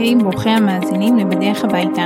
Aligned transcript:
היי, 0.00 0.14
ברוכים 0.14 0.52
המאזינים 0.52 1.16
לבדרך 1.16 1.64
הביתה. 1.64 2.04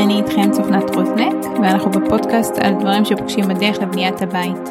אני 0.00 0.16
איתכם 0.16 0.50
צופנת 0.52 0.94
רוזנק, 0.94 1.60
ואנחנו 1.62 1.90
בפודקאסט 1.90 2.52
על 2.58 2.74
דברים 2.80 3.04
שפוגשים 3.04 3.44
בדרך 3.48 3.78
לבניית 3.78 4.22
הבית. 4.22 4.68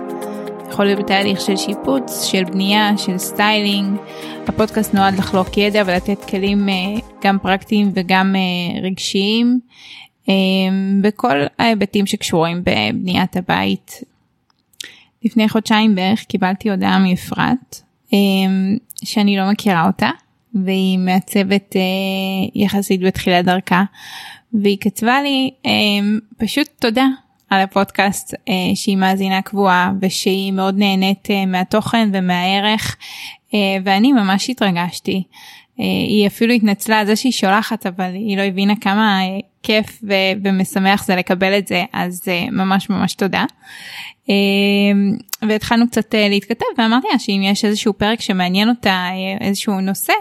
יכול 0.70 0.86
להיות 0.86 1.00
בתהליך 1.00 1.42
של 1.42 1.56
שיפוץ, 1.56 2.24
של 2.24 2.44
בנייה, 2.44 2.98
של 2.98 3.18
סטיילינג. 3.18 3.98
הפודקאסט 4.48 4.94
נועד 4.94 5.18
לחלוק 5.18 5.58
ידע 5.58 5.84
ולתת 5.86 6.26
כלים 6.30 6.70
אה, 6.70 6.74
גם 7.24 7.40
פרקטיים 7.40 7.92
וגם 7.94 8.36
אה, 8.36 8.82
רגשיים 8.82 9.60
אה, 10.30 10.34
בכל 11.02 11.36
ההיבטים 11.60 12.06
שקשורים 12.06 12.64
בבניית 12.64 13.38
הבית. 13.38 14.04
לפני 15.24 15.50
חודשיים 15.50 15.96
בערך 15.96 16.24
קיבלתי 16.24 16.70
הודעה 16.70 17.00
מאפרת 17.00 17.82
שאני 19.04 19.38
לא 19.38 19.52
מכירה 19.52 19.88
אותה 19.88 20.10
והיא 20.56 21.00
מעצבת 21.00 21.76
יחסית 22.56 23.02
בתחילת 23.02 23.46
דרכה 23.46 23.84
והיא 24.54 24.78
כתבה 24.82 25.22
לי 25.22 25.52
פשוט 26.38 26.68
תודה 26.80 27.06
על 27.50 27.62
הפודקאסט 27.62 28.34
אה, 28.50 28.76
שהיא 28.76 28.98
מאזינה 28.98 29.42
קבועה 29.42 29.92
ושהיא 30.02 30.52
מאוד 30.52 30.78
נהנית 30.78 31.28
אה, 31.32 31.46
מהתוכן 31.46 32.10
ומהערך 32.14 32.98
אה, 33.54 33.78
ואני 33.84 34.12
ממש 34.12 34.50
התרגשתי. 34.50 35.24
אה, 35.80 35.86
היא 35.86 36.28
אפילו 36.28 36.54
התנצלה 36.54 37.00
על 37.00 37.06
זה 37.06 37.16
שהיא 37.16 37.32
שולחת 37.32 37.86
אבל 37.86 38.14
היא 38.14 38.38
לא 38.38 38.42
הבינה 38.42 38.74
כמה 38.82 39.22
אה, 39.22 39.40
כיף 39.64 40.02
ו- 40.04 40.40
ומשמח 40.44 41.06
זה 41.06 41.16
לקבל 41.16 41.58
את 41.58 41.68
זה 41.68 41.84
אז 41.94 42.24
אה, 42.28 42.46
ממש 42.52 42.90
ממש 42.90 43.14
תודה. 43.14 43.46
אה, 44.30 44.36
והתחלנו 45.50 45.88
קצת 45.88 46.16
אה, 46.16 46.30
להתכתב 46.30 46.66
ואמרתי 46.78 47.08
לה 47.12 47.20
שאם 47.20 47.42
יש 47.44 47.66
איזשהו 47.66 47.94
פרק 47.94 48.22
שמעניין 48.22 48.70
אותה 48.70 48.90
אה, 48.90 49.48
איזשהו 49.48 49.82
נושא 49.82 50.14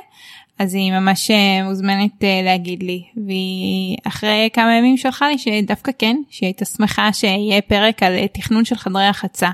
אז 0.59 0.75
היא 0.75 0.93
ממש 0.93 1.31
אה, 1.31 1.69
מוזמנת 1.69 2.25
אה, 2.25 2.41
להגיד 2.45 2.83
לי 2.83 3.03
והיא 3.27 3.97
אחרי 4.05 4.49
כמה 4.53 4.75
ימים 4.75 4.97
שלחה 4.97 5.29
לי 5.29 5.39
שדווקא 5.39 5.93
כן 5.99 6.17
שהיא 6.31 6.47
הייתה 6.47 6.65
שמחה 6.65 7.13
שיהיה 7.13 7.63
פרק 7.63 8.03
על 8.03 8.13
אה, 8.13 8.29
תכנון 8.29 8.65
של 8.65 8.77
חדרי 8.77 9.07
החצה. 9.07 9.51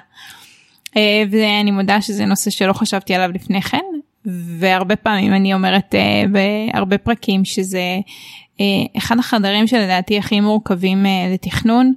ואני 1.30 1.70
מודה 1.70 2.00
שזה 2.00 2.26
נושא 2.26 2.50
שלא 2.50 2.72
חשבתי 2.72 3.14
עליו 3.14 3.30
לפני 3.34 3.62
כן 3.62 3.84
והרבה 4.58 4.96
פעמים 4.96 5.34
אני 5.34 5.54
אומרת 5.54 5.94
בהרבה 6.32 6.98
פרקים 6.98 7.44
שזה 7.44 7.98
אחד 8.96 9.18
החדרים 9.18 9.66
שלדעתי 9.66 10.18
הכי 10.18 10.40
מורכבים 10.40 11.06
לתכנון. 11.34 11.92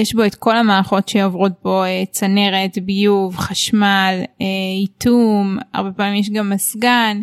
יש 0.00 0.14
בו 0.14 0.24
את 0.24 0.34
כל 0.34 0.56
המערכות 0.56 1.08
שעוברות 1.08 1.52
בו 1.62 1.82
צנרת, 2.10 2.78
ביוב, 2.82 3.36
חשמל, 3.36 4.22
איטום, 4.80 5.58
הרבה 5.74 5.92
פעמים 5.92 6.14
יש 6.14 6.30
גם 6.30 6.50
מזגן, 6.50 7.20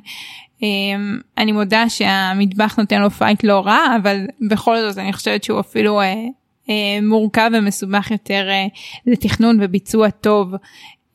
אני 1.37 1.51
מודה 1.51 1.89
שהמטבח 1.89 2.79
נותן 2.79 3.01
לו 3.01 3.09
fight 3.09 3.43
לא 3.43 3.59
רע 3.59 3.95
אבל 4.01 4.25
בכל 4.49 4.77
זאת 4.81 4.97
אני 4.97 5.13
חושבת 5.13 5.43
שהוא 5.43 5.59
אפילו 5.59 6.01
אה, 6.01 6.13
אה, 6.69 6.99
מורכב 7.01 7.51
ומסובך 7.53 8.11
יותר 8.11 8.47
אה, 8.49 8.67
לתכנון 9.05 9.57
וביצוע 9.61 10.09
טוב. 10.09 10.53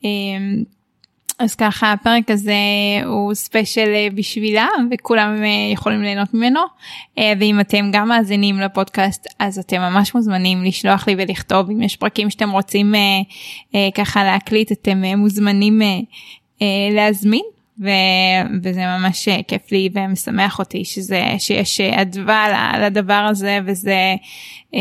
אמ, 0.03 0.63
אז 1.39 1.55
ככה 1.55 1.91
הפרק 1.91 2.31
הזה 2.31 2.53
הוא 3.05 3.33
ספיישל 3.33 3.89
בשבילה 4.15 4.67
וכולם 4.91 5.35
יכולים 5.73 6.01
ליהנות 6.01 6.33
ממנו. 6.33 6.59
ואם 7.39 7.59
אתם 7.59 7.89
גם 7.91 8.07
מאזינים 8.07 8.59
לפודקאסט 8.59 9.27
אז 9.39 9.59
אתם 9.59 9.77
ממש 9.77 10.15
מוזמנים 10.15 10.63
לשלוח 10.63 11.07
לי 11.07 11.15
ולכתוב. 11.17 11.69
אם 11.69 11.81
יש 11.81 11.95
פרקים 11.95 12.29
שאתם 12.29 12.51
רוצים 12.51 12.93
ככה 13.95 14.23
להקליט 14.23 14.71
אתם 14.71 15.03
מוזמנים 15.17 15.81
להזמין 16.91 17.45
ו... 17.81 17.89
וזה 18.63 18.81
ממש 18.85 19.29
כיף 19.47 19.71
לי 19.71 19.89
ומשמח 19.93 20.59
אותי 20.59 20.85
שזה 20.85 21.23
שיש 21.37 21.81
אדווה 21.81 22.71
לדבר 22.85 23.27
הזה 23.29 23.59
וזה 23.65 24.15
אה, 24.75 24.79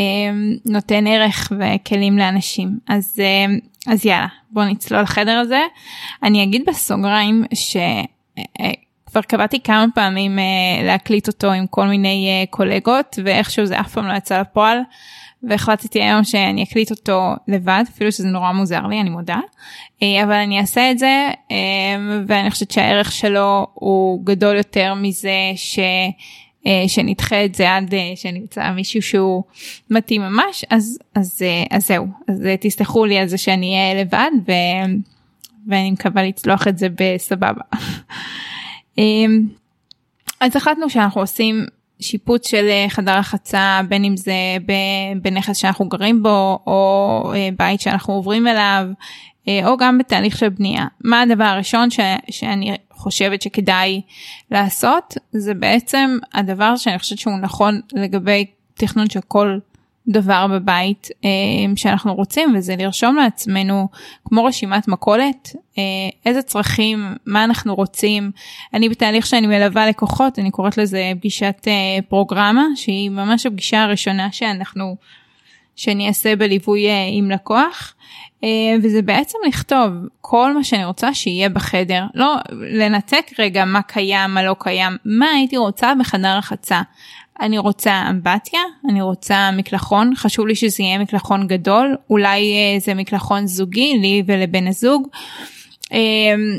נותן 0.66 1.06
ערך 1.06 1.52
וכלים 1.58 2.18
לאנשים 2.18 2.78
אז 2.88 3.20
אה, 3.20 3.54
אז 3.92 4.06
יאללה 4.06 4.26
בוא 4.50 4.64
נצלול 4.64 5.00
לחדר 5.00 5.38
הזה 5.38 5.60
אני 6.22 6.42
אגיד 6.42 6.62
בסוגריים 6.66 7.44
שכבר 7.54 9.22
קבעתי 9.22 9.60
כמה 9.60 9.86
פעמים 9.94 10.38
אה, 10.38 10.44
להקליט 10.84 11.28
אותו 11.28 11.52
עם 11.52 11.66
כל 11.66 11.86
מיני 11.86 12.28
אה, 12.28 12.46
קולגות 12.50 13.18
ואיכשהו 13.24 13.66
זה 13.66 13.80
אף 13.80 13.92
פעם 13.92 14.06
לא 14.06 14.12
יצא 14.12 14.40
לפועל. 14.40 14.78
והחלטתי 15.48 16.02
היום 16.02 16.24
שאני 16.24 16.62
אקליט 16.62 16.90
אותו 16.90 17.32
לבד 17.48 17.84
אפילו 17.94 18.12
שזה 18.12 18.28
נורא 18.28 18.52
מוזר 18.52 18.86
לי 18.86 19.00
אני 19.00 19.10
מודה 19.10 19.40
אה, 20.02 20.24
אבל 20.24 20.32
אני 20.32 20.60
אעשה 20.60 20.90
את 20.90 20.98
זה 20.98 21.30
אה, 21.50 21.56
ואני 22.26 22.50
חושבת 22.50 22.70
שהערך 22.70 23.12
שלו 23.12 23.66
הוא 23.74 24.24
גדול 24.24 24.56
יותר 24.56 24.94
מזה 24.94 25.52
ש... 25.56 25.78
אה, 26.66 26.84
שנדחה 26.88 27.44
את 27.44 27.54
זה 27.54 27.76
עד 27.76 27.94
שנמצא 28.14 28.70
מישהו 28.70 29.02
שהוא 29.02 29.42
מתאים 29.90 30.22
ממש 30.22 30.64
אז 30.70 30.98
אז 31.14 31.42
אז 31.70 31.86
זהו 31.86 32.06
אז 32.28 32.42
תסלחו 32.60 33.04
לי 33.04 33.18
על 33.18 33.28
זה 33.28 33.38
שאני 33.38 33.74
אהיה 33.74 34.04
לבד 34.04 34.30
ו... 34.48 34.52
ואני 35.66 35.90
מקווה 35.90 36.22
לצלוח 36.22 36.68
את 36.68 36.78
זה 36.78 36.88
בסבבה. 36.98 37.62
אז 40.40 40.56
החלטנו 40.56 40.90
שאנחנו 40.90 41.20
עושים 41.20 41.66
שיפוץ 42.00 42.48
של 42.48 42.66
אה, 42.68 42.86
חדר 42.88 43.12
החצה 43.12 43.80
בין 43.88 44.04
אם 44.04 44.16
זה 44.16 44.34
בנכס 45.22 45.56
שאנחנו 45.56 45.88
גרים 45.88 46.22
בו 46.22 46.58
או 46.66 47.32
אה, 47.34 47.48
בית 47.58 47.80
שאנחנו 47.80 48.14
עוברים 48.14 48.46
אליו 48.46 48.86
אה, 49.48 49.68
או 49.68 49.76
גם 49.76 49.98
בתהליך 49.98 50.38
של 50.38 50.48
בנייה. 50.48 50.86
מה 51.04 51.22
הדבר 51.22 51.44
הראשון 51.44 51.90
ש, 51.90 52.00
שאני 52.30 52.76
חושבת 52.90 53.42
שכדאי 53.42 54.00
לעשות 54.50 55.14
זה 55.32 55.54
בעצם 55.54 56.18
הדבר 56.34 56.76
שאני 56.76 56.98
חושבת 56.98 57.18
שהוא 57.18 57.38
נכון 57.38 57.80
לגבי 57.92 58.46
תכנון 58.74 59.10
של 59.10 59.20
כל 59.28 59.58
דבר 60.08 60.46
בבית 60.46 61.08
אה, 61.24 61.30
שאנחנו 61.76 62.14
רוצים 62.14 62.54
וזה 62.56 62.76
לרשום 62.76 63.16
לעצמנו 63.16 63.88
כמו 64.24 64.44
רשימת 64.44 64.88
מכולת 64.88 65.56
אה, 65.78 65.82
איזה 66.26 66.42
צרכים 66.42 67.14
מה 67.26 67.44
אנחנו 67.44 67.74
רוצים. 67.74 68.30
אני 68.74 68.88
בתהליך 68.88 69.26
שאני 69.26 69.46
מלווה 69.46 69.88
לקוחות 69.88 70.38
אני 70.38 70.50
קוראת 70.50 70.78
לזה 70.78 71.12
פגישת 71.18 71.64
אה, 71.66 72.02
פרוגרמה 72.08 72.64
שהיא 72.76 73.10
ממש 73.10 73.46
הפגישה 73.46 73.82
הראשונה 73.82 74.32
שאנחנו 74.32 74.96
שאני 75.76 76.08
אעשה 76.08 76.36
בליווי 76.36 76.86
עם 77.12 77.30
לקוח. 77.30 77.94
וזה 78.82 79.02
בעצם 79.02 79.38
לכתוב 79.48 79.88
כל 80.20 80.54
מה 80.54 80.64
שאני 80.64 80.84
רוצה 80.84 81.14
שיהיה 81.14 81.48
בחדר. 81.48 82.04
לא 82.14 82.36
לנתק 82.50 83.30
רגע 83.38 83.64
מה 83.64 83.82
קיים 83.82 84.34
מה 84.34 84.42
לא 84.42 84.56
קיים 84.58 84.96
מה 85.04 85.26
הייתי 85.26 85.56
רוצה 85.56 85.92
בחדר 86.00 86.36
החצה 86.38 86.82
אני 87.40 87.58
רוצה 87.58 88.02
אמבטיה, 88.10 88.60
אני 88.90 89.02
רוצה 89.02 89.50
מקלחון, 89.56 90.12
חשוב 90.16 90.46
לי 90.46 90.54
שזה 90.54 90.82
יהיה 90.82 90.98
מקלחון 90.98 91.46
גדול, 91.46 91.96
אולי 92.10 92.54
אה, 92.54 92.80
זה 92.80 92.94
מקלחון 92.94 93.46
זוגי 93.46 93.98
לי 94.00 94.22
ולבן 94.26 94.66
הזוג. 94.66 95.08
אמ, 95.92 96.58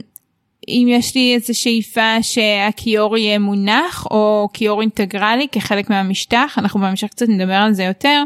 אם 0.67 0.87
יש 0.89 1.15
לי 1.15 1.35
איזה 1.35 1.53
שאיפה 1.53 2.23
שהכיור 2.23 3.17
יהיה 3.17 3.39
מונח 3.39 4.07
או 4.11 4.49
כיור 4.53 4.81
אינטגרלי 4.81 5.47
כחלק 5.51 5.89
מהמשטח, 5.89 6.55
אנחנו 6.57 6.79
בהמשך 6.79 7.07
קצת 7.07 7.29
נדבר 7.29 7.53
על 7.53 7.73
זה 7.73 7.83
יותר, 7.83 8.23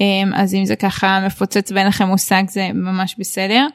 אמ, 0.00 0.30
אז 0.34 0.54
אם 0.54 0.64
זה 0.64 0.76
ככה 0.76 1.20
מפוצץ 1.26 1.72
ואין 1.72 1.86
לכם 1.86 2.04
מושג 2.04 2.42
זה 2.48 2.70
ממש 2.74 3.14
בסדר. 3.18 3.66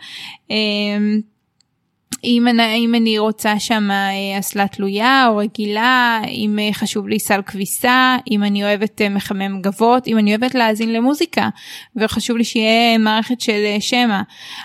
אם 2.24 2.48
אני, 2.48 2.76
אם 2.76 2.96
אני 2.96 3.20
רוצה 3.20 3.60
שם 3.60 3.92
אה, 3.92 4.40
אסלה 4.40 4.68
תלויה 4.68 5.28
או 5.28 5.38
רגילה, 5.38 6.22
אם 6.28 6.60
אה, 6.60 6.70
חשוב 6.74 7.08
לי 7.08 7.20
סל 7.20 7.42
כביסה, 7.42 8.18
אם 8.32 8.44
אני 8.44 8.64
אוהבת 8.64 9.02
אה, 9.02 9.10
מחמם 9.10 9.62
גבות, 9.62 10.08
אם 10.08 10.18
אני 10.18 10.36
אוהבת 10.36 10.56
להאזין 10.56 10.94
למוזיקה 10.94 11.50
וחשוב 11.96 12.38
לי 12.38 12.44
שיהיה 12.44 12.98
מערכת 12.98 13.42
של 13.42 13.66
שמע. 13.80 14.22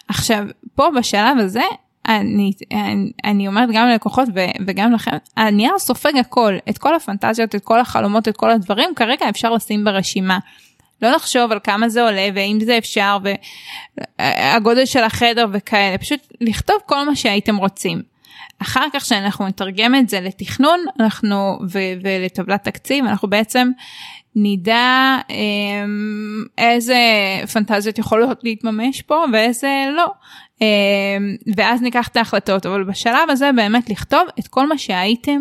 עכשיו, 0.09 0.44
פה 0.75 0.86
בשלב 0.98 1.38
הזה, 1.38 1.62
אני, 2.09 2.53
אני, 2.72 3.10
אני 3.25 3.48
אומרת 3.48 3.69
גם 3.72 3.88
ללקוחות 3.88 4.28
וגם 4.66 4.92
לכם, 4.92 5.16
הנייר 5.36 5.78
סופג 5.78 6.16
הכל, 6.16 6.56
את 6.71 6.78
כל 6.78 6.95
הפנטזיות, 6.95 7.54
את 7.54 7.65
כל 7.65 7.80
החלומות, 7.80 8.28
את 8.28 8.36
כל 8.36 8.50
הדברים, 8.50 8.95
כרגע 8.97 9.28
אפשר 9.28 9.50
לשים 9.54 9.84
ברשימה. 9.84 10.39
לא 11.03 11.10
לחשוב 11.10 11.53
על 11.53 11.59
כמה 11.65 11.89
זה 11.89 12.03
עולה 12.03 12.28
ואם 12.34 12.59
זה 12.65 12.78
אפשר 12.78 13.18
והגודל 14.18 14.86
של 14.86 15.03
החדר 15.04 15.47
וכאלה, 15.53 15.98
פשוט 15.98 16.21
לכתוב 16.41 16.77
כל 16.86 17.06
מה 17.06 17.16
שהייתם 17.16 17.56
רוצים. 17.56 18.03
אחר 18.62 18.86
כך 18.92 19.04
שאנחנו 19.04 19.48
נתרגם 19.48 19.95
את 19.95 20.09
זה 20.09 20.21
לתכנון 20.21 20.80
אנחנו 21.00 21.59
ו- 21.71 21.92
ולטבלת 22.03 22.65
תקציב 22.65 23.04
אנחנו 23.04 23.30
בעצם 23.30 23.71
נדע 24.36 25.16
אמ, 25.30 26.45
איזה 26.59 26.97
פנטזיות 27.53 27.98
יכולות 27.98 28.45
להתממש 28.45 29.03
פה 29.03 29.24
ואיזה 29.33 29.84
לא. 29.97 30.06
אמ, 30.60 30.66
ואז 31.56 31.83
ניקח 31.83 32.09
את 32.09 32.16
ההחלטות 32.16 32.66
אבל 32.66 32.84
בשלב 32.84 33.30
הזה 33.30 33.50
באמת 33.56 33.91
לכתוב 33.91 34.22
את 34.39 34.48
כל 34.48 34.68
מה 34.68 34.78
שהייתם 34.78 35.41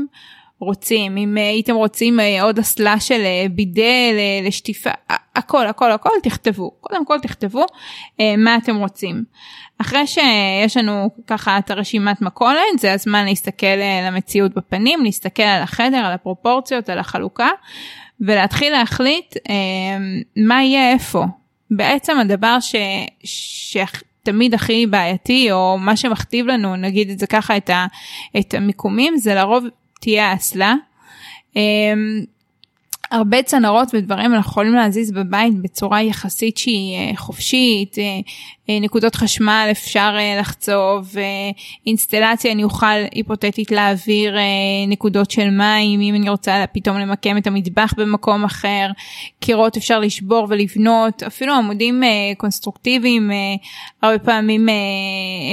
רוצים, 0.59 1.17
אם 1.17 1.37
הייתם 1.37 1.75
רוצים 1.75 2.19
עוד 2.41 2.59
אסלה 2.59 2.99
של 2.99 3.21
בידה 3.51 4.11
לשטיפה, 4.43 4.89
הכל 5.35 5.67
הכל 5.67 5.91
הכל 5.91 6.09
תכתבו, 6.23 6.71
קודם 6.81 7.05
כל 7.05 7.19
תכתבו 7.19 7.65
מה 8.37 8.57
אתם 8.63 8.75
רוצים. 8.75 9.23
אחרי 9.81 10.07
שיש 10.07 10.77
לנו 10.77 11.09
ככה 11.27 11.57
את 11.57 11.71
הרשימת 11.71 12.21
מכולת 12.21 12.79
זה 12.79 12.93
הזמן 12.93 13.25
להסתכל 13.25 13.75
למציאות 14.07 14.53
בפנים, 14.53 15.03
להסתכל 15.03 15.43
על 15.43 15.61
החדר, 15.61 15.97
על 15.97 16.13
הפרופורציות, 16.13 16.89
על 16.89 16.99
החלוקה 16.99 17.49
ולהתחיל 18.21 18.71
להחליט 18.71 19.35
מה 20.37 20.63
יהיה 20.63 20.91
איפה. 20.91 21.25
בעצם 21.71 22.19
הדבר 22.19 22.57
ש... 22.59 22.75
שתמיד 23.23 24.53
הכי 24.53 24.85
בעייתי 24.87 25.51
או 25.51 25.77
מה 25.79 25.95
שמכתיב 25.95 26.45
לנו 26.45 26.75
נגיד 26.75 27.09
את 27.09 27.19
זה 27.19 27.27
ככה 27.27 27.57
את, 27.57 27.69
ה... 27.69 27.85
את 28.39 28.53
המיקומים 28.53 29.17
זה 29.17 29.35
לרוב 29.35 29.65
תהיה 29.99 30.31
האסלה. 30.31 30.75
הרבה 33.11 33.43
צנרות 33.43 33.89
ודברים 33.93 34.33
אנחנו 34.33 34.51
יכולים 34.51 34.73
להזיז 34.73 35.11
בבית 35.11 35.61
בצורה 35.61 36.03
יחסית 36.03 36.57
שהיא 36.57 36.97
אה, 36.97 37.15
חופשית, 37.15 37.97
אה, 37.99 38.19
נקודות 38.69 39.15
חשמל 39.15 39.67
אפשר 39.71 40.15
לחצוב, 40.39 41.15
אינסטלציה 41.87 42.51
אני 42.51 42.63
אוכל 42.63 42.85
היפותטית 43.11 43.71
להעביר 43.71 44.35
נקודות 44.87 45.31
של 45.31 45.49
מים 45.49 46.01
אם 46.01 46.15
אני 46.15 46.29
רוצה 46.29 46.65
פתאום 46.73 46.97
למקם 46.97 47.37
את 47.37 47.47
המטבח 47.47 47.93
במקום 47.97 48.43
אחר, 48.43 48.87
קירות 49.39 49.77
אפשר 49.77 49.99
לשבור 49.99 50.47
ולבנות, 50.49 51.23
אפילו 51.23 51.53
עמודים 51.53 52.03
קונסטרוקטיביים 52.37 53.31
הרבה 54.03 54.19
פעמים 54.19 54.67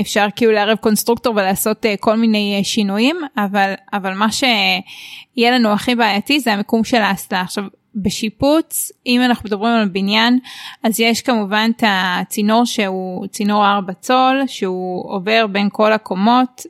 אפשר 0.00 0.26
כאילו 0.36 0.52
לערב 0.52 0.76
קונסטרוקטור 0.76 1.34
ולעשות 1.36 1.86
כל 2.00 2.16
מיני 2.16 2.60
שינויים, 2.64 3.16
אבל, 3.36 3.74
אבל 3.92 4.14
מה 4.14 4.32
שיהיה 4.32 5.50
לנו 5.50 5.72
הכי 5.72 5.94
בעייתי 5.94 6.40
זה 6.40 6.52
המיקום 6.52 6.84
של 6.84 7.02
האסלה. 7.02 7.40
עכשיו 7.40 7.64
בשיפוץ 7.96 8.92
אם 9.06 9.20
אנחנו 9.24 9.46
מדברים 9.46 9.72
על 9.72 9.88
בניין 9.88 10.38
אז 10.82 11.00
יש 11.00 11.22
כמובן 11.22 11.70
את 11.76 11.84
הצינור 11.86 12.64
שהוא 12.64 13.26
צינור 13.26 13.66
4 13.66 13.92
צול 13.92 14.42
שהוא 14.46 15.10
עובר 15.10 15.46
בין 15.46 15.68
כל 15.72 15.92
הקומות. 15.92 16.66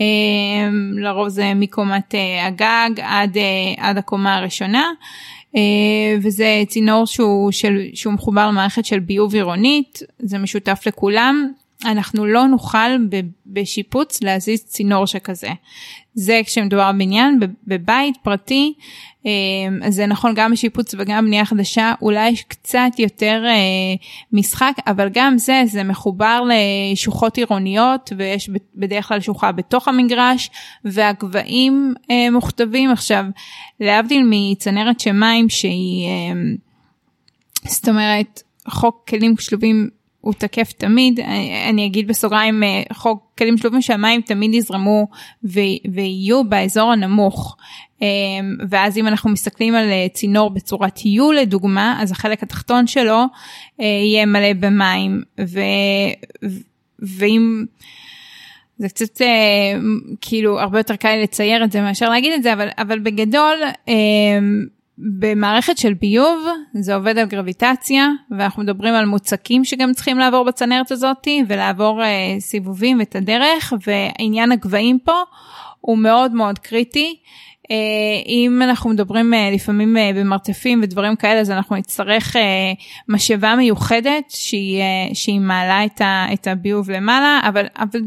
אמ, 0.00 0.98
לרוב 0.98 1.28
זה 1.28 1.54
מקומת 1.54 2.14
אה, 2.14 2.46
הגג 2.46 3.00
עד, 3.02 3.36
אה, 3.36 3.74
עד 3.88 3.98
הקומה 3.98 4.36
הראשונה. 4.36 4.90
אה, 5.56 5.60
וזה 6.22 6.62
צינור 6.68 7.06
שהוא, 7.06 7.52
של, 7.52 7.80
שהוא 7.94 8.14
מחובר 8.14 8.48
למערכת 8.48 8.84
של 8.84 8.98
ביוב 8.98 9.34
עירונית, 9.34 10.02
זה 10.18 10.38
משותף 10.38 10.82
לכולם. 10.86 11.52
אנחנו 11.84 12.26
לא 12.26 12.46
נוכל 12.46 12.90
בשיפוץ 13.46 14.22
להזיז 14.22 14.64
צינור 14.64 15.06
שכזה. 15.06 15.50
זה 16.14 16.40
כשמדובר 16.44 16.92
בבניין, 16.92 17.40
בבית 17.66 18.16
פרטי, 18.22 18.74
אמ, 19.26 19.90
זה 19.90 20.06
נכון 20.06 20.32
גם 20.34 20.52
בשיפוץ 20.52 20.94
וגם 20.98 21.24
בנייה 21.24 21.44
חדשה, 21.44 21.94
אולי 22.02 22.28
יש 22.28 22.42
קצת 22.42 22.98
יותר 22.98 23.42
אה, 23.46 23.54
משחק, 24.32 24.72
אבל 24.86 25.08
גם 25.12 25.38
זה, 25.38 25.62
זה 25.66 25.82
מחובר 25.82 26.42
לשוחות 26.92 27.36
עירוניות 27.36 28.12
ויש 28.16 28.50
בדרך 28.74 29.08
כלל 29.08 29.20
שוחה 29.20 29.52
בתוך 29.52 29.88
המגרש 29.88 30.50
והגבהים 30.84 31.94
אה, 32.10 32.30
מוכתבים. 32.30 32.90
עכשיו, 32.90 33.24
להבדיל 33.80 34.22
מצנרת 34.30 35.00
שמים 35.00 35.48
שהיא, 35.48 36.08
אמ, 36.08 36.56
זאת 37.64 37.88
אומרת, 37.88 38.42
חוק 38.68 39.04
כלים 39.08 39.34
שלובים 39.38 39.88
הוא 40.22 40.34
תקף 40.38 40.72
תמיד, 40.72 41.20
אני 41.68 41.86
אגיד 41.86 42.08
בסוגריים, 42.08 42.62
אה, 42.62 42.82
חוק 42.92 43.32
כלים 43.38 43.56
שלובים 43.56 43.82
שהמים 43.82 44.20
תמיד 44.20 44.54
יזרמו 44.54 45.06
ויהיו 45.92 46.44
באזור 46.44 46.92
הנמוך. 46.92 47.56
אה, 48.02 48.06
ואז 48.68 48.98
אם 48.98 49.06
אנחנו 49.06 49.30
מסתכלים 49.30 49.74
על 49.74 49.88
אה, 49.88 50.06
צינור 50.12 50.50
בצורת 50.50 50.98
U 50.98 51.32
לדוגמה, 51.40 51.98
אז 52.02 52.12
החלק 52.12 52.42
התחתון 52.42 52.86
שלו 52.86 53.24
יהיה 53.78 54.26
מלא 54.26 54.52
במים. 54.52 55.22
ו, 55.40 55.60
ואם... 56.98 57.64
זה 58.78 58.88
קצת 58.88 59.20
כאילו 60.20 60.60
הרבה 60.60 60.78
יותר 60.78 60.96
קל 60.96 61.16
לצייר 61.22 61.64
את 61.64 61.72
זה 61.72 61.80
מאשר 61.80 62.08
להגיד 62.08 62.32
את 62.32 62.42
זה, 62.42 62.52
אבל, 62.52 62.68
אבל 62.78 62.98
בגדול 62.98 63.54
במערכת 64.98 65.78
של 65.78 65.94
ביוב 65.94 66.46
זה 66.74 66.94
עובד 66.94 67.18
על 67.18 67.26
גרביטציה 67.26 68.08
ואנחנו 68.30 68.62
מדברים 68.62 68.94
על 68.94 69.06
מוצקים 69.06 69.64
שגם 69.64 69.92
צריכים 69.92 70.18
לעבור 70.18 70.44
בצנרת 70.44 70.90
הזאתי 70.90 71.42
ולעבור 71.48 72.02
uh, 72.02 72.40
סיבובים 72.40 73.00
את 73.00 73.16
הדרך 73.16 73.72
ועניין 73.86 74.52
הגבהים 74.52 74.98
פה 74.98 75.22
הוא 75.80 75.98
מאוד 75.98 76.32
מאוד 76.32 76.58
קריטי. 76.58 77.16
Uh, 77.62 77.66
אם 78.26 78.62
אנחנו 78.62 78.90
מדברים 78.90 79.32
uh, 79.34 79.54
לפעמים 79.54 79.96
uh, 79.96 80.16
במרתפים 80.16 80.80
ודברים 80.82 81.16
כאלה 81.16 81.40
אז 81.40 81.50
אנחנו 81.50 81.76
נצטרך 81.76 82.36
uh, 82.36 82.38
משאבה 83.08 83.56
מיוחדת 83.56 84.24
שהיא, 84.28 84.80
uh, 84.80 85.14
שהיא 85.14 85.40
מעלה 85.40 85.84
את, 85.84 86.00
ה, 86.00 86.26
את 86.32 86.46
הביוב 86.46 86.90
למעלה 86.90 87.40
אבל, 87.48 87.66
אבל 87.76 88.00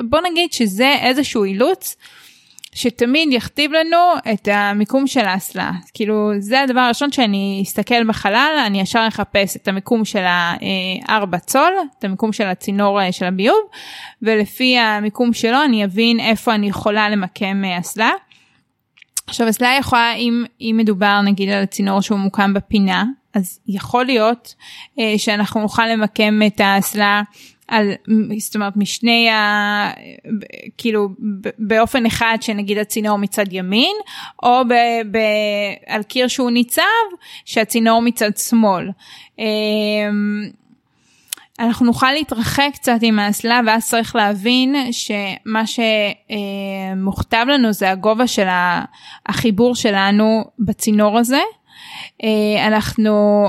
בוא 0.00 0.20
נגיד 0.30 0.52
שזה 0.52 0.94
איזשהו 1.02 1.44
אילוץ. 1.44 1.96
שתמיד 2.76 3.28
יכתיב 3.32 3.72
לנו 3.72 4.32
את 4.32 4.48
המיקום 4.52 5.06
של 5.06 5.24
האסלה. 5.24 5.70
כאילו 5.94 6.30
זה 6.38 6.60
הדבר 6.60 6.80
הראשון 6.80 7.12
שאני 7.12 7.60
אסתכל 7.62 8.04
בחלל, 8.04 8.62
אני 8.66 8.80
ישר 8.80 9.04
אחפש 9.08 9.56
את 9.56 9.68
המיקום 9.68 10.04
של 10.04 10.24
הארבע 10.26 11.38
צול, 11.38 11.72
את 11.98 12.04
המיקום 12.04 12.32
של 12.32 12.46
הצינור 12.46 13.00
אה, 13.00 13.12
של 13.12 13.24
הביוב, 13.24 13.58
ולפי 14.22 14.78
המיקום 14.78 15.32
שלו 15.32 15.64
אני 15.64 15.84
אבין 15.84 16.20
איפה 16.20 16.54
אני 16.54 16.68
יכולה 16.68 17.10
למקם 17.10 17.64
אה, 17.64 17.78
אסלה. 17.78 18.10
עכשיו 19.26 19.48
אסלה 19.48 19.76
יכולה, 19.78 20.14
אם, 20.14 20.44
אם 20.60 20.74
מדובר 20.78 21.20
נגיד 21.20 21.48
על 21.48 21.62
הצינור 21.62 22.00
שהוא 22.00 22.18
מוקם 22.18 22.54
בפינה, 22.54 23.04
אז 23.34 23.58
יכול 23.68 24.04
להיות 24.04 24.54
אה, 24.98 25.14
שאנחנו 25.16 25.60
נוכל 25.60 25.86
למקם 25.86 26.40
את 26.46 26.60
האסלה 26.60 27.22
על 27.68 27.92
זאת 28.38 28.54
אומרת 28.54 28.76
משני 28.76 29.30
ה... 29.30 29.90
כאילו 30.78 31.08
באופן 31.58 32.06
אחד 32.06 32.38
שנגיד 32.40 32.78
הצינור 32.78 33.18
מצד 33.18 33.52
ימין 33.52 33.96
או 34.42 34.62
ב, 34.68 34.72
ב, 35.10 35.18
על 35.86 36.02
קיר 36.02 36.28
שהוא 36.28 36.50
ניצב 36.50 36.82
שהצינור 37.44 38.02
מצד 38.02 38.36
שמאל. 38.36 38.90
אמ, 39.38 39.44
אנחנו 41.58 41.86
נוכל 41.86 42.12
להתרחק 42.12 42.70
קצת 42.74 42.98
עם 43.02 43.18
האסלה 43.18 43.60
ואז 43.66 43.88
צריך 43.88 44.16
להבין 44.16 44.92
שמה 44.92 45.62
שמוכתב 45.66 47.46
לנו 47.48 47.72
זה 47.72 47.90
הגובה 47.90 48.26
של 48.26 48.46
החיבור 49.26 49.74
שלנו 49.74 50.44
בצינור 50.58 51.18
הזה. 51.18 51.40
אה, 52.24 52.66
אנחנו. 52.66 53.46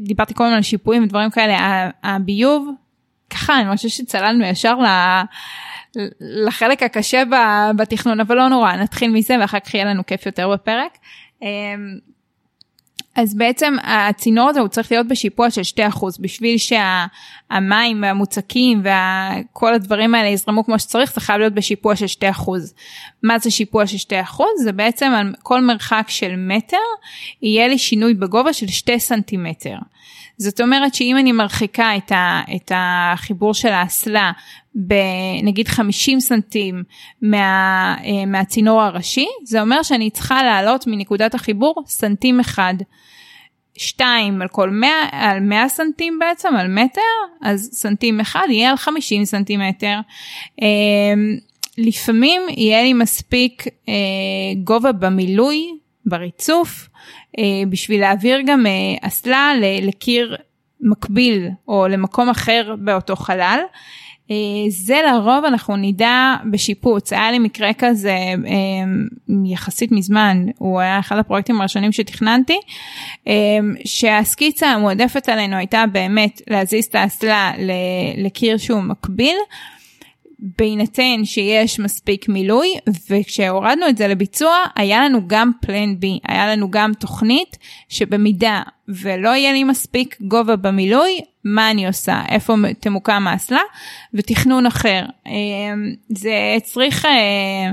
דיברתי 0.00 0.34
כל 0.34 0.44
הזמן 0.44 0.56
על 0.56 0.62
שיפועים 0.62 1.04
ודברים 1.04 1.30
כאלה, 1.30 1.90
הביוב, 2.02 2.68
ככה 3.30 3.60
אני 3.60 3.76
חושבת 3.76 3.90
שצללנו 3.90 4.44
ישר 4.44 4.74
ל... 4.74 4.86
לחלק 6.20 6.82
הקשה 6.82 7.22
בתכנון, 7.76 8.20
אבל 8.20 8.36
לא 8.36 8.48
נורא, 8.48 8.72
נתחיל 8.72 9.10
מזה 9.10 9.36
ואחר 9.40 9.60
כך 9.60 9.74
יהיה 9.74 9.84
לנו 9.84 10.06
כיף 10.06 10.26
יותר 10.26 10.48
בפרק. 10.52 10.98
אז 13.20 13.34
בעצם 13.34 13.76
הצינור 13.82 14.48
הזה 14.48 14.60
הוא 14.60 14.68
צריך 14.68 14.92
להיות 14.92 15.08
בשיפוע 15.08 15.50
של 15.50 15.82
2% 15.92 16.06
בשביל 16.20 16.56
שהמים 16.58 18.02
והמוצקים 18.02 18.82
וכל 18.82 19.74
הדברים 19.74 20.14
האלה 20.14 20.28
יזרמו 20.28 20.64
כמו 20.64 20.78
שצריך 20.78 21.14
זה 21.14 21.20
חייב 21.20 21.38
להיות 21.38 21.52
בשיפוע 21.52 21.96
של 21.96 22.06
2%. 22.06 22.50
מה 23.22 23.38
זה 23.38 23.50
שיפוע 23.50 23.86
של 23.86 24.14
2%? 24.32 24.42
זה 24.62 24.72
בעצם 24.72 25.12
על 25.16 25.32
כל 25.42 25.60
מרחק 25.60 26.06
של 26.08 26.36
מטר 26.36 26.76
יהיה 27.42 27.68
לי 27.68 27.78
שינוי 27.78 28.14
בגובה 28.14 28.52
של 28.52 28.66
2 28.66 28.98
סנטימטר. 28.98 29.76
זאת 30.36 30.60
אומרת 30.60 30.94
שאם 30.94 31.16
אני 31.20 31.32
מרחיקה 31.32 31.96
את, 31.96 32.12
ה, 32.12 32.40
את 32.56 32.72
החיבור 32.74 33.54
של 33.54 33.68
האסלה 33.68 34.32
בנגיד 34.78 35.68
50 35.68 36.20
סנטים 36.20 36.82
מה, 37.22 37.96
אה, 38.04 38.26
מהצינור 38.26 38.82
הראשי, 38.82 39.26
זה 39.44 39.60
אומר 39.60 39.82
שאני 39.82 40.10
צריכה 40.10 40.42
לעלות 40.42 40.86
מנקודת 40.86 41.34
החיבור 41.34 41.82
סנטים 41.86 42.40
אחד. 42.40 42.74
2 43.76 44.42
על 44.42 44.48
כל 44.48 44.70
100, 44.70 44.90
על 45.12 45.40
100 45.40 45.68
סנטים 45.68 46.18
בעצם, 46.18 46.56
על 46.56 46.68
מטר, 46.68 47.00
אז 47.42 47.70
סנטים 47.72 48.20
אחד 48.20 48.46
יהיה 48.50 48.70
על 48.70 48.76
50 48.76 49.24
סנטימטר. 49.24 50.00
אמ, 50.62 51.36
לפעמים 51.78 52.42
יהיה 52.48 52.82
לי 52.82 52.92
מספיק 52.92 53.64
אה, 53.88 53.94
גובה 54.64 54.92
במילוי, 54.92 55.70
בריצוף, 56.06 56.88
אה, 57.38 57.44
בשביל 57.70 58.00
להעביר 58.00 58.40
גם 58.46 58.66
אסלה 59.02 59.52
לקיר 59.82 60.36
מקביל 60.80 61.48
או 61.68 61.88
למקום 61.88 62.28
אחר 62.28 62.74
באותו 62.78 63.16
חלל. 63.16 63.60
אה, 64.30 64.36
זה 64.68 65.00
לרוב 65.06 65.44
אנחנו 65.44 65.76
נדע 65.76 66.34
בשיפוץ, 66.50 67.12
היה 67.12 67.30
לי 67.30 67.38
מקרה 67.38 67.72
כזה 67.78 68.16
אה, 68.46 69.34
יחסית 69.44 69.92
מזמן, 69.92 70.46
הוא 70.58 70.80
היה 70.80 70.98
אחד 70.98 71.18
הפרויקטים 71.18 71.60
הראשונים 71.60 71.92
שתכננתי, 71.92 72.58
אה, 73.28 73.32
שהסקיצה 73.84 74.68
המועדפת 74.68 75.28
עלינו 75.28 75.56
הייתה 75.56 75.84
באמת 75.92 76.42
להזיז 76.50 76.84
את 76.84 76.94
האסלה 76.94 77.52
לקיר 78.16 78.56
שהוא 78.56 78.82
מקביל. 78.82 79.36
בהינתן 80.58 81.24
שיש 81.24 81.80
מספיק 81.80 82.28
מילוי 82.28 82.74
וכשהורדנו 83.10 83.88
את 83.88 83.96
זה 83.96 84.08
לביצוע 84.08 84.56
היה 84.76 85.04
לנו 85.04 85.20
גם 85.26 85.50
פלן 85.60 86.00
בי 86.00 86.18
היה 86.28 86.46
לנו 86.46 86.70
גם 86.70 86.92
תוכנית 86.94 87.58
שבמידה 87.88 88.62
ולא 88.88 89.28
יהיה 89.28 89.52
לי 89.52 89.64
מספיק 89.64 90.16
גובה 90.20 90.56
במילוי 90.56 91.20
מה 91.54 91.70
אני 91.70 91.86
עושה 91.86 92.22
איפה 92.28 92.54
תמוקם 92.80 93.26
האסלה 93.26 93.60
ותכנון 94.14 94.66
אחר 94.66 95.04
אמ, 95.26 95.94
זה 96.08 96.56
צריך 96.62 97.04
אה, 97.04 97.70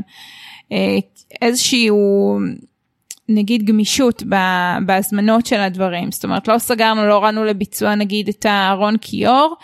אה, 0.72 0.98
איזשהו 1.42 2.40
נגיד 3.30 3.66
גמישות 3.66 4.24
בהזמנות 4.86 5.46
של 5.46 5.60
הדברים 5.60 6.12
זאת 6.12 6.24
אומרת 6.24 6.48
לא 6.48 6.58
סגרנו 6.58 7.08
לא 7.08 7.14
הורדנו 7.14 7.44
לביצוע 7.44 7.96
נגיד 7.96 8.28
את 8.28 8.46
הארון 8.46 8.96
כיור 9.02 9.56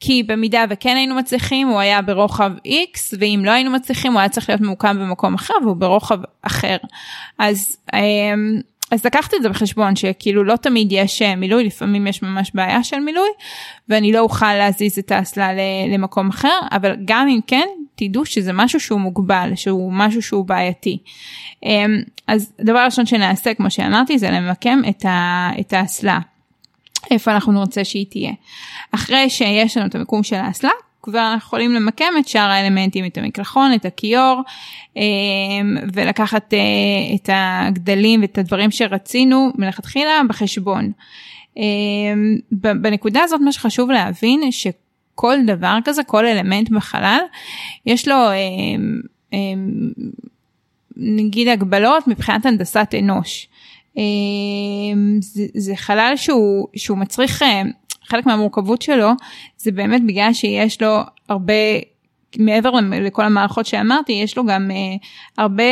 כי 0.00 0.22
במידה 0.22 0.64
וכן 0.70 0.96
היינו 0.96 1.14
מצליחים 1.14 1.68
הוא 1.68 1.80
היה 1.80 2.02
ברוחב 2.02 2.52
x 2.66 2.98
ואם 3.18 3.42
לא 3.44 3.50
היינו 3.50 3.70
מצליחים 3.70 4.12
הוא 4.12 4.20
היה 4.20 4.28
צריך 4.28 4.48
להיות 4.50 4.60
ממוקם 4.60 4.98
במקום 5.00 5.34
אחר 5.34 5.54
והוא 5.62 5.76
ברוחב 5.76 6.18
אחר 6.42 6.76
אז. 7.38 7.76
אז 8.90 9.06
לקחתי 9.06 9.36
את 9.36 9.42
זה 9.42 9.48
בחשבון 9.48 9.96
שכאילו 9.96 10.44
לא 10.44 10.56
תמיד 10.56 10.88
יש 10.90 11.22
אה, 11.22 11.36
מילוי 11.36 11.64
לפעמים 11.64 12.06
יש 12.06 12.22
ממש 12.22 12.50
בעיה 12.54 12.84
של 12.84 13.00
מילוי 13.00 13.28
ואני 13.88 14.12
לא 14.12 14.20
אוכל 14.20 14.54
להזיז 14.54 14.98
את 14.98 15.12
האסלה 15.12 15.48
למקום 15.88 16.28
אחר 16.28 16.58
אבל 16.72 16.96
גם 17.04 17.28
אם 17.28 17.40
כן 17.46 17.66
תדעו 17.96 18.26
שזה 18.26 18.52
משהו 18.52 18.80
שהוא 18.80 19.00
מוגבל 19.00 19.52
שהוא 19.54 19.92
משהו 19.92 20.22
שהוא 20.22 20.44
בעייתי. 20.44 20.98
אמ, 21.62 22.02
אז 22.26 22.52
דבר 22.60 22.84
ראשון 22.84 23.06
שנעשה 23.06 23.54
כמו 23.54 23.70
שאמרתי 23.70 24.18
זה 24.18 24.30
למקם 24.30 24.80
את 25.60 25.72
האסלה. 25.72 26.18
איפה 27.10 27.32
אנחנו 27.32 27.52
נרצה 27.52 27.84
שהיא 27.84 28.06
תהיה. 28.10 28.32
אחרי 28.92 29.30
שיש 29.30 29.76
לנו 29.76 29.86
את 29.86 29.94
המיקום 29.94 30.22
של 30.22 30.36
האסלה 30.36 30.70
כבר 31.06 31.34
יכולים 31.36 31.74
למקם 31.74 32.12
את 32.18 32.28
שאר 32.28 32.40
האלמנטים, 32.40 33.04
את 33.04 33.18
המקלחון, 33.18 33.74
את 33.74 33.84
הכיור, 33.84 34.42
אמ, 34.96 35.02
ולקחת 35.92 36.54
אה, 36.54 36.58
את 37.14 37.30
הגדלים 37.32 38.20
ואת 38.20 38.38
הדברים 38.38 38.70
שרצינו 38.70 39.52
מלכתחילה 39.58 40.20
בחשבון. 40.28 40.92
אמ, 41.56 42.36
בנקודה 42.52 43.22
הזאת 43.22 43.40
מה 43.40 43.52
שחשוב 43.52 43.90
להבין 43.90 44.40
שכל 44.52 45.36
דבר 45.46 45.78
כזה, 45.84 46.04
כל 46.04 46.26
אלמנט 46.26 46.70
בחלל, 46.70 47.20
יש 47.86 48.08
לו 48.08 48.16
נגיד 50.96 51.48
הגבלות 51.48 52.08
מבחינת 52.08 52.46
הנדסת 52.46 52.94
אנוש. 52.98 53.48
זה, 55.20 55.46
זה 55.54 55.76
חלל 55.76 56.12
שהוא, 56.16 56.68
שהוא 56.76 56.98
מצריך 56.98 57.44
חלק 58.06 58.26
מהמורכבות 58.26 58.82
שלו 58.82 59.10
זה 59.56 59.72
באמת 59.72 60.06
בגלל 60.06 60.32
שיש 60.32 60.82
לו 60.82 61.00
הרבה 61.28 61.54
מעבר 62.38 62.70
לכל 63.00 63.24
המערכות 63.24 63.66
שאמרתי 63.66 64.12
יש 64.12 64.36
לו 64.36 64.46
גם 64.46 64.70
uh, 64.70 65.06
הרבה 65.38 65.62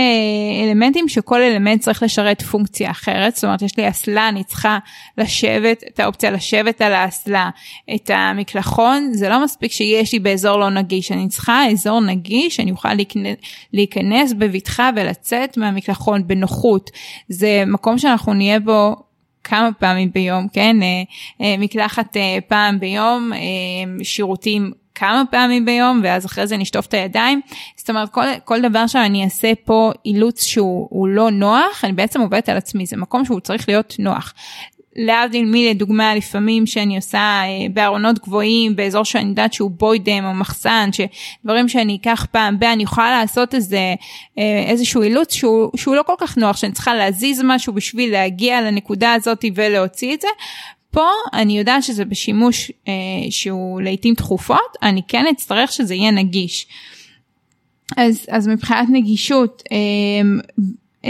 אלמנטים 0.64 1.09
שכל 1.09 1.43
אלמנט 1.43 1.81
צריך 1.81 2.03
לשרת 2.03 2.43
פונקציה 2.43 2.91
אחרת. 2.91 3.35
זאת 3.35 3.45
אומרת 3.45 3.62
יש 3.62 3.76
לי 3.76 3.88
אסלה 3.88 4.29
אני 4.29 4.45
צריכה 4.45 4.79
לשבת 5.19 5.85
את 5.88 6.00
האופציה 6.00 6.31
לשבת 6.31 6.81
על 6.81 6.93
האסלה 6.93 7.50
את 7.95 8.11
המקלחון. 8.14 9.12
זה 9.12 9.29
לא 9.29 9.45
מספיק 9.45 9.73
שיש 9.73 10.12
לי 10.12 10.19
באזור 10.19 10.59
לא 10.59 10.71
נגיש. 10.71 11.12
אני 11.12 11.29
צריכה 11.29 11.71
אזור 11.71 12.00
נגיש 12.00 12.61
אני 12.61 12.71
אוכל 12.71 12.95
להיכנס, 12.95 13.37
להיכנס 13.73 14.33
בבטחה 14.33 14.91
ולצאת 14.97 15.57
מהמקלחון 15.57 16.26
בנוחות. 16.26 16.91
זה 17.29 17.64
מקום 17.67 17.99
שאנחנו 17.99 18.35
נהיה 18.35 18.61
בו 18.61 18.97
כמה 19.45 19.71
פעמים 19.79 20.11
ביום, 20.13 20.49
כן? 20.53 20.77
אה, 20.83 21.03
אה, 21.41 21.55
מקלחת 21.59 22.17
אה, 22.17 22.39
פעם 22.49 22.81
ביום, 22.81 23.33
שירותים 24.03 24.73
כמה 24.95 25.23
פעמים 25.31 25.65
ביום 25.65 26.01
ואז 26.05 26.27
אחרי 26.27 26.47
זה 26.47 26.57
נשטוף 26.57 26.87
את 26.87 26.95
הידיים. 26.95 27.41
זאת 27.77 27.91
אומרת 27.91 28.09
כל, 28.09 28.25
כל 28.45 28.61
דבר 28.61 28.87
שאני 28.87 29.25
אעשה 29.25 29.53
פה 29.65 29.93
אילוץ 30.05 30.45
שהוא 30.45 31.09
לא 31.09 31.31
נוח 31.31 31.85
אני 31.85 31.93
בעצם 31.93 32.21
עובדת 32.21 32.49
על 32.49 32.57
עצמי 32.57 32.87
זה 32.87 32.97
מקום 32.97 33.25
שהוא 33.25 33.41
צריך 33.41 33.69
להיות 33.69 33.95
נוח. 33.99 34.35
להבדיל 34.97 35.45
מלדוגמה 35.45 36.15
לפעמים 36.15 36.67
שאני 36.67 36.97
עושה 36.97 37.19
אה, 37.19 37.67
בארונות 37.73 38.19
גבוהים 38.19 38.77
באזור 38.77 39.05
שאני 39.05 39.29
יודעת 39.29 39.53
שהוא 39.53 39.71
בוידם 39.71 40.25
או 40.25 40.35
מחסן 40.35 40.91
שדברים 40.93 41.69
שאני 41.69 41.99
אקח 42.01 42.27
פעם 42.31 42.59
ב- 42.59 42.65
אני 42.65 42.83
יכולה 42.83 43.21
לעשות 43.21 43.55
איזה 43.55 43.95
אה, 44.39 44.65
איזשהו 44.67 45.03
אילוץ 45.03 45.35
שהוא, 45.35 45.71
שהוא 45.77 45.97
לא 45.97 46.03
כל 46.07 46.15
כך 46.19 46.39
נוח 46.39 46.57
שאני 46.57 46.73
צריכה 46.73 46.95
להזיז 46.95 47.43
משהו 47.45 47.73
בשביל 47.73 48.13
להגיע 48.13 48.61
לנקודה 48.61 49.13
הזאת 49.13 49.45
ולהוציא 49.55 50.15
את 50.15 50.21
זה. 50.21 50.29
פה 50.91 51.07
אני 51.33 51.59
יודעת 51.59 51.83
שזה 51.83 52.05
בשימוש 52.05 52.71
אה, 52.89 52.93
שהוא 53.31 53.81
לעיתים 53.81 54.15
תכופות 54.15 54.77
אני 54.83 55.01
כן 55.09 55.25
אצטרך 55.31 55.73
שזה 55.73 55.95
יהיה 55.95 56.11
נגיש. 56.11 56.67
אז, 57.97 58.27
אז 58.29 58.49
מבחינת 58.49 58.89
נגישות 58.93 59.63
אה, 59.73 59.77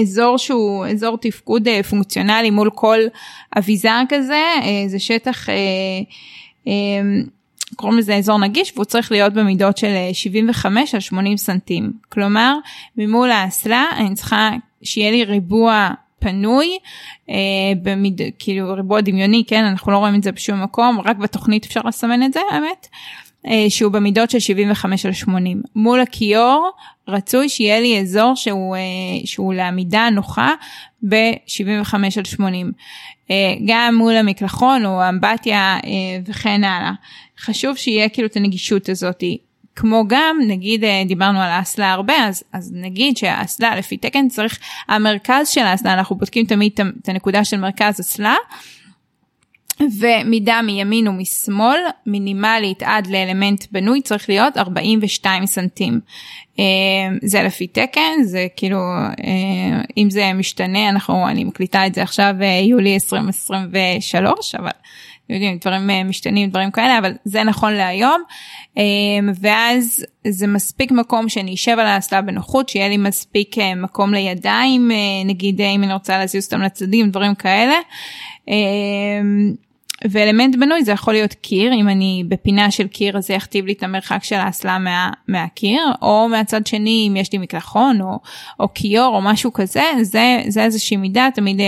אזור 0.01 0.39
שהוא 0.39 0.87
אזור 0.87 1.19
תפקוד 1.19 1.69
אה, 1.69 1.83
פונקציונלי 1.83 2.51
מול 2.51 2.71
כל 2.75 2.99
אביזר 3.59 4.01
כזה, 4.09 4.43
אה, 4.63 4.85
זה 4.87 4.99
שטח, 4.99 5.49
אה, 5.49 6.75
קוראים 7.77 7.99
לזה 7.99 8.15
אזור 8.15 8.39
נגיש 8.39 8.73
והוא 8.75 8.85
צריך 8.85 9.13
להיות 9.13 9.33
במידות 9.33 9.77
של 9.77 9.95
75 10.13 10.95
על 10.95 11.01
80 11.01 11.37
סנטים. 11.37 11.93
כלומר, 12.09 12.57
ממול 12.97 13.31
האסלה 13.31 13.85
אני 13.97 14.15
צריכה 14.15 14.51
שיהיה 14.83 15.11
לי 15.11 15.25
ריבוע 15.25 15.91
פנוי, 16.19 16.79
במיד, 17.83 18.21
כאילו 18.39 18.75
ריבוע 18.75 19.01
דמיוני, 19.01 19.45
כן, 19.47 19.65
אנחנו 19.65 19.93
לא 19.93 19.99
רואים 19.99 20.15
את 20.15 20.23
זה 20.23 20.33
בשום 20.33 20.63
מקום, 20.63 21.01
רק 21.05 21.17
בתוכנית 21.17 21.65
אפשר 21.65 21.81
לסמן 21.85 22.23
את 22.23 22.33
זה, 22.33 22.41
האמת. 22.51 22.89
אה, 23.47 23.67
שהוא 23.69 23.93
במידות 23.93 24.31
של 24.31 24.39
75 24.39 25.07
על 25.07 25.13
80. 25.13 25.63
מול 25.77 26.01
הכיור 26.01 26.71
רצוי 27.09 27.49
שיהיה 27.49 27.81
לי 27.81 28.01
אזור 28.01 28.35
שהוא, 28.35 28.77
אה, 28.77 28.81
שהוא 29.25 29.55
לעמידה 29.55 30.09
נוחה 30.13 30.55
ב-75 31.09 31.95
על 32.17 32.25
80. 32.25 32.73
אה, 33.31 33.37
גם 33.67 33.95
מול 33.99 34.15
המקלחון 34.15 34.87
או 34.87 35.03
האמבטיה 35.03 35.79
וכן 36.27 36.65
הלאה. 36.65 36.93
חשוב 37.39 37.77
שיהיה 37.77 38.09
כאילו 38.09 38.29
את 38.29 38.37
הנגישות 38.37 38.89
הזאתי. 38.89 39.39
כמו 39.77 40.05
גם 40.09 40.37
נגיד 40.49 40.85
דיברנו 41.07 41.41
על 41.41 41.51
האסלה 41.51 41.93
הרבה 41.93 42.15
אז, 42.27 42.43
אז 42.53 42.73
נגיד 42.75 43.17
שהאסלה 43.17 43.77
לפי 43.77 43.97
תקן 43.97 44.29
צריך 44.29 44.59
המרכז 44.89 45.49
של 45.49 45.61
האסלה 45.61 45.95
אנחנו 45.95 46.17
בודקים 46.17 46.47
תמיד 46.47 46.73
את 47.03 47.09
הנקודה 47.09 47.45
של 47.45 47.57
מרכז 47.57 48.01
אסלה 48.01 48.35
ומידה 49.81 50.61
מימין 50.63 51.09
ומשמאל 51.09 51.81
מינימלית 52.07 52.83
עד 52.83 53.07
לאלמנט 53.07 53.65
בנוי 53.73 54.03
צריך 54.03 54.29
להיות 54.29 54.57
42 54.57 55.47
סנטים. 55.47 56.01
אה, 56.59 56.65
זה 57.23 57.43
לפי 57.43 57.67
תקן 57.67 58.23
זה 58.23 58.47
כאילו 58.57 58.79
אה, 59.25 59.83
אם 59.97 60.11
זה 60.11 60.33
משתנה 60.33 60.89
אנחנו 60.89 61.29
אני 61.29 61.45
מקליטה 61.45 61.87
את 61.87 61.95
זה 61.95 62.03
עכשיו 62.03 62.35
אה, 62.43 62.61
יולי 62.69 62.95
2023 62.95 64.55
אבל 64.55 64.71
יודעים 65.31 65.59
דברים 65.59 66.09
משתנים 66.09 66.51
דברים 66.51 66.71
כאלה 66.71 66.99
אבל 66.99 67.13
זה 67.25 67.43
נכון 67.43 67.73
להיום 67.73 68.23
ואז 69.41 70.05
זה 70.29 70.47
מספיק 70.47 70.93
מקום 70.93 71.29
שאני 71.29 71.55
אשב 71.55 71.77
על 71.79 71.87
האסלה 71.87 72.23
בנוחות 72.23 72.69
שיהיה 72.69 72.89
לי 72.89 72.97
מספיק 72.97 73.57
מקום 73.77 74.15
לידיים 74.15 74.91
נגיד 75.25 75.61
אם 75.61 75.85
אני 75.85 75.93
רוצה 75.93 76.19
להזיז 76.19 76.45
אותם 76.45 76.63
לצדדים 76.63 77.11
דברים 77.11 77.35
כאלה. 77.35 77.75
ואלמנט 80.11 80.57
בנוי 80.57 80.85
זה 80.85 80.93
יכול 80.93 81.15
להיות 81.15 81.35
קיר 81.35 81.73
אם 81.73 81.89
אני 81.89 82.25
בפינה 82.29 82.71
של 82.71 82.87
קיר 82.87 83.17
אז 83.17 83.27
זה 83.27 83.35
יכתיב 83.35 83.67
לי 83.67 83.73
את 83.73 83.83
המרחק 83.83 84.25
של 84.25 84.37
האסלה 84.37 84.79
מה, 84.79 85.11
מהקיר 85.29 85.83
או 86.03 86.29
מהצד 86.31 86.67
שני 86.67 87.07
אם 87.09 87.17
יש 87.17 87.33
לי 87.33 87.39
מקלחון 87.39 88.01
או, 88.01 88.19
או 88.61 88.69
כיור 88.75 89.17
או 89.17 89.23
משהו 89.23 89.53
כזה 89.53 89.83
זה, 90.03 90.43
זה 90.49 90.65
איזושהי 90.65 90.97
מידה 90.97 91.29
תמיד 91.35 91.61
אה, 91.61 91.67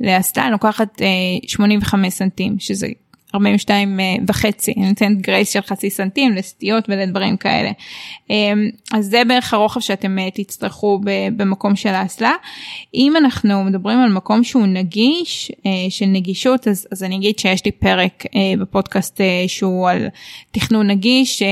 לאסלה 0.00 0.50
לוקחת 0.50 1.02
85 1.46 2.04
אה, 2.04 2.10
סנטים 2.10 2.56
שזה 2.58 2.86
42 3.34 4.00
אה, 4.00 4.04
וחצי, 4.28 4.74
אני 4.76 4.88
נותנת 4.88 5.20
גרייס 5.20 5.52
של 5.52 5.60
חצי 5.60 5.90
סנטים 5.90 6.34
לסטיות 6.34 6.84
ולדברים 6.88 7.36
כאלה. 7.36 7.70
אמ, 8.30 8.68
אז 8.92 9.06
זה 9.06 9.22
בערך 9.28 9.54
הרוחב 9.54 9.80
שאתם 9.80 10.18
אה, 10.18 10.30
תצטרכו 10.30 11.00
במקום 11.36 11.76
של 11.76 11.88
האסלה. 11.88 12.32
אם 12.94 13.16
אנחנו 13.16 13.64
מדברים 13.64 13.98
על 13.98 14.12
מקום 14.12 14.44
שהוא 14.44 14.66
נגיש, 14.66 15.52
אה, 15.66 15.70
של 15.90 16.06
נגישות, 16.06 16.68
אז, 16.68 16.88
אז 16.92 17.02
אני 17.02 17.16
אגיד 17.16 17.38
שיש 17.38 17.64
לי 17.64 17.72
פרק 17.72 18.24
בפודקאסט 18.60 19.20
שהוא 19.46 19.90
על 19.90 20.08
תכנון 20.50 20.90
נגיש 20.90 21.42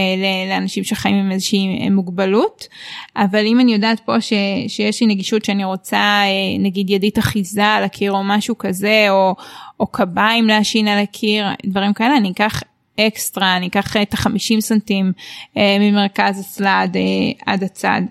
לאנשים 0.48 0.84
שחיים 0.84 1.16
עם 1.16 1.30
איזושהי 1.32 1.90
מוגבלות, 1.90 2.68
אבל 3.16 3.46
אם 3.46 3.60
אני 3.60 3.72
יודעת 3.72 4.00
פה 4.00 4.20
ש, 4.20 4.32
שיש 4.68 5.00
לי 5.00 5.06
נגישות 5.06 5.44
שאני 5.44 5.64
רוצה 5.64 6.22
נגיד 6.58 6.90
ידית 6.90 7.18
אחיזה 7.18 7.64
על 7.64 7.84
הקיר 7.84 8.12
או 8.12 8.24
משהו 8.24 8.58
כזה, 8.58 9.06
או, 9.10 9.34
או 9.80 9.86
קביים 9.86 10.46
להשין 10.46 10.88
על 10.88 10.98
הקיר, 10.98 11.46
דברים 11.66 11.92
כאלה, 11.92 12.16
אני 12.16 12.30
אקח 12.30 12.62
אקסטרה, 13.00 13.56
אני 13.56 13.66
אקח 13.66 13.96
את 13.96 14.12
החמישים 14.12 14.60
סנטים 14.60 15.12
אה, 15.56 15.76
ממרכז 15.80 16.38
הסלד 16.38 16.96
אה, 16.96 17.52
עד 17.52 17.64
הצד. 17.64 18.02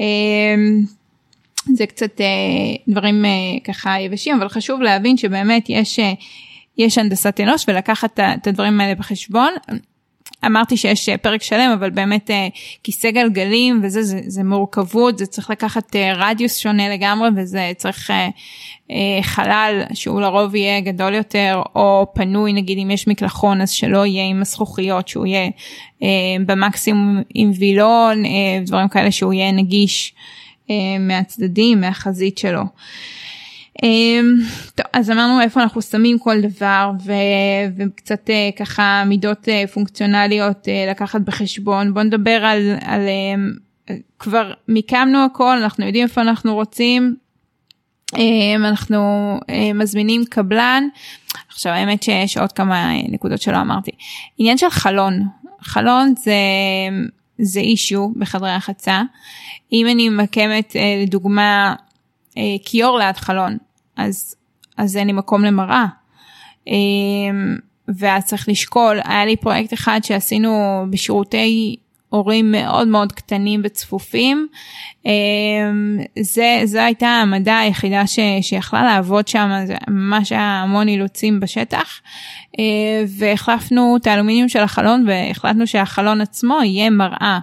אה, 0.00 0.06
זה 1.74 1.86
קצת 1.86 2.20
אה, 2.20 2.26
דברים 2.88 3.24
אה, 3.24 3.30
ככה 3.64 4.00
יבשים, 4.00 4.36
אבל 4.36 4.48
חשוב 4.48 4.80
להבין 4.80 5.16
שבאמת 5.16 5.66
יש, 5.68 5.98
אה, 5.98 6.12
יש 6.78 6.98
הנדסת 6.98 7.40
אנוש 7.40 7.64
ולקחת 7.68 8.20
את 8.20 8.46
הדברים 8.46 8.80
האלה 8.80 8.94
בחשבון. 8.94 9.52
אמרתי 10.46 10.76
שיש 10.76 11.08
פרק 11.08 11.42
שלם, 11.42 11.70
אבל 11.78 11.90
באמת 11.90 12.30
כיסא 12.82 13.10
גלגלים 13.10 13.80
וזה, 13.82 14.02
זה, 14.02 14.20
זה 14.26 14.44
מורכבות, 14.44 15.18
זה 15.18 15.26
צריך 15.26 15.50
לקחת 15.50 15.96
רדיוס 15.96 16.56
שונה 16.56 16.88
לגמרי 16.88 17.28
וזה 17.36 17.72
צריך 17.76 18.10
חלל 19.22 19.82
שהוא 19.94 20.20
לרוב 20.20 20.54
יהיה 20.54 20.80
גדול 20.80 21.14
יותר, 21.14 21.62
או 21.74 22.06
פנוי, 22.14 22.52
נגיד 22.52 22.78
אם 22.78 22.90
יש 22.90 23.08
מקלחון 23.08 23.60
אז 23.60 23.70
שלא 23.70 24.06
יהיה 24.06 24.24
עם 24.24 24.40
הזכוכיות, 24.40 25.08
שהוא 25.08 25.26
יהיה 25.26 25.50
במקסימום 26.46 27.22
עם 27.34 27.50
וילון, 27.58 28.22
דברים 28.66 28.88
כאלה 28.88 29.10
שהוא 29.10 29.32
יהיה 29.32 29.52
נגיש 29.52 30.14
מהצדדים, 31.00 31.80
מהחזית 31.80 32.38
שלו. 32.38 32.62
אמ, 33.82 34.34
טוב, 34.74 34.86
אז 34.92 35.10
אמרנו 35.10 35.40
איפה 35.40 35.62
אנחנו 35.62 35.82
שמים 35.82 36.18
כל 36.18 36.40
דבר 36.40 36.90
ו, 37.04 37.12
וקצת 37.76 38.30
אה, 38.30 38.50
ככה 38.58 39.02
מידות 39.06 39.48
אה, 39.48 39.64
פונקציונליות 39.74 40.68
אה, 40.68 40.86
לקחת 40.90 41.20
בחשבון. 41.20 41.94
בוא 41.94 42.02
נדבר 42.02 42.44
על, 42.44 42.76
על 42.80 43.00
אמ, 43.08 43.52
כבר 44.18 44.52
מיקמנו 44.68 45.24
הכל, 45.24 45.58
אנחנו 45.62 45.86
יודעים 45.86 46.04
איפה 46.04 46.20
אנחנו 46.20 46.54
רוצים. 46.54 47.16
אמ, 48.16 48.64
אנחנו 48.64 49.00
מזמינים 49.74 50.24
קבלן. 50.24 50.88
עכשיו 51.48 51.72
האמת 51.72 52.02
שיש 52.02 52.36
עוד 52.36 52.52
כמה 52.52 52.92
נקודות 53.08 53.42
שלא 53.42 53.60
אמרתי. 53.60 53.90
עניין 54.38 54.58
של 54.58 54.70
חלון, 54.70 55.22
חלון 55.60 56.14
זה, 56.16 56.32
זה 57.38 57.60
אישיו 57.60 58.08
בחדרי 58.08 58.50
החצה. 58.50 59.02
אם 59.72 59.86
אני 59.90 60.08
ממקמת 60.08 60.76
לדוגמה 61.02 61.74
כיור 62.64 62.98
ליד 62.98 63.16
חלון 63.16 63.56
אז, 63.96 64.34
אז 64.76 64.96
אין 64.96 65.06
לי 65.06 65.12
מקום 65.12 65.44
למראה. 65.44 65.86
אמ, 66.66 67.56
ואז 67.88 68.24
צריך 68.24 68.48
לשקול, 68.48 69.00
היה 69.04 69.24
לי 69.24 69.36
פרויקט 69.36 69.72
אחד 69.72 70.00
שעשינו 70.02 70.84
בשירותי 70.90 71.76
הורים 72.08 72.52
מאוד 72.52 72.88
מאוד 72.88 73.12
קטנים 73.12 73.60
וצפופים. 73.64 74.48
אמ, 75.06 75.98
זה, 76.20 76.60
זו 76.64 76.78
הייתה 76.78 77.08
המדע 77.08 77.58
היחידה 77.58 78.06
ש, 78.06 78.18
שיכלה 78.40 78.84
לעבוד 78.84 79.28
שם, 79.28 79.50
זה 79.66 79.74
ממש 79.88 80.32
היה 80.32 80.62
המון 80.62 80.88
אילוצים 80.88 81.40
בשטח. 81.40 82.00
אה, 82.58 83.04
והחלפנו 83.18 83.96
את 84.00 84.06
האלומיניום 84.06 84.48
של 84.48 84.60
החלון 84.60 85.04
והחלטנו 85.08 85.66
שהחלון 85.66 86.20
עצמו 86.20 86.58
יהיה 86.64 86.90
מראה. 86.90 87.38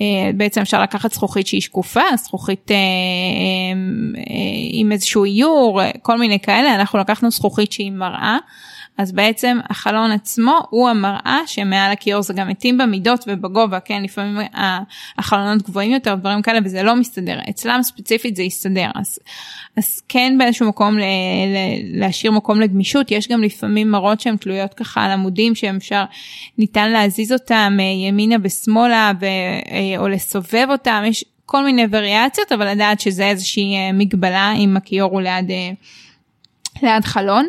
אה, 0.00 0.30
בעצם 0.34 0.60
אפשר 0.60 0.82
לקחת 0.82 1.12
זכוכית 1.12 1.46
שהיא 1.46 1.60
שקופה, 1.60 2.00
זכוכית 2.16 2.70
אה, 2.70 2.76
אה, 2.76 4.22
עם 4.70 4.92
איזשהו 4.92 5.24
איור, 5.24 5.80
כל 6.02 6.18
מיני 6.18 6.40
כאלה, 6.40 6.74
אנחנו 6.74 6.98
לקחנו 6.98 7.30
זכוכית 7.30 7.72
שהיא 7.72 7.92
מראה. 7.92 8.38
אז 8.98 9.12
בעצם 9.12 9.58
החלון 9.70 10.10
עצמו 10.10 10.58
הוא 10.70 10.88
המראה 10.88 11.40
שמעל 11.46 11.92
הכיור 11.92 12.22
זה 12.22 12.34
גם 12.34 12.48
מתאים 12.48 12.78
במידות 12.78 13.24
ובגובה, 13.26 13.80
כן, 13.80 14.02
לפעמים 14.02 14.38
החלונות 15.18 15.62
גבוהים 15.62 15.92
יותר, 15.92 16.14
דברים 16.14 16.42
כאלה, 16.42 16.58
וזה 16.64 16.82
לא 16.82 16.96
מסתדר. 16.96 17.38
אצלם 17.50 17.82
ספציפית 17.82 18.36
זה 18.36 18.42
יסתדר. 18.42 18.90
אז, 18.94 19.18
אז 19.76 20.02
כן 20.08 20.34
באיזשהו 20.38 20.68
מקום 20.68 20.98
ל, 20.98 21.02
ל, 21.02 22.00
להשאיר 22.00 22.32
מקום 22.32 22.60
לגמישות, 22.60 23.10
יש 23.10 23.28
גם 23.28 23.42
לפעמים 23.42 23.90
מראות 23.90 24.20
שהן 24.20 24.36
תלויות 24.36 24.74
ככה 24.74 25.04
על 25.04 25.10
עמודים 25.10 25.54
שאפשר, 25.54 26.04
ניתן 26.58 26.90
להזיז 26.90 27.32
אותם 27.32 27.78
ימינה 28.06 28.36
ושמאלה 28.42 29.12
ו, 29.20 29.26
או 29.98 30.08
לסובב 30.08 30.66
אותם, 30.70 31.02
יש 31.06 31.24
כל 31.46 31.64
מיני 31.64 31.84
וריאציות, 31.90 32.52
אבל 32.52 32.70
לדעת 32.70 33.00
שזה 33.00 33.24
איזושהי 33.24 33.92
מגבלה 33.92 34.52
אם 34.52 34.76
הכיור 34.76 35.10
הוא 35.12 35.20
ליד, 35.20 35.50
ליד 36.82 37.04
חלון. 37.04 37.48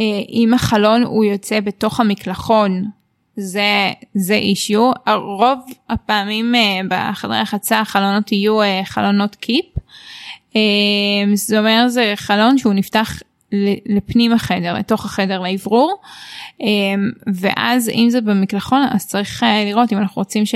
אה, 0.00 0.20
אם 0.28 0.54
החלון 0.54 1.02
הוא 1.02 1.24
יוצא 1.24 1.60
בתוך 1.60 2.00
המקלחון, 2.00 2.84
זה, 3.36 3.90
זה 4.14 4.34
אישיו. 4.34 4.90
רוב 5.14 5.58
הפעמים 5.88 6.54
אה, 6.54 6.80
בחדרי 6.88 7.38
החצה 7.38 7.80
החלונות 7.80 8.32
יהיו 8.32 8.62
אה, 8.62 8.80
חלונות 8.84 9.34
קיפ. 9.34 9.64
זאת 11.34 11.58
אומרת 11.58 11.90
זה 11.90 12.12
חלון 12.16 12.58
שהוא 12.58 12.74
נפתח 12.74 13.22
לפנים 13.86 14.32
החדר, 14.32 14.74
לתוך 14.74 15.04
החדר 15.04 15.40
לאוורור. 15.40 16.00
ואז 17.34 17.88
אם 17.88 18.06
זה 18.10 18.20
במקלחון 18.20 18.82
אז 18.90 19.06
צריך 19.06 19.44
לראות 19.66 19.92
אם 19.92 19.98
אנחנו 19.98 20.20
רוצים 20.20 20.46
ש... 20.46 20.54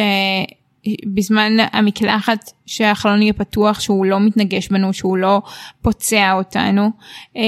בזמן 1.07 1.57
המקלחת 1.73 2.51
שהחלון 2.67 3.23
יהיה 3.23 3.33
פתוח 3.33 3.81
שהוא 3.81 4.07
לא 4.07 4.21
מתנגש 4.21 4.69
בנו 4.69 4.93
שהוא 4.93 5.17
לא 5.17 5.43
פוצע 5.83 6.33
אותנו 6.33 6.91
אמ, 7.37 7.43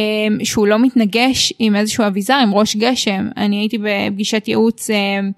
שהוא 0.45 0.67
לא 0.67 0.79
מתנגש 0.79 1.53
עם 1.59 1.77
איזשהו 1.77 2.07
אביזר 2.07 2.35
עם 2.35 2.55
ראש 2.55 2.77
גשם. 2.77 3.29
אני 3.37 3.57
הייתי 3.57 3.79
בפגישת 3.79 4.49
ייעוץ 4.49 4.91
אמ, 4.91 5.31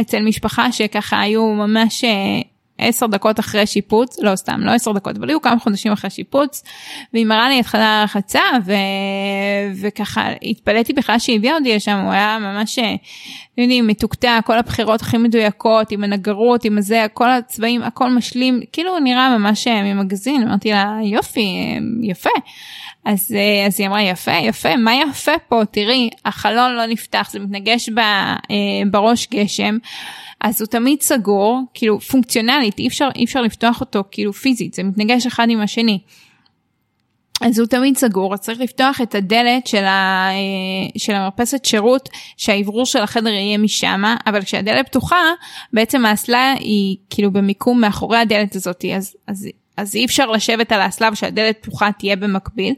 אצל 0.00 0.22
משפחה 0.22 0.72
שככה 0.72 1.20
היו 1.20 1.46
ממש 1.46 2.04
אה, 2.04 2.40
עשר 2.78 3.06
דקות 3.06 3.40
אחרי 3.40 3.66
שיפוץ, 3.66 4.18
לא 4.20 4.36
סתם, 4.36 4.60
לא 4.60 4.70
עשר 4.70 4.92
דקות, 4.92 5.16
אבל 5.16 5.28
היו 5.28 5.42
כמה 5.42 5.58
חודשים 5.58 5.92
אחרי 5.92 6.10
שיפוץ, 6.10 6.62
והיא 7.12 7.26
מראה 7.26 7.48
לי 7.48 7.60
את 7.60 7.66
חדר 7.66 7.82
הרחצה, 7.82 8.40
ו... 8.64 8.72
וככה 9.80 10.28
התפלאתי 10.42 10.92
בכלל 10.92 11.18
שהיא 11.18 11.36
הביאה 11.36 11.56
אותי 11.56 11.76
לשם, 11.76 11.98
הוא 11.98 12.12
היה 12.12 12.38
ממש, 12.40 12.78
אתם 12.78 13.62
יודעים, 13.62 13.86
מתוקתע, 13.86 14.38
כל 14.44 14.58
הבחירות 14.58 15.00
הכי 15.00 15.18
מדויקות, 15.18 15.92
עם 15.92 16.04
הנגרות, 16.04 16.64
עם 16.64 16.78
הזה, 16.78 17.06
כל 17.12 17.30
הצבעים, 17.30 17.82
הכל 17.82 18.10
משלים, 18.10 18.60
כאילו 18.72 18.98
נראה 18.98 19.38
ממש 19.38 19.66
אה, 19.66 19.82
ממגזין, 19.82 20.42
אמרתי 20.42 20.70
לה, 20.70 20.98
יופי, 21.02 21.40
אה, 21.40 21.78
יפה. 22.02 22.30
אז, 23.06 23.32
אה, 23.36 23.66
אז 23.66 23.80
היא 23.80 23.88
אמרה 23.88 24.02
יפה 24.02 24.32
יפה 24.32 24.76
מה 24.76 24.94
יפה 24.94 25.32
פה 25.48 25.62
תראי 25.70 26.10
החלון 26.24 26.74
לא 26.74 26.86
נפתח 26.86 27.28
זה 27.32 27.38
מתנגש 27.38 27.88
ב, 27.88 28.00
בראש 28.90 29.28
גשם 29.30 29.78
אז 30.40 30.60
הוא 30.60 30.66
תמיד 30.66 31.02
סגור, 31.02 31.62
כאילו 31.74 32.00
פונקציונלית, 32.00 32.78
אי 32.78 32.88
אפשר, 32.88 33.08
אי 33.16 33.24
אפשר 33.24 33.42
לפתוח 33.42 33.80
אותו 33.80 34.04
כאילו 34.10 34.32
פיזית, 34.32 34.74
זה 34.74 34.82
מתנגש 34.82 35.26
אחד 35.26 35.46
עם 35.50 35.60
השני. 35.60 35.98
אז 37.40 37.58
הוא 37.58 37.66
תמיד 37.66 37.96
סגור, 37.96 38.34
אז 38.34 38.40
צריך 38.40 38.60
לפתוח 38.60 39.00
את 39.00 39.14
הדלת 39.14 39.66
של, 39.66 39.84
ה, 39.84 40.28
אה, 40.30 40.98
של 40.98 41.14
המרפסת 41.14 41.64
שירות, 41.64 42.08
שהאוורור 42.36 42.86
של 42.86 42.98
החדר 42.98 43.30
יהיה 43.30 43.58
משם, 43.58 44.02
אבל 44.26 44.42
כשהדלת 44.42 44.86
פתוחה, 44.86 45.22
בעצם 45.72 46.06
האסלה 46.06 46.52
היא 46.58 46.96
כאילו 47.10 47.30
במיקום 47.30 47.80
מאחורי 47.80 48.18
הדלת 48.18 48.56
הזאת, 48.56 48.84
אז, 48.96 49.16
אז 49.26 49.48
אז 49.76 49.94
אי 49.94 50.04
אפשר 50.04 50.30
לשבת 50.30 50.72
על 50.72 50.80
האסלה 50.80 51.08
ושהדלת 51.12 51.58
פתוחה 51.60 51.92
תהיה 51.92 52.16
במקביל. 52.16 52.74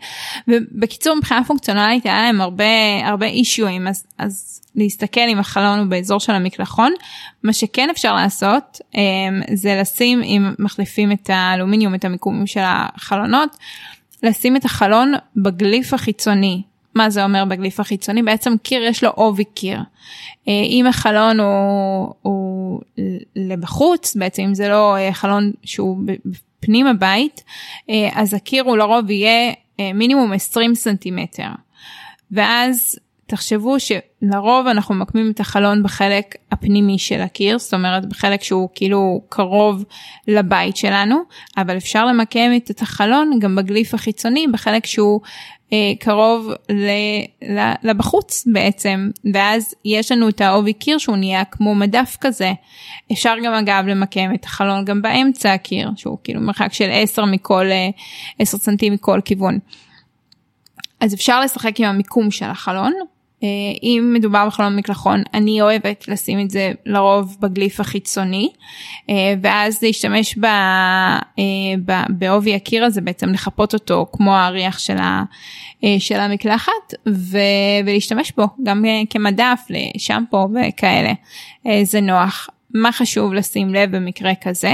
ובקיצור 0.49 1.17
מבחינה 1.17 1.45
פונקציונלית 1.45 2.07
היה 2.07 2.23
להם 2.23 2.41
הרבה 2.41 2.65
הרבה 3.05 3.27
אישויים 3.27 3.89
אז, 3.89 4.07
אז 4.19 4.61
להסתכל 4.75 5.21
אם 5.21 5.39
החלון 5.39 5.79
הוא 5.79 5.87
באזור 5.87 6.21
של 6.21 6.33
המקלחון. 6.33 6.93
מה 7.43 7.53
שכן 7.53 7.91
אפשר 7.91 8.15
לעשות 8.15 8.81
אמ, 8.95 9.01
זה 9.55 9.79
לשים 9.81 10.23
אם 10.23 10.53
מחליפים 10.59 11.13
את 11.13 11.31
האלומיניום 11.33 11.95
את 11.95 12.05
המיקומים 12.05 12.47
של 12.47 12.63
החלונות 12.65 13.57
לשים 14.23 14.57
את 14.57 14.65
החלון 14.65 15.13
בגליף 15.37 15.95
החיצוני. 15.95 16.63
מה 16.95 17.11
זה 17.11 17.25
אומר 17.25 17.45
בגליף 17.45 17.81
החיצוני? 17.81 18.23
בעצם 18.23 18.55
קיר 18.63 18.83
יש 18.83 19.05
לו 19.05 19.11
עובי 19.11 19.45
קיר. 19.45 19.79
אה, 20.49 20.63
אם 20.65 20.87
החלון 20.89 21.41
הוא, 21.41 22.15
הוא 22.23 22.81
לבחוץ, 23.37 24.17
בעצם 24.17 24.43
אם 24.43 24.55
זה 24.55 24.69
לא 24.69 24.97
אה, 24.97 25.13
חלון 25.13 25.53
שהוא 25.65 25.99
פנים 26.61 26.87
הבית, 26.87 27.45
אה, 27.91 28.09
אז 28.15 28.35
הקיר 28.35 28.65
הוא 28.65 28.77
לרוב 28.77 29.11
יהיה 29.11 29.53
אה, 29.81 29.93
מינימום 29.93 30.33
20 30.33 30.75
סנטימטר. 30.75 31.49
ואז 32.31 32.99
תחשבו 33.29 33.77
שלרוב 33.81 34.67
אנחנו 34.67 34.95
מקמים 34.95 35.31
את 35.31 35.41
החלון 35.41 35.83
בחלק 35.83 36.35
הפנימי 36.53 36.99
של 36.99 37.21
הקיר, 37.21 37.59
זאת 37.59 37.75
אומרת 37.75 38.07
בחלק 38.07 38.43
שהוא 38.43 38.69
כאילו 38.75 39.21
קרוב 39.29 39.85
לבית 40.29 40.77
שלנו, 40.77 41.17
אבל 41.57 41.77
אפשר 41.77 42.07
למקם 42.07 42.51
את 42.71 42.83
החלון 42.83 43.39
גם 43.41 43.57
בגליף 43.57 43.95
החיצוני 43.95 44.47
בחלק 44.47 44.87
שהוא 44.87 45.21
אה, 45.73 45.93
קרוב 46.01 46.51
לבחוץ 47.83 48.47
בעצם, 48.53 49.11
ואז 49.35 49.75
יש 49.85 50.13
לנו 50.13 50.29
את 50.29 50.41
העובי 50.41 50.73
קיר 50.73 50.99
שהוא 50.99 51.17
נהיה 51.17 51.45
כמו 51.45 51.75
מדף 51.75 52.17
כזה. 52.21 52.53
אפשר 53.13 53.35
גם 53.45 53.53
אגב 53.53 53.85
למקם 53.87 54.35
את 54.35 54.45
החלון 54.45 54.85
גם 54.85 55.03
באמצע 55.03 55.53
הקיר, 55.53 55.91
שהוא 55.97 56.19
כאילו 56.25 56.41
מרחק 56.41 56.73
של 56.73 56.89
10 56.93 57.25
מכל, 57.25 57.67
10 58.39 58.57
אה, 58.57 58.63
סנטים 58.63 58.93
מכל 58.93 59.21
כיוון. 59.25 59.59
אז 61.01 61.15
אפשר 61.15 61.41
לשחק 61.41 61.81
עם 61.81 61.87
המיקום 61.87 62.31
של 62.31 62.45
החלון, 62.45 62.93
אם 63.83 64.11
מדובר 64.15 64.47
בחלון 64.47 64.77
מקלחון 64.77 65.23
אני 65.35 65.63
אוהבת 65.63 66.09
לשים 66.09 66.41
את 66.41 66.51
זה 66.51 66.73
לרוב 66.87 67.37
בגליף 67.41 67.81
החיצוני 67.81 68.51
אה, 69.11 69.35
ואז 69.43 69.83
להשתמש 69.83 70.39
אה, 70.45 71.75
בעובי 72.09 72.55
הקיר 72.55 72.85
הזה 72.85 73.01
בעצם 73.01 73.29
לחפות 73.29 73.75
אותו 73.75 74.07
כמו 74.13 74.37
האריח 74.37 74.79
של, 74.79 74.97
של 75.99 76.17
המקלחת 76.17 76.95
ולהשתמש 77.07 78.33
בו 78.37 78.45
גם 78.63 78.85
כמדף 79.11 79.61
לשמפו 79.71 80.49
וכאלה 80.55 81.13
זה 81.83 82.01
נוח. 82.01 82.49
מה 82.75 82.93
חשוב 82.93 83.35
לשים 83.35 83.75
לב 83.75 83.97
במקרה 83.97 84.33
כזה? 84.35 84.73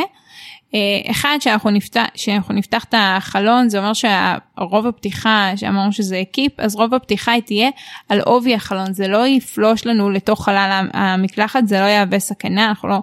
אחד 1.11 1.37
שאנחנו 1.41 1.71
נפתח, 1.71 2.05
שאנחנו 2.15 2.55
נפתח 2.55 2.85
את 2.85 2.95
החלון 2.99 3.69
זה 3.69 3.79
אומר 3.79 3.93
שרוב 3.93 4.87
הפתיחה 4.87 5.53
שאמרנו 5.57 5.93
שזה 5.93 6.23
קיפ 6.33 6.61
אז 6.61 6.77
רוב 6.77 6.95
הפתיחה 6.95 7.33
היא 7.33 7.43
תהיה 7.43 7.71
על 8.09 8.21
עובי 8.21 8.55
החלון 8.55 8.93
זה 8.93 9.09
לא 9.09 9.27
יפלוש 9.27 9.87
לנו 9.87 10.11
לתוך 10.11 10.45
חלל 10.45 10.89
המקלחת 10.93 11.69
זה 11.69 11.81
לא 11.81 11.85
יהווה 11.85 12.19
סכנה 12.19 12.69
אנחנו 12.69 12.89
לא, 12.89 13.03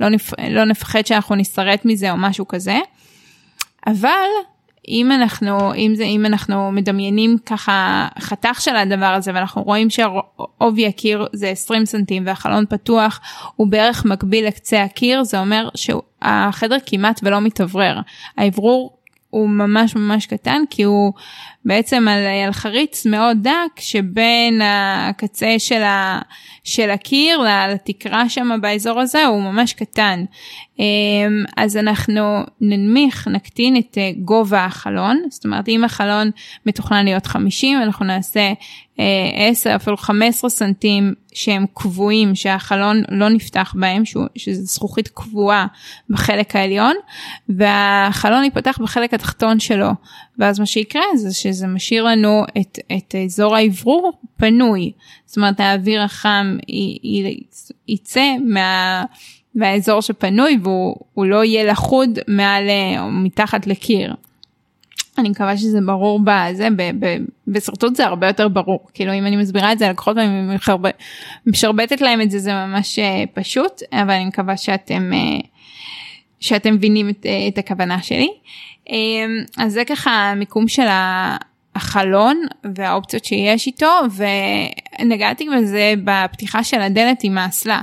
לא, 0.00 0.08
נפ, 0.08 0.32
לא 0.50 0.64
נפחד 0.64 1.06
שאנחנו 1.06 1.34
נסרט 1.34 1.84
מזה 1.84 2.10
או 2.10 2.16
משהו 2.16 2.48
כזה. 2.48 2.78
אבל 3.86 4.28
אם 4.88 5.12
אנחנו 5.12 5.74
אם 5.74 5.92
זה 5.94 6.04
אם 6.04 6.26
אנחנו 6.26 6.72
מדמיינים 6.72 7.36
ככה 7.46 8.08
חתך 8.18 8.60
של 8.60 8.76
הדבר 8.76 9.06
הזה 9.06 9.30
ואנחנו 9.34 9.62
רואים 9.62 9.88
שעובי 9.90 10.86
הקיר 10.86 11.26
זה 11.32 11.48
20 11.48 11.86
סנטים 11.86 12.22
והחלון 12.26 12.64
פתוח 12.68 13.20
הוא 13.56 13.66
בערך 13.66 14.04
מקביל 14.04 14.46
לקצה 14.46 14.82
הקיר 14.82 15.24
זה 15.24 15.40
אומר 15.40 15.68
שהחדר 15.74 16.76
כמעט 16.86 17.20
ולא 17.22 17.40
מתאוורר. 17.40 18.00
האוורור 18.36 18.98
הוא 19.30 19.48
ממש 19.48 19.96
ממש 19.96 20.26
קטן 20.26 20.62
כי 20.70 20.82
הוא 20.82 21.12
בעצם 21.64 22.08
על, 22.08 22.26
על 22.46 22.52
חריץ 22.52 23.06
מאוד 23.06 23.36
דק 23.42 23.80
שבין 23.80 24.60
הקצה 24.64 25.54
של, 25.58 25.82
ה, 25.82 26.20
של 26.64 26.90
הקיר 26.90 27.40
לתקרה 27.72 28.28
שם 28.28 28.58
באזור 28.60 29.00
הזה 29.00 29.26
הוא 29.26 29.42
ממש 29.42 29.72
קטן. 29.72 30.24
אמ, 30.78 31.44
אז 31.56 31.76
אנחנו 31.76 32.42
ננמיך, 32.60 33.28
נקטין 33.28 33.76
את 33.76 33.98
אה, 33.98 34.10
גובה 34.18 34.64
החלון, 34.64 35.22
זאת 35.30 35.44
אומרת 35.44 35.68
אם 35.68 35.84
החלון 35.84 36.30
מתוכנן 36.66 37.04
להיות 37.04 37.26
50 37.26 37.82
אנחנו 37.82 38.04
נעשה 38.04 38.52
10 39.34 39.70
אה, 39.70 39.76
אפילו 39.76 39.96
15 39.96 40.50
סנטים 40.50 41.14
שהם 41.34 41.66
קבועים 41.74 42.34
שהחלון 42.34 43.02
לא 43.10 43.28
נפתח 43.28 43.74
בהם 43.78 44.02
שזה 44.36 44.64
זכוכית 44.64 45.08
קבועה 45.08 45.66
בחלק 46.10 46.56
העליון 46.56 46.94
והחלון 47.48 48.44
ייפתח 48.44 48.78
בחלק 48.82 49.14
התחתון 49.14 49.60
שלו 49.60 49.90
ואז 50.42 50.60
מה 50.60 50.66
שיקרה 50.66 51.02
זה 51.16 51.34
שזה 51.34 51.66
משאיר 51.66 52.04
לנו 52.04 52.44
את, 52.60 52.78
את 52.96 53.14
אזור 53.24 53.56
האוורור 53.56 54.12
פנוי 54.36 54.92
זאת 55.26 55.36
אומרת 55.36 55.60
האוויר 55.60 56.02
החם 56.02 56.58
יצא 57.88 58.34
מה, 58.44 59.04
מהאזור 59.54 60.02
שפנוי 60.02 60.58
והוא 60.62 61.26
לא 61.26 61.44
יהיה 61.44 61.72
לחוד 61.72 62.18
מעל 62.28 62.62
או 62.98 63.10
מתחת 63.10 63.66
לקיר. 63.66 64.14
אני 65.18 65.28
מקווה 65.28 65.56
שזה 65.56 65.78
ברור 65.86 66.20
בזה, 66.24 66.68
בשרטוט 67.48 67.96
זה 67.96 68.06
הרבה 68.06 68.26
יותר 68.26 68.48
ברור, 68.48 68.80
כאילו 68.94 69.12
אם 69.12 69.26
אני 69.26 69.36
מסבירה 69.36 69.72
את 69.72 69.78
זה 69.78 69.88
ללקוחות 69.88 70.16
ואני 70.16 70.56
משרבטת 71.46 72.00
להם 72.00 72.20
את 72.20 72.30
זה 72.30 72.38
זה 72.38 72.52
ממש 72.52 72.98
אה, 72.98 73.24
פשוט, 73.34 73.82
אבל 73.92 74.10
אני 74.10 74.24
מקווה 74.24 74.56
שאתם, 74.56 75.10
אה, 75.12 75.18
שאתם 76.42 76.74
מבינים 76.74 77.08
את, 77.08 77.26
אה, 77.26 77.48
את 77.48 77.58
הכוונה 77.58 78.02
שלי. 78.02 78.28
אז 79.58 79.72
זה 79.72 79.84
ככה 79.84 80.10
המיקום 80.10 80.68
של 80.68 80.86
החלון 81.74 82.42
והאופציות 82.74 83.24
שיש 83.24 83.66
איתו 83.66 84.00
ונגעתי 85.00 85.48
בזה 85.56 85.94
בפתיחה 86.04 86.64
של 86.64 86.80
הדלת 86.80 87.20
עם 87.24 87.38
האסלה. 87.38 87.80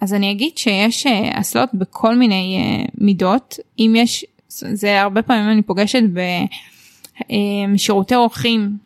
אז 0.00 0.14
אני 0.14 0.30
אגיד 0.30 0.58
שיש 0.58 1.06
אסלות 1.32 1.68
בכל 1.74 2.14
מיני 2.14 2.58
מידות, 2.98 3.56
אם 3.78 3.94
יש 3.96 4.24
זה 4.48 5.00
הרבה 5.00 5.22
פעמים 5.22 5.50
אני 5.50 5.62
פוגשת 5.62 6.02
בשירותי 7.74 8.14
אורחים 8.14 8.76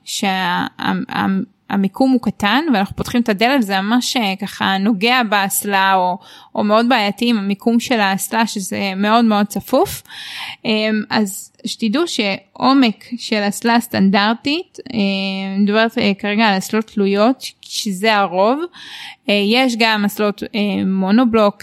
שהמיקום 1.70 2.10
הוא 2.10 2.20
קטן 2.20 2.64
ואנחנו 2.74 2.96
פותחים 2.96 3.20
את 3.20 3.28
הדלת 3.28 3.58
וזה 3.58 3.80
ממש 3.80 4.16
אה, 4.16 4.34
ככה 4.40 4.78
נוגע 4.78 5.22
באסלה 5.22 5.94
או, 5.94 6.18
או 6.54 6.64
מאוד 6.64 6.88
בעייתי 6.88 7.30
עם 7.30 7.38
המיקום 7.38 7.80
של 7.80 8.00
האסלה 8.00 8.46
שזה 8.46 8.92
מאוד 8.96 9.24
מאוד 9.24 9.46
צפוף. 9.46 10.02
אמ, 10.64 11.02
אז 11.10 11.52
שתדעו 11.64 12.02
שעומק 12.06 13.04
של 13.18 13.40
אסלה 13.48 13.80
סטנדרטית, 13.80 14.78
אה, 14.92 15.58
מדברת 15.58 15.98
אה, 15.98 16.12
כרגע 16.18 16.44
על 16.44 16.58
אסלות 16.58 16.86
תלויות 16.86 17.42
שזה 17.68 18.16
הרוב, 18.16 18.60
אה, 19.28 19.34
יש 19.34 19.76
גם 19.78 20.04
אסלות 20.04 20.42
מונובלוק 20.86 21.62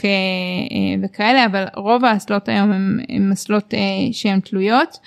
וכאלה 1.04 1.46
אבל 1.46 1.66
רוב 1.76 2.06
האסלות 2.06 2.50
היום 2.50 2.72
הם 3.10 3.32
אסלות 3.34 3.74
שהן 4.12 4.40
תלויות. 4.40 4.98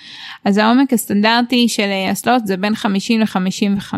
אז 0.45 0.57
העומק 0.57 0.93
הסטנדרטי 0.93 1.67
של 1.67 1.89
אסלות 2.11 2.47
זה 2.47 2.57
בין 2.57 2.75
50 2.75 3.21
ל-55 3.21 3.93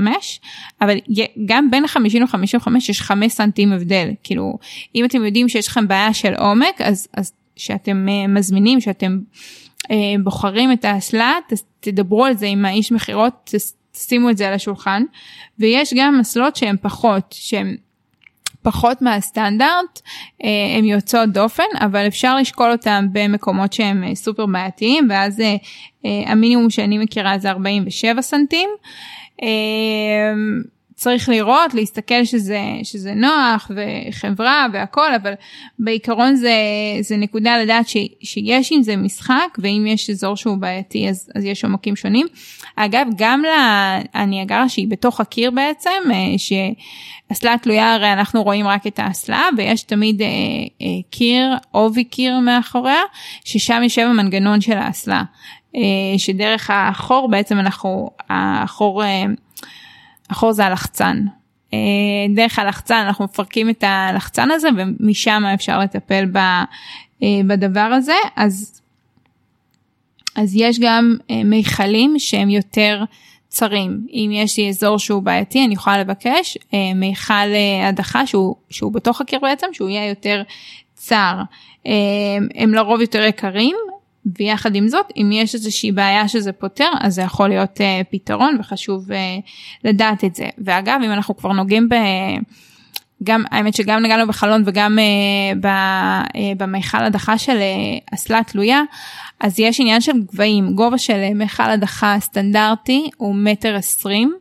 אבל 0.82 0.98
גם 1.46 1.72
בין 1.72 1.88
50 1.88 2.22
ל-55 2.22 2.70
יש 2.78 3.02
5 3.02 3.32
סנטים 3.32 3.74
הבדל. 3.74 4.10
כאילו 4.24 4.58
אם 4.96 5.06
אתם 5.06 5.26
יודעים 5.26 5.50
שיש 5.50 5.68
לכם 5.68 5.88
בעיה 5.88 6.14
של 6.14 6.34
עומק 6.34 6.82
אז, 6.82 7.08
אז 7.18 7.34
שאתם 7.56 8.08
מזמינים 8.28 8.82
שאתם 8.82 9.20
אה, 9.92 9.96
בוחרים 10.24 10.72
את 10.72 10.86
האסלה, 10.86 11.34
תדברו 11.80 12.26
על 12.26 12.38
זה 12.38 12.46
עם 12.46 12.66
האיש 12.66 12.92
מכירות, 12.92 13.54
תשימו 13.92 14.30
את 14.30 14.38
זה 14.38 14.48
על 14.48 14.54
השולחן, 14.54 15.04
ויש 15.60 15.94
גם 15.98 16.20
אסלות 16.22 16.56
שהן 16.56 16.76
פחות, 16.82 17.36
שהן 17.40 17.76
פחות 18.62 19.02
מהסטנדרט, 19.02 20.02
אה, 20.44 20.50
הן 20.78 20.86
יוצאות 20.86 21.30
דופן, 21.30 21.64
אבל 21.80 22.08
אפשר 22.08 22.36
לשקול 22.36 22.72
אותן 22.72 23.08
במקומות 23.12 23.74
שהם 23.74 24.04
אה, 24.04 24.16
סופר 24.16 24.46
בעייתיים, 24.46 25.08
ואז 25.10 25.44
המינימום 26.04 26.70
שאני 26.70 26.98
מכירה 26.98 27.38
זה 27.38 27.50
47 27.50 28.22
סנטים. 28.22 28.70
צריך 31.02 31.30
לראות, 31.30 31.74
להסתכל 31.74 32.26
שזה, 32.26 32.62
שזה 32.84 33.14
נוח 33.14 33.72
וחברה 33.76 34.68
והכל, 34.74 35.16
אבל 35.16 35.34
בעיקרון 35.80 36.36
זה, 36.36 36.54
זה 37.02 37.18
נקודה 37.18 37.58
לדעת 37.58 37.88
ש, 37.88 37.98
שיש 38.24 38.72
עם 38.72 38.84
זה 38.84 38.96
משחק, 38.96 39.58
ואם 39.58 39.86
יש 39.88 40.10
אזור 40.10 40.36
שהוא 40.36 40.58
בעייתי 40.58 41.10
אז, 41.10 41.30
אז 41.36 41.46
יש 41.46 41.64
עומקים 41.64 41.96
שונים. 41.96 42.28
אגב, 42.76 43.08
גם 43.18 43.44
לניאגרה 44.16 44.70
שהיא 44.70 44.88
בתוך 44.88 45.20
הקיר 45.20 45.52
בעצם, 45.52 45.90
אה, 46.14 46.18
שאסלה 46.38 47.56
תלויה, 47.62 47.94
הרי 47.94 48.14
אנחנו 48.14 48.44
רואים 48.44 48.68
רק 48.68 48.88
את 48.88 49.00
האסלה, 49.00 49.50
ויש 49.58 49.84
תמיד 49.84 50.22
אה, 50.22 50.28
אה, 50.28 50.88
קיר, 51.10 51.54
עובי 51.72 52.04
קיר 52.04 52.40
מאחוריה, 52.40 53.02
ששם 53.46 53.84
יושב 53.84 54.08
המנגנון 54.10 54.62
של 54.62 54.78
האסלה. 54.78 55.24
אה, 55.76 56.20
שדרך 56.20 56.70
החור 56.74 57.30
בעצם 57.30 57.60
אנחנו, 57.60 58.10
החור 58.30 59.04
אה, 59.04 59.24
אחור 60.32 60.52
זה 60.52 60.66
הלחצן. 60.66 61.26
אה, 61.74 61.80
דרך 62.36 62.60
הלחצן 62.60 63.04
אנחנו 63.08 63.26
מפרקים 63.26 63.70
את 63.70 63.84
הלחצן 63.88 64.52
הזה 64.52 64.70
ומשם 64.78 65.44
אפשר 65.54 65.80
לטפל 65.80 66.26
אה, 66.36 66.58
בדבר 67.48 67.80
הזה. 67.80 68.16
אז 68.36 68.82
אז 70.36 70.56
יש 70.56 70.80
גם 70.80 71.16
אה, 71.32 71.44
מיכלים 71.44 72.16
שהם 72.18 72.50
יותר 72.50 73.04
צרים. 73.48 74.08
אם 74.14 74.30
יש 74.34 74.58
לי 74.58 74.70
אזור 74.70 75.00
שהוא 75.00 75.24
בעייתי 75.24 75.66
אני 75.66 75.74
יכולה 75.74 76.00
לבקש 76.00 76.58
מיכל 76.96 77.34
הדחה 77.84 78.28
שהוא 78.28 78.56
שהוא 78.70 78.94
בתוך 78.94 79.22
הקיר 79.22 79.40
בעצם 79.40 79.68
שהוא 79.74 79.90
יהיה 79.90 80.10
יותר 80.10 80.44
צר. 80.94 81.36
הם 82.56 82.74
לרוב 82.74 83.02
יותר 83.02 83.22
יקרים 83.22 83.76
ויחד 84.40 84.76
עם 84.76 84.88
זאת 84.88 85.06
אם 85.18 85.30
יש 85.34 85.56
איזושהי 85.56 85.92
בעיה 85.92 86.28
שזה 86.28 86.52
פותר 86.52 86.90
אז 87.00 87.16
זה 87.16 87.22
יכול 87.22 87.50
להיות 87.50 87.78
uh, 87.78 88.12
פתרון 88.12 88.58
וחשוב 88.60 89.12
uh, 89.12 89.16
לדעת 89.84 90.24
את 90.24 90.36
זה. 90.36 90.50
ואגב 90.58 91.00
אם 91.06 91.12
אנחנו 91.12 91.38
כבר 91.38 91.52
נוגעים 91.52 91.90
ב... 91.90 91.96
גם 93.24 93.44
האמת 93.52 93.74
שגם 93.74 94.04
נגענו 94.04 94.28
בחלון 94.28 94.64
וגם 94.66 94.98
uh, 95.00 95.58
ב, 95.62 95.68
uh, 95.68 96.38
במיכל 96.58 97.04
הדחה 97.04 97.38
של 97.38 97.58
אסלה 98.14 98.40
uh, 98.40 98.44
תלויה 98.44 98.82
אז 99.40 99.60
יש 99.60 99.80
עניין 99.80 100.02
של 100.02 100.22
גבהים. 100.34 100.74
גובה 100.74 100.98
של 100.98 101.28
uh, 101.32 101.34
מיכל 101.34 101.70
הדחה 101.70 102.16
סטנדרטי 102.20 103.10
הוא 103.18 103.36
מטר 103.36 103.76
עשרים 103.76 104.36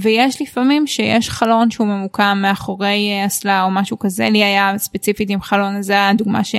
ויש 0.00 0.42
לפעמים 0.42 0.86
שיש 0.86 1.30
חלון 1.30 1.70
שהוא 1.70 1.86
ממוקם 1.86 2.38
מאחורי 2.42 3.10
אה, 3.10 3.26
אסלה 3.26 3.62
או 3.62 3.70
משהו 3.70 3.98
כזה. 3.98 4.28
לי 4.30 4.44
היה 4.44 4.72
ספציפית 4.76 5.30
עם 5.30 5.40
חלון 5.40 5.82
זה 5.82 6.08
הדוגמה 6.08 6.44
ש, 6.44 6.54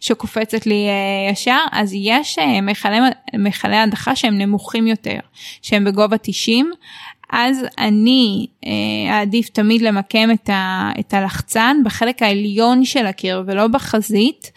שקופצת 0.00 0.66
לי 0.66 0.86
אה, 0.88 1.32
ישר. 1.32 1.58
אז 1.72 1.92
יש 1.94 2.38
אה, 2.38 2.60
מכלי, 2.60 2.96
מכלי 3.38 3.76
הדחה 3.76 4.16
שהם 4.16 4.38
נמוכים 4.38 4.86
יותר 4.86 5.18
שהם 5.62 5.84
בגובה 5.84 6.16
90 6.18 6.70
אז 7.30 7.64
אני 7.78 8.46
אעדיף 9.10 9.48
תמיד 9.48 9.82
למקם 9.82 10.30
את, 10.30 10.48
ה, 10.48 10.90
את 11.00 11.14
הלחצן 11.14 11.76
בחלק 11.84 12.22
העליון 12.22 12.84
של 12.84 13.06
הקיר 13.06 13.42
ולא 13.46 13.66
בחזית 13.66 14.52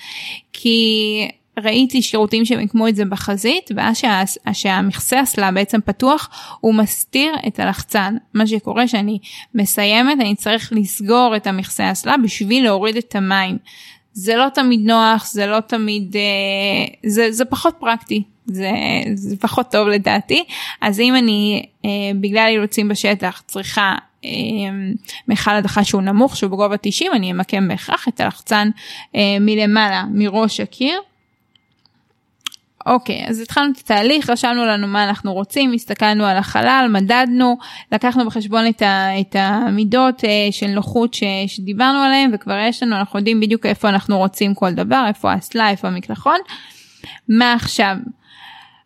כי 0.53 1.27
ראיתי 1.63 2.01
שירותים 2.01 2.45
שמיקמו 2.45 2.87
את 2.87 2.95
זה 2.95 3.05
בחזית 3.05 3.69
ואז 3.75 3.97
שה, 3.97 4.23
שהמכסה 4.53 5.23
אסלה 5.23 5.51
בעצם 5.51 5.79
פתוח 5.85 6.29
הוא 6.59 6.75
מסתיר 6.75 7.35
את 7.47 7.59
הלחצן. 7.59 8.17
מה 8.33 8.47
שקורה 8.47 8.87
שאני 8.87 9.19
מסיימת 9.55 10.19
אני 10.19 10.35
צריך 10.35 10.73
לסגור 10.75 11.33
את 11.35 11.47
המכסה 11.47 11.91
אסלה 11.91 12.15
בשביל 12.23 12.63
להוריד 12.63 12.97
את 12.97 13.15
המים. 13.15 13.57
זה 14.13 14.35
לא 14.35 14.49
תמיד 14.53 14.79
נוח 14.85 15.27
זה 15.31 15.47
לא 15.47 15.59
תמיד 15.59 16.15
אה, 16.15 17.09
זה, 17.09 17.31
זה 17.31 17.45
פחות 17.45 17.75
פרקטי. 17.79 18.23
זה, 18.45 18.71
זה 19.15 19.37
פחות 19.37 19.71
טוב 19.71 19.87
לדעתי. 19.87 20.43
אז 20.81 20.99
אם 20.99 21.15
אני 21.15 21.65
אה, 21.85 21.89
בגלל 22.19 22.47
אילוצים 22.49 22.87
בשטח 22.87 23.43
צריכה 23.47 23.95
אה, 24.25 24.29
מכל 25.27 25.51
הדחה 25.51 25.83
שהוא 25.83 26.01
נמוך 26.01 26.37
שהוא 26.37 26.51
בגובה 26.51 26.77
90 26.77 27.11
אני 27.13 27.31
אמקם 27.31 27.67
בהכרח 27.67 28.07
את 28.07 28.19
הלחצן 28.19 28.69
מלמעלה 29.39 30.03
מראש 30.13 30.59
הקיר 30.59 30.99
אוקיי, 32.87 33.25
אז 33.27 33.39
התחלנו 33.39 33.71
את 33.71 33.77
התהליך, 33.77 34.29
רשמנו 34.29 34.65
לנו 34.65 34.87
מה 34.87 35.03
אנחנו 35.03 35.33
רוצים, 35.33 35.73
הסתכלנו 35.73 36.25
על 36.25 36.37
החלל, 36.37 36.87
מדדנו, 36.89 37.57
לקחנו 37.91 38.25
בחשבון 38.25 38.67
את, 38.67 38.81
ה, 38.81 39.19
את 39.19 39.35
המידות 39.39 40.23
אה, 40.25 40.47
של 40.51 40.67
נוחות 40.67 41.13
ש, 41.13 41.23
שדיברנו 41.47 41.99
עליהן, 41.99 42.31
וכבר 42.33 42.57
יש 42.69 42.83
לנו, 42.83 42.95
אנחנו 42.95 43.19
יודעים 43.19 43.39
בדיוק 43.39 43.65
איפה 43.65 43.89
אנחנו 43.89 44.17
רוצים 44.17 44.53
כל 44.53 44.71
דבר, 44.71 45.05
איפה 45.07 45.31
האסלה, 45.31 45.69
איפה 45.69 45.87
המקלחון. 45.87 46.39
מה 47.29 47.53
עכשיו? 47.53 47.95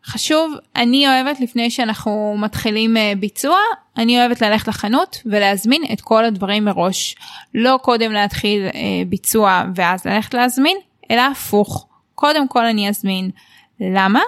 חשוב, 0.06 0.54
אני 0.76 1.08
אוהבת 1.08 1.40
לפני 1.40 1.70
שאנחנו 1.70 2.36
מתחילים 2.38 2.98
אה, 2.98 3.14
ביצוע, 3.20 3.58
אני 3.98 4.20
אוהבת 4.20 4.42
ללכת 4.42 4.68
לחנות 4.68 5.22
ולהזמין 5.26 5.82
את 5.94 6.02
כל 6.02 6.26
הדברים 6.26 6.66
מראש. 6.66 7.16
לא 7.54 7.80
קודם 7.82 8.12
להתחיל 8.12 8.66
אה, 8.66 8.80
ביצוע 9.08 9.64
ואז 9.76 10.06
ללכת 10.06 10.34
להזמין, 10.34 10.78
אלא 11.12 11.22
הפוך. 11.22 11.88
קודם 12.16 12.48
כל 12.48 12.66
אני 12.66 12.90
אזמין. 12.90 13.32
למה? 13.82 14.22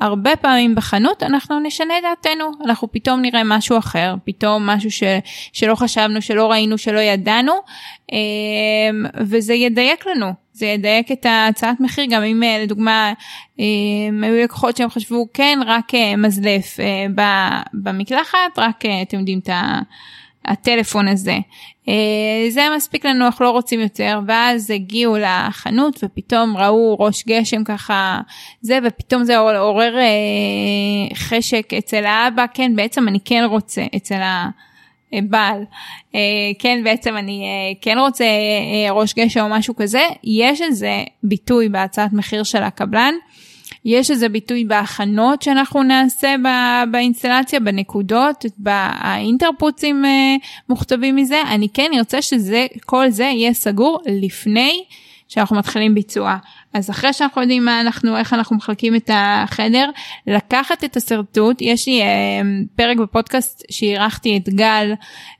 הרבה 0.00 0.36
פעמים 0.36 0.74
בחנות 0.74 1.22
אנחנו 1.22 1.60
נשנה 1.60 1.94
דעתנו, 2.02 2.50
אנחנו 2.64 2.92
פתאום 2.92 3.20
נראה 3.20 3.42
משהו 3.44 3.78
אחר, 3.78 4.14
פתאום 4.24 4.66
משהו 4.66 4.90
ש, 4.90 5.02
שלא 5.52 5.74
חשבנו, 5.74 6.22
שלא 6.22 6.50
ראינו, 6.50 6.78
שלא 6.78 7.00
ידענו, 7.00 7.52
אמ, 8.12 9.04
וזה 9.20 9.54
ידייק 9.54 10.06
לנו, 10.06 10.32
זה 10.52 10.66
ידייק 10.66 11.12
את 11.12 11.26
ההצעת 11.26 11.80
מחיר, 11.80 12.04
גם 12.10 12.22
אם 12.22 12.42
אה, 12.42 12.58
לדוגמה 12.62 13.12
אמ, 13.58 14.24
היו 14.24 14.44
לקוחות 14.44 14.76
שהם 14.76 14.90
חשבו 14.90 15.26
כן 15.34 15.58
רק 15.66 15.94
אה, 15.94 16.16
מזלף 16.16 16.80
אה, 16.80 17.06
במקלחת, 17.74 18.58
רק 18.58 18.84
אתם 19.02 19.18
יודעים 19.18 19.38
את 19.38 19.48
ה... 19.48 19.80
הטלפון 20.46 21.08
הזה. 21.08 21.38
אה, 21.88 22.50
זה 22.50 22.62
מספיק 22.76 23.06
לנו, 23.06 23.26
אנחנו 23.26 23.44
לא 23.44 23.50
רוצים 23.50 23.80
יותר, 23.80 24.20
ואז 24.26 24.70
הגיעו 24.70 25.16
לחנות 25.18 26.04
ופתאום 26.04 26.56
ראו 26.56 26.96
ראש 27.00 27.24
גשם 27.26 27.64
ככה, 27.64 28.20
זה, 28.60 28.78
ופתאום 28.84 29.24
זה 29.24 29.38
עורר 29.38 29.96
אה, 29.98 31.16
חשק 31.16 31.74
אצל 31.78 32.04
האבא, 32.04 32.44
כן, 32.54 32.76
בעצם 32.76 33.08
אני 33.08 33.18
כן 33.24 33.44
רוצה, 33.48 33.82
אצל 33.96 34.20
הבעל, 35.12 35.64
אה, 36.14 36.20
כן, 36.58 36.80
בעצם 36.84 37.16
אני 37.16 37.44
כן 37.80 37.98
רוצה 37.98 38.24
ראש 38.90 39.14
גשם 39.14 39.40
או 39.40 39.48
משהו 39.48 39.76
כזה, 39.76 40.02
יש 40.24 40.62
איזה 40.62 41.04
ביטוי 41.22 41.68
בהצעת 41.68 42.12
מחיר 42.12 42.42
של 42.42 42.62
הקבלן. 42.62 43.14
יש 43.86 44.10
איזה 44.10 44.28
ביטוי 44.28 44.64
בהכנות 44.64 45.42
שאנחנו 45.42 45.82
נעשה 45.82 46.34
באינסטלציה, 46.90 47.60
בנקודות, 47.60 48.44
באינטרפוצים 48.58 50.04
אה, 50.04 50.36
מוכתבים 50.68 51.16
מזה, 51.16 51.42
אני 51.50 51.68
כן 51.74 51.90
ארצה 51.94 52.22
שזה, 52.22 52.66
כל 52.86 53.10
זה 53.10 53.24
יהיה 53.24 53.52
סגור 53.52 54.00
לפני 54.06 54.84
שאנחנו 55.28 55.56
מתחילים 55.56 55.94
ביצוע. 55.94 56.36
אז 56.76 56.90
אחרי 56.90 57.12
שאנחנו 57.12 57.42
יודעים 57.42 57.64
מה 57.64 57.80
אנחנו, 57.80 58.16
איך 58.16 58.32
אנחנו 58.32 58.56
מחלקים 58.56 58.96
את 58.96 59.10
החדר, 59.14 59.90
לקחת 60.26 60.84
את 60.84 60.96
השרטוט, 60.96 61.56
יש 61.60 61.88
לי 61.88 62.02
אה, 62.02 62.06
פרק 62.76 62.96
בפודקאסט 62.96 63.62
שאירחתי 63.70 64.36
את 64.36 64.48
גל 64.48 64.92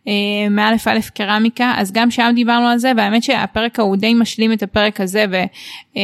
אה, 0.08 0.12
מאלף 0.50 0.88
אלף 0.88 1.10
קרמיקה, 1.10 1.74
אז 1.76 1.92
גם 1.92 2.10
שם 2.10 2.32
דיברנו 2.34 2.66
על 2.66 2.78
זה, 2.78 2.92
והאמת 2.96 3.22
שהפרק 3.22 3.78
ההוא 3.78 3.96
די 3.96 4.14
משלים 4.14 4.52
את 4.52 4.62
הפרק 4.62 5.00
הזה 5.00 5.24
אה, 5.96 6.02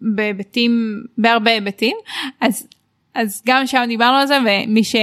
בהיבטים, 0.00 1.02
בהרבה 1.18 1.50
היבטים, 1.50 1.96
אז 2.40 2.68
אז 3.14 3.42
גם 3.46 3.66
שם 3.66 3.84
דיברנו 3.88 4.16
על 4.16 4.26
זה 4.26 4.38
ומי 4.46 4.84
ש, 4.84 4.96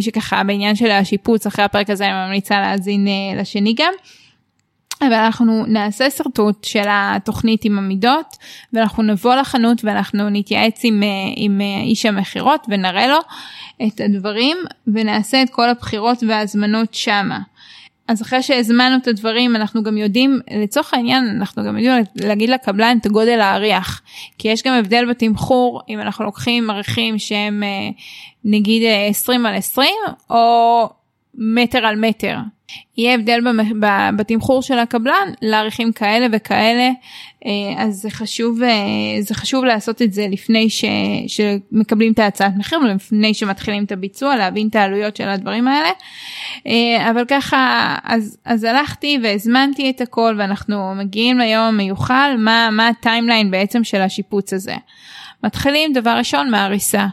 שככה 0.00 0.42
בעניין 0.44 0.76
של 0.76 0.90
השיפוץ 0.90 1.46
אחרי 1.46 1.64
הפרק 1.64 1.90
הזה 1.90 2.06
אני 2.06 2.26
ממליצה 2.26 2.60
להאזין 2.60 3.08
אה, 3.08 3.40
לשני 3.40 3.74
גם. 3.76 3.92
אבל 5.02 5.12
אנחנו 5.12 5.66
נעשה 5.66 6.10
שרטוט 6.10 6.64
של 6.64 6.84
התוכנית 6.88 7.64
עם 7.64 7.78
המידות 7.78 8.36
ואנחנו 8.72 9.02
נבוא 9.02 9.34
לחנות 9.34 9.84
ואנחנו 9.84 10.28
נתייעץ 10.30 10.80
עם, 10.84 11.02
אה, 11.02 11.08
עם 11.36 11.60
אה, 11.60 11.80
איש 11.82 12.06
המכירות 12.06 12.66
ונראה 12.68 13.08
לו 13.08 13.18
את 13.86 14.00
הדברים 14.00 14.56
ונעשה 14.86 15.42
את 15.42 15.50
כל 15.50 15.68
הבחירות 15.68 16.22
וההזמנות 16.28 16.94
שמה. 16.94 17.38
אז 18.08 18.22
אחרי 18.22 18.42
שהזמנו 18.42 18.96
את 18.96 19.08
הדברים 19.08 19.56
אנחנו 19.56 19.82
גם 19.82 19.96
יודעים 19.96 20.40
לצורך 20.62 20.94
העניין 20.94 21.28
אנחנו 21.36 21.64
גם 21.64 21.78
יודעים 21.78 22.04
להגיד 22.16 22.50
לקבלן 22.50 22.98
את 23.00 23.06
גודל 23.06 23.40
האריח 23.40 24.02
כי 24.38 24.48
יש 24.48 24.62
גם 24.62 24.74
הבדל 24.74 25.10
בתמחור 25.10 25.82
אם 25.88 26.00
אנחנו 26.00 26.24
לוקחים 26.24 26.70
ערכים 26.70 27.18
שהם 27.18 27.62
אה, 27.62 27.90
נגיד 28.44 28.82
20 29.08 29.46
על 29.46 29.54
20 29.54 29.88
או 30.30 30.88
מטר 31.34 31.86
על 31.86 31.96
מטר. 31.96 32.36
יהיה 32.96 33.14
הבדל 33.14 33.40
בתמחור 34.16 34.62
של 34.62 34.78
הקבלן 34.78 35.32
לערכים 35.42 35.92
כאלה 35.92 36.26
וכאלה 36.32 36.90
אה, 37.46 37.82
אז 37.82 37.94
זה 37.94 38.10
חשוב 38.10 38.62
אה, 38.62 38.68
זה 39.20 39.34
חשוב 39.34 39.64
לעשות 39.64 40.02
את 40.02 40.12
זה 40.12 40.26
לפני 40.30 40.70
ש, 40.70 40.84
שמקבלים 41.26 42.12
את 42.12 42.18
ההצעת 42.18 42.52
מחיר 42.56 42.78
ולפני 42.80 43.34
שמתחילים 43.34 43.84
את 43.84 43.92
הביצוע 43.92 44.36
להבין 44.36 44.68
את 44.68 44.76
העלויות 44.76 45.16
של 45.16 45.28
הדברים 45.28 45.68
האלה 45.68 45.90
אה, 46.66 47.10
אבל 47.10 47.24
ככה 47.28 47.94
אז 48.04 48.38
אז 48.44 48.64
הלכתי 48.64 49.18
והזמנתי 49.22 49.90
את 49.90 50.00
הכל 50.00 50.34
ואנחנו 50.38 50.94
מגיעים 50.94 51.38
ליום 51.38 51.64
המיוחל 51.64 52.34
מה 52.38 52.68
מה 52.72 52.88
הטיימליין 52.88 53.50
בעצם 53.50 53.84
של 53.84 54.00
השיפוץ 54.00 54.52
הזה. 54.52 54.74
מתחילים 55.44 55.92
דבר 55.92 56.10
ראשון 56.10 56.50
מהריסה. 56.50 57.06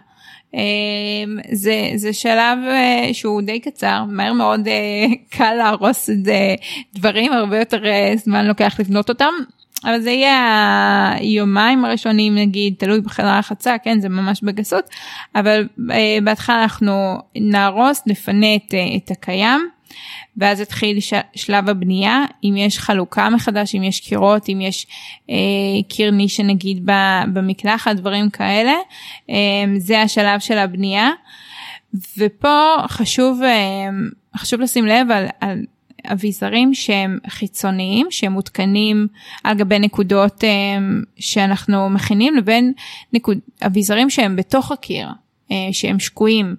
אמ, 0.55 1.37
זה, 1.51 1.89
זה 1.95 2.13
שלב 2.13 2.57
אה, 2.67 3.09
שהוא 3.13 3.41
די 3.41 3.59
קצר, 3.59 4.03
מהר 4.07 4.33
מאוד 4.33 4.67
אה, 4.67 5.05
קל 5.37 5.53
להרוס 5.53 6.09
את 6.09 6.25
זה, 6.25 6.55
דברים, 6.95 7.33
הרבה 7.33 7.59
יותר 7.59 7.85
אה, 7.85 8.13
זמן 8.15 8.45
לוקח 8.45 8.79
לבנות 8.79 9.09
אותם. 9.09 9.33
אבל 9.83 9.99
זה 9.99 10.11
יהיה 10.11 11.11
היומיים 11.19 11.85
הראשונים 11.85 12.35
נגיד, 12.35 12.73
תלוי 12.77 13.01
בחדר 13.01 13.27
הרחצה, 13.27 13.77
כן, 13.83 13.99
זה 13.99 14.09
ממש 14.09 14.43
בגסות, 14.43 14.89
אבל 15.35 15.67
בהתחלה 16.23 16.63
אנחנו 16.63 17.17
נהרוס, 17.35 18.01
נפנה 18.07 18.55
את, 18.55 18.73
את 18.97 19.11
הקיים. 19.11 19.69
ואז 20.37 20.59
התחיל 20.59 20.99
ש... 20.99 21.13
שלב 21.35 21.69
הבנייה, 21.69 22.25
אם 22.43 22.53
יש 22.57 22.79
חלוקה 22.79 23.29
מחדש, 23.29 23.75
אם 23.75 23.83
יש 23.83 23.99
קירות, 23.99 24.49
אם 24.49 24.61
יש 24.61 24.87
אה, 25.29 25.35
קיר 25.89 26.11
נישה 26.11 26.43
נגיד 26.43 26.89
במקלחת, 27.33 27.95
דברים 27.95 28.29
כאלה, 28.29 28.73
אה, 29.29 29.35
זה 29.77 30.01
השלב 30.01 30.39
של 30.39 30.57
הבנייה. 30.57 31.09
ופה 32.17 32.75
חשוב, 32.87 33.41
אה, 33.43 33.89
חשוב 34.37 34.61
לשים 34.61 34.85
לב 34.85 35.11
על, 35.11 35.25
על 35.41 35.65
אביזרים 36.11 36.73
שהם 36.73 37.19
חיצוניים, 37.29 38.07
שהם 38.09 38.31
מותקנים 38.31 39.07
על 39.43 39.57
גבי 39.57 39.79
נקודות 39.79 40.43
אה, 40.43 40.49
שאנחנו 41.17 41.89
מכינים, 41.89 42.35
לבין 42.35 42.73
נקוד, 43.13 43.37
אביזרים 43.65 44.09
שהם 44.09 44.35
בתוך 44.35 44.71
הקיר. 44.71 45.07
אה, 45.51 45.69
שהם 45.71 45.99
שקועים. 45.99 46.55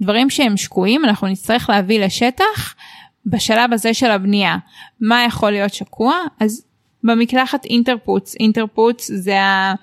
דברים 0.00 0.30
שהם 0.30 0.56
שקועים 0.56 1.04
אנחנו 1.04 1.26
נצטרך 1.28 1.70
להביא 1.70 2.04
לשטח 2.04 2.74
בשלב 3.26 3.72
הזה 3.72 3.94
של 3.94 4.10
הבנייה. 4.10 4.56
מה 5.00 5.24
יכול 5.24 5.50
להיות 5.50 5.74
שקוע? 5.74 6.14
אז 6.40 6.64
במקלחת 7.04 7.64
אינטרפוץ, 7.64 8.34
אינטרפוץ 8.40 9.10
זה 9.10 9.40
ה... 9.40 9.74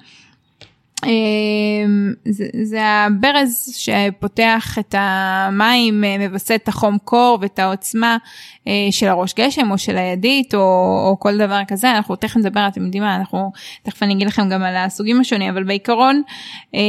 אמ, 1.05 2.13
זה, 2.25 2.45
זה 2.63 2.85
הברז 2.85 3.73
שפותח 3.75 4.77
את 4.79 4.95
המים, 4.97 6.03
אה, 6.03 6.17
מווסת 6.17 6.59
את 6.63 6.67
החום 6.67 6.97
קור 7.03 7.37
ואת 7.41 7.59
העוצמה 7.59 8.17
אה, 8.67 8.87
של 8.91 9.07
הראש 9.07 9.33
גשם 9.33 9.71
או 9.71 9.77
של 9.77 9.97
הידית 9.97 10.55
או, 10.55 10.59
או 11.07 11.19
כל 11.19 11.37
דבר 11.37 11.61
כזה, 11.67 11.91
אנחנו 11.91 12.15
תכף 12.15 12.37
נדבר, 12.37 12.67
אתם 12.67 12.85
יודעים 12.85 13.03
מה, 13.03 13.15
אנחנו 13.15 13.51
תכף 13.83 14.03
אני 14.03 14.13
אגיד 14.13 14.27
לכם 14.27 14.49
גם 14.49 14.63
על 14.63 14.75
הסוגים 14.75 15.19
השונים, 15.19 15.49
אבל 15.49 15.63
בעיקרון 15.63 16.21
אמ, 16.73 16.79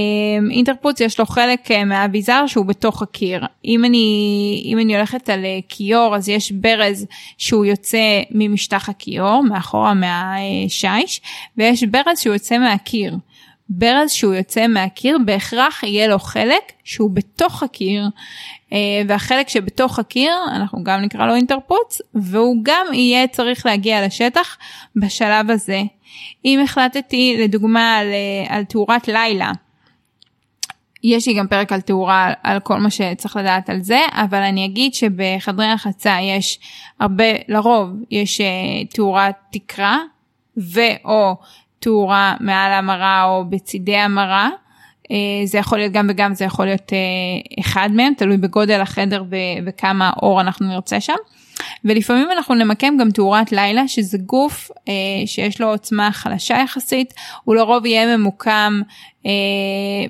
אינטרפוץ 0.50 1.00
יש 1.00 1.20
לו 1.20 1.26
חלק 1.26 1.70
אה, 1.70 1.84
מהאביזר 1.84 2.44
שהוא 2.46 2.66
בתוך 2.66 3.02
הקיר. 3.02 3.46
אם 3.64 3.84
אני, 3.84 4.62
אם 4.64 4.78
אני 4.78 4.96
הולכת 4.96 5.28
על 5.28 5.44
כיור 5.68 6.16
אז 6.16 6.28
יש 6.28 6.52
ברז 6.52 7.06
שהוא 7.38 7.64
יוצא 7.64 8.22
ממשטח 8.30 8.88
הכיור, 8.88 9.42
מאחורה 9.42 9.94
מהשיש, 9.94 11.20
ויש 11.56 11.84
ברז 11.84 12.20
שהוא 12.20 12.34
יוצא 12.34 12.58
מהקיר. 12.58 13.16
ברז 13.68 14.10
שהוא 14.10 14.34
יוצא 14.34 14.66
מהקיר 14.66 15.18
בהכרח 15.24 15.82
יהיה 15.82 16.08
לו 16.08 16.18
חלק 16.18 16.72
שהוא 16.84 17.10
בתוך 17.10 17.62
הקיר 17.62 18.08
אה, 18.72 18.78
והחלק 19.08 19.48
שבתוך 19.48 19.98
הקיר 19.98 20.32
אנחנו 20.54 20.84
גם 20.84 21.00
נקרא 21.00 21.26
לו 21.26 21.34
אינטרפוץ 21.34 22.00
והוא 22.14 22.56
גם 22.62 22.86
יהיה 22.92 23.26
צריך 23.26 23.66
להגיע 23.66 24.06
לשטח 24.06 24.58
בשלב 24.96 25.50
הזה. 25.50 25.82
אם 26.44 26.60
החלטתי 26.64 27.36
לדוגמה 27.38 27.96
על, 27.96 28.06
אה, 28.06 28.56
על 28.56 28.64
תאורת 28.64 29.08
לילה 29.08 29.52
יש 31.04 31.28
לי 31.28 31.34
גם 31.34 31.48
פרק 31.48 31.72
על 31.72 31.80
תאורה 31.80 32.32
על 32.42 32.60
כל 32.60 32.78
מה 32.78 32.90
שצריך 32.90 33.36
לדעת 33.36 33.70
על 33.70 33.80
זה 33.80 34.00
אבל 34.12 34.42
אני 34.42 34.64
אגיד 34.64 34.94
שבחדרי 34.94 35.72
רחצה 35.72 36.16
יש 36.22 36.58
הרבה 37.00 37.24
לרוב 37.48 37.90
יש 38.10 38.40
אה, 38.40 38.84
תאורת 38.94 39.34
תקרה 39.52 39.98
ואו 40.56 41.36
תאורה 41.82 42.34
מעל 42.40 42.72
המרה 42.72 43.24
או 43.24 43.44
בצידי 43.50 43.96
המרה. 43.96 44.50
זה 45.44 45.58
יכול 45.58 45.78
להיות 45.78 45.92
גם 45.92 46.06
וגם, 46.10 46.34
זה 46.34 46.44
יכול 46.44 46.64
להיות 46.64 46.92
אחד 47.60 47.88
מהם, 47.92 48.12
תלוי 48.16 48.36
בגודל 48.36 48.80
החדר 48.80 49.24
וכמה 49.66 50.10
אור 50.22 50.40
אנחנו 50.40 50.66
נרצה 50.66 51.00
שם. 51.00 51.14
ולפעמים 51.84 52.28
אנחנו 52.30 52.54
נמקם 52.54 52.94
גם 53.00 53.10
תאורת 53.10 53.52
לילה 53.52 53.88
שזה 53.88 54.18
גוף 54.18 54.70
אה, 54.88 54.92
שיש 55.26 55.60
לו 55.60 55.68
עוצמה 55.68 56.12
חלשה 56.12 56.54
יחסית, 56.64 57.14
הוא 57.44 57.54
לרוב 57.54 57.86
יהיה 57.86 58.16
ממוקם 58.16 58.80
אה, 59.26 59.30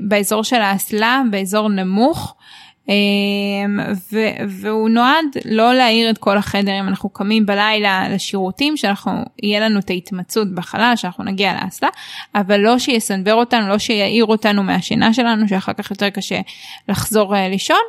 באזור 0.00 0.44
של 0.44 0.60
האסלה, 0.60 1.22
באזור 1.30 1.68
נמוך. 1.68 2.34
ו- 4.12 4.44
והוא 4.48 4.88
נועד 4.88 5.26
לא 5.44 5.74
להאיר 5.74 6.10
את 6.10 6.18
כל 6.18 6.38
החדר 6.38 6.80
אם 6.80 6.88
אנחנו 6.88 7.08
קמים 7.08 7.46
בלילה 7.46 8.08
לשירותים 8.08 8.76
שאנחנו 8.76 9.12
יהיה 9.42 9.60
לנו 9.60 9.78
את 9.78 9.90
ההתמצאות 9.90 10.54
בחלל 10.54 10.92
שאנחנו 10.96 11.24
נגיע 11.24 11.58
לאסלה 11.64 11.88
אבל 12.34 12.60
לא 12.60 12.78
שיסנוור 12.78 13.34
אותנו 13.34 13.68
לא 13.68 13.78
שיעיר 13.78 14.24
אותנו 14.24 14.62
מהשינה 14.62 15.14
שלנו 15.14 15.48
שאחר 15.48 15.72
כך 15.72 15.90
יותר 15.90 16.10
קשה 16.10 16.40
לחזור 16.88 17.36
אה, 17.36 17.48
לישון. 17.48 17.82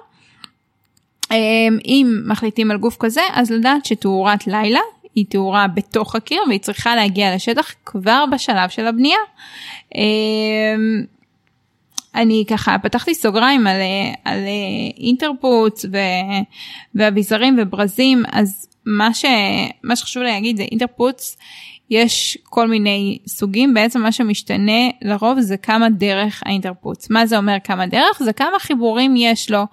אמ, 1.32 1.78
אם 1.86 2.22
מחליטים 2.26 2.72
על 2.72 2.78
גוף 2.78 2.98
כזה 3.00 3.22
אז 3.34 3.52
לדעת 3.52 3.86
שתאורת 3.86 4.48
לילה 4.48 4.80
היא 5.16 5.26
תאורה 5.30 5.68
בתוך 5.68 6.16
הקיר 6.16 6.42
והיא 6.48 6.60
צריכה 6.60 6.96
להגיע 6.96 7.36
לשטח 7.36 7.74
כבר 7.86 8.24
בשלב 8.32 8.70
של 8.70 8.88
הבנייה. 8.88 9.18
אני 12.16 12.44
ככה 12.50 12.76
פתחתי 12.84 13.16
סוגריים 13.16 13.68
על, 13.68 13.78
על 14.26 14.40
אינטרפוץ 14.98 15.86
ואביזרים 16.96 17.56
וברזים 17.62 18.24
אז 18.32 18.68
מה, 18.86 19.14
ש, 19.14 19.26
מה 19.84 19.96
שחשוב 19.96 20.24
להגיד 20.24 20.58
זה 20.58 20.64
אינטרפוץ 20.64 21.38
יש 21.90 22.38
כל 22.44 22.68
מיני 22.68 23.18
סוגים 23.28 23.74
בעצם 23.74 24.02
מה 24.02 24.12
שמשתנה 24.12 24.90
לרוב 25.02 25.40
זה 25.40 25.58
כמה 25.58 25.90
דרך 25.90 26.44
האינטרפוץ 26.46 27.10
מה 27.10 27.26
זה 27.26 27.38
אומר 27.38 27.56
כמה 27.64 27.88
דרך? 27.88 28.24
זה 28.24 28.34
כמה 28.34 28.60
חיבורים 28.60 29.14
יש 29.18 29.52
לו. 29.52 29.64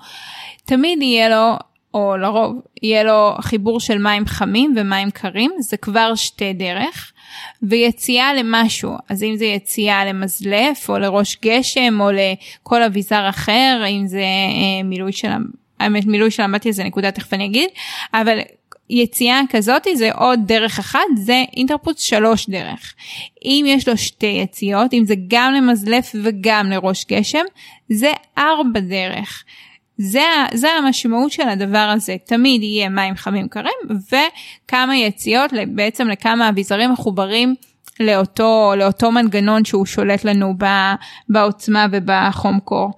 תמיד 0.64 1.02
יהיה 1.02 1.28
לו, 1.28 1.56
או 1.94 2.16
לרוב, 2.16 2.60
יהיה 2.82 3.04
לו 3.04 3.34
חיבור 3.40 3.80
של 3.80 3.98
מים 3.98 4.26
חמים 4.26 4.74
ומים 4.76 5.10
קרים, 5.10 5.50
זה 5.58 5.76
כבר 5.76 6.14
שתי 6.14 6.52
דרך, 6.52 7.12
ויציאה 7.62 8.34
למשהו, 8.34 8.92
אז 9.08 9.22
אם 9.22 9.36
זה 9.36 9.44
יציאה 9.44 10.04
למזלף, 10.04 10.88
או 10.90 10.98
לראש 10.98 11.36
גשם, 11.42 12.00
או 12.00 12.10
לכל 12.10 12.82
אביזר 12.82 13.28
אחר, 13.28 13.84
אם 13.88 14.06
זה 14.06 14.18
אה, 14.18 14.82
מילוי 14.84 15.12
של, 15.12 15.28
האמת 15.80 16.06
מילוי 16.06 16.30
של 16.30 16.42
אמבטיה 16.42 16.72
זה 16.72 16.84
נקודה, 16.84 17.10
תכף 17.10 17.32
אני 17.32 17.46
אגיד, 17.46 17.68
אבל 18.14 18.38
יציאה 18.90 19.40
כזאת 19.50 19.86
זה 19.94 20.12
עוד 20.12 20.40
דרך 20.46 20.78
אחת, 20.78 21.00
זה 21.16 21.42
אינטרפוץ 21.56 22.02
שלוש 22.02 22.50
דרך. 22.50 22.94
אם 23.44 23.64
יש 23.68 23.88
לו 23.88 23.96
שתי 23.96 24.26
יציאות, 24.42 24.94
אם 24.94 25.04
זה 25.06 25.14
גם 25.28 25.52
למזלף 25.52 26.14
וגם 26.22 26.70
לראש 26.70 27.04
גשם, 27.08 27.44
זה 27.88 28.12
ארבע 28.38 28.80
דרך. 28.80 29.44
זה, 30.02 30.26
זה 30.54 30.68
המשמעות 30.72 31.32
של 31.32 31.48
הדבר 31.48 31.92
הזה, 31.94 32.16
תמיד 32.26 32.62
יהיה 32.62 32.88
מים 32.88 33.16
חמים 33.16 33.48
קרים 33.48 33.72
וכמה 33.88 34.96
יציאות 34.96 35.50
בעצם 35.68 36.08
לכמה 36.08 36.48
אביזרים 36.48 36.92
מחוברים 36.92 37.54
לאותו, 38.00 38.72
לאותו 38.76 39.12
מנגנון 39.12 39.64
שהוא 39.64 39.86
שולט 39.86 40.24
לנו 40.24 40.54
בעוצמה 41.28 41.86
ובחום 41.92 42.60
קור. 42.60 42.90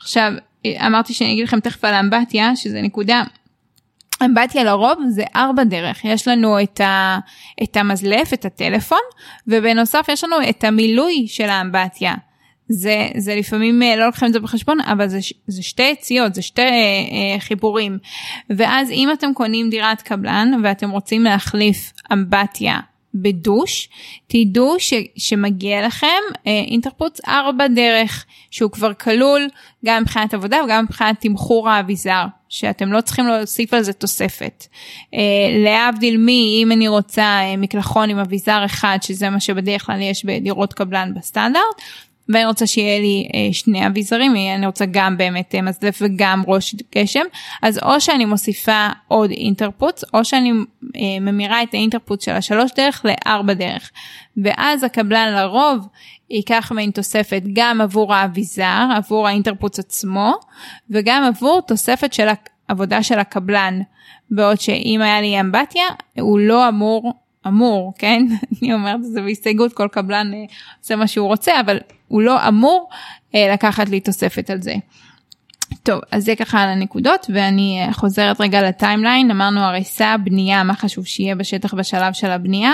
עכשיו 0.00 0.32
אמרתי 0.66 1.14
שאני 1.14 1.32
אגיד 1.32 1.44
לכם 1.44 1.60
תכף 1.60 1.84
על 1.84 1.94
האמבטיה 1.94 2.56
שזה 2.56 2.82
נקודה 2.82 3.22
אמבטיה 4.24 4.64
לרוב 4.64 4.98
זה 5.08 5.24
ארבע 5.36 5.64
דרך, 5.64 6.04
יש 6.04 6.28
לנו 6.28 6.62
את, 6.62 6.80
ה, 6.80 7.18
את 7.62 7.76
המזלף, 7.76 8.32
את 8.32 8.44
הטלפון, 8.44 8.98
ובנוסף 9.46 10.06
יש 10.08 10.24
לנו 10.24 10.36
את 10.48 10.64
המילוי 10.64 11.24
של 11.28 11.48
האמבטיה. 11.48 12.14
זה, 12.68 13.08
זה 13.16 13.34
לפעמים 13.34 13.82
אה, 13.82 13.96
לא 13.96 14.06
לוקחים 14.06 14.28
את 14.28 14.32
זה 14.32 14.40
בחשבון, 14.40 14.80
אבל 14.80 15.08
זה, 15.08 15.18
זה 15.46 15.62
שתי 15.62 15.82
יציאות, 15.82 16.34
זה 16.34 16.42
שתי 16.42 16.62
אה, 16.62 17.40
חיבורים. 17.40 17.98
ואז 18.50 18.90
אם 18.90 19.08
אתם 19.12 19.34
קונים 19.34 19.70
דירת 19.70 20.02
קבלן 20.02 20.60
ואתם 20.64 20.90
רוצים 20.90 21.24
להחליף 21.24 21.92
אמבטיה 22.12 22.80
בדוש, 23.22 23.88
תדעו 24.26 24.74
ש, 24.78 24.94
שמגיע 25.16 25.86
לכם 25.86 26.06
אה, 26.46 26.62
אינטרפוץ 26.66 27.20
ארבע 27.28 27.66
דרך, 27.68 28.24
שהוא 28.50 28.70
כבר 28.70 28.94
כלול 28.94 29.48
גם 29.84 30.02
מבחינת 30.02 30.34
עבודה 30.34 30.56
וגם 30.64 30.84
מבחינת 30.84 31.20
תמחור 31.20 31.68
האביזר, 31.68 32.24
שאתם 32.48 32.92
לא 32.92 33.00
צריכים 33.00 33.26
להוסיף 33.26 33.74
על 33.74 33.82
זה 33.82 33.92
תוספת. 33.92 34.66
אה, 35.14 35.18
להבדיל 35.64 36.16
מי, 36.16 36.60
אם 36.62 36.72
אני 36.72 36.88
רוצה 36.88 37.22
אה, 37.22 37.56
מקלחון 37.56 38.10
עם 38.10 38.18
אביזר 38.18 38.64
אחד, 38.64 38.98
שזה 39.02 39.30
מה 39.30 39.40
שבדרך 39.40 39.86
כלל 39.86 40.00
יש 40.00 40.24
בדירות 40.24 40.72
קבלן 40.72 41.14
בסטנדרט, 41.14 41.82
ואני 42.28 42.46
רוצה 42.46 42.66
שיהיה 42.66 43.00
לי 43.00 43.28
אה, 43.34 43.52
שני 43.52 43.86
אביזרים, 43.86 44.36
אני 44.56 44.66
רוצה 44.66 44.84
גם 44.90 45.16
באמת 45.16 45.54
אה, 45.54 45.62
מזלף 45.62 45.98
וגם 46.00 46.42
ראש 46.46 46.74
גשם, 46.94 47.24
אז 47.62 47.78
או 47.78 48.00
שאני 48.00 48.24
מוסיפה 48.24 48.88
עוד 49.08 49.30
אינטרפוץ, 49.30 50.04
או 50.14 50.24
שאני 50.24 50.52
אה, 50.96 51.20
ממירה 51.20 51.62
את 51.62 51.74
האינטרפוץ 51.74 52.24
של 52.24 52.32
השלוש 52.32 52.70
דרך 52.76 53.04
לארבע 53.04 53.54
דרך. 53.54 53.90
ואז 54.44 54.84
הקבלן 54.84 55.32
לרוב 55.32 55.88
ייקח 56.30 56.72
מעין 56.74 56.90
תוספת 56.90 57.42
גם 57.52 57.80
עבור 57.80 58.14
האביזר, 58.14 58.88
עבור 58.96 59.28
האינטרפוץ 59.28 59.78
עצמו, 59.78 60.34
וגם 60.90 61.22
עבור 61.22 61.60
תוספת 61.66 62.12
של 62.12 62.28
העבודה 62.68 63.02
של 63.02 63.18
הקבלן. 63.18 63.80
בעוד 64.30 64.60
שאם 64.60 65.00
היה 65.02 65.20
לי 65.20 65.40
אמבטיה, 65.40 65.84
הוא 66.20 66.38
לא 66.38 66.68
אמור 66.68 67.12
אמור, 67.46 67.92
כן? 67.98 68.26
אני 68.62 68.74
אומרת 68.74 68.96
את 68.96 69.12
זה 69.12 69.22
בהסתייגות, 69.22 69.72
כל 69.72 69.88
קבלן 69.92 70.34
אה, 70.34 70.44
עושה 70.82 70.96
מה 70.96 71.06
שהוא 71.06 71.26
רוצה, 71.26 71.60
אבל 71.60 71.78
הוא 72.08 72.22
לא 72.22 72.48
אמור 72.48 72.88
אה, 73.34 73.52
לקחת 73.52 73.88
לי 73.88 74.00
תוספת 74.00 74.50
על 74.50 74.62
זה. 74.62 74.74
טוב, 75.82 76.00
אז 76.10 76.24
זה 76.24 76.36
ככה 76.36 76.62
על 76.62 76.68
הנקודות, 76.68 77.26
ואני 77.34 77.82
אה, 77.82 77.92
חוזרת 77.92 78.40
רגע 78.40 78.68
לטיימליין, 78.68 79.30
אמרנו 79.30 79.60
הריסה, 79.60 80.16
בנייה, 80.24 80.64
מה 80.64 80.74
חשוב 80.74 81.06
שיהיה 81.06 81.34
בשטח 81.34 81.74
בשלב 81.74 82.12
של 82.12 82.30
הבנייה, 82.30 82.72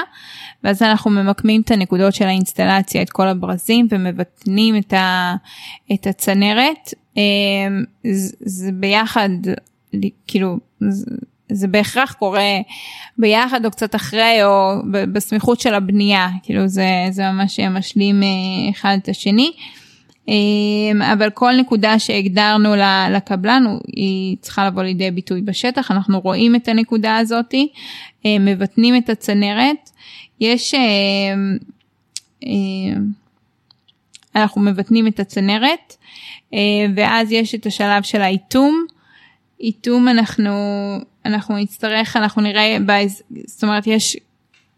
ואז 0.64 0.82
אנחנו 0.82 1.10
ממקמים 1.10 1.60
את 1.60 1.70
הנקודות 1.70 2.14
של 2.14 2.26
האינסטלציה, 2.26 3.02
את 3.02 3.10
כל 3.10 3.28
הברזים, 3.28 3.88
ומבטנים 3.90 4.76
את, 4.76 4.92
ה, 4.92 5.34
את 5.94 6.06
הצנרת. 6.06 6.94
זה, 8.44 8.72
ביחד, 8.72 9.28
כאילו, 10.26 10.58
זה 11.52 11.68
בהכרח 11.68 12.12
קורה 12.12 12.58
ביחד 13.18 13.64
או 13.64 13.70
קצת 13.70 13.94
אחרי 13.94 14.44
או 14.44 14.74
בסמיכות 15.12 15.60
של 15.60 15.74
הבנייה, 15.74 16.28
כאילו 16.42 16.68
זה, 16.68 16.86
זה 17.10 17.30
ממש 17.30 17.60
משלים 17.60 18.22
אה, 18.22 18.28
אחד 18.70 18.96
את 19.02 19.08
השני. 19.08 19.52
אה, 20.28 21.12
אבל 21.12 21.30
כל 21.30 21.52
נקודה 21.60 21.98
שהגדרנו 21.98 22.74
לקבלן 23.10 23.64
היא 23.86 24.36
צריכה 24.40 24.66
לבוא 24.66 24.82
לידי 24.82 25.10
ביטוי 25.10 25.40
בשטח, 25.42 25.90
אנחנו 25.90 26.20
רואים 26.20 26.56
את 26.56 26.68
הנקודה 26.68 27.16
הזאתי, 27.16 27.68
אה, 28.26 28.36
מבטנים 28.40 28.96
את 28.96 29.10
הצנרת, 29.10 29.90
יש, 30.40 30.74
אנחנו 34.36 34.60
מבטנים 34.60 35.06
את 35.06 35.20
הצנרת, 35.20 35.96
ואז 36.96 37.32
יש 37.32 37.54
את 37.54 37.66
השלב 37.66 38.02
של 38.02 38.22
האיתום. 38.22 38.86
איתום 39.62 40.08
אנחנו 40.08 40.50
אנחנו 41.24 41.56
נצטרך 41.56 42.16
אנחנו 42.16 42.42
נראה 42.42 42.76
באז, 42.86 43.22
זאת 43.46 43.62
אומרת 43.62 43.86
יש 43.86 44.16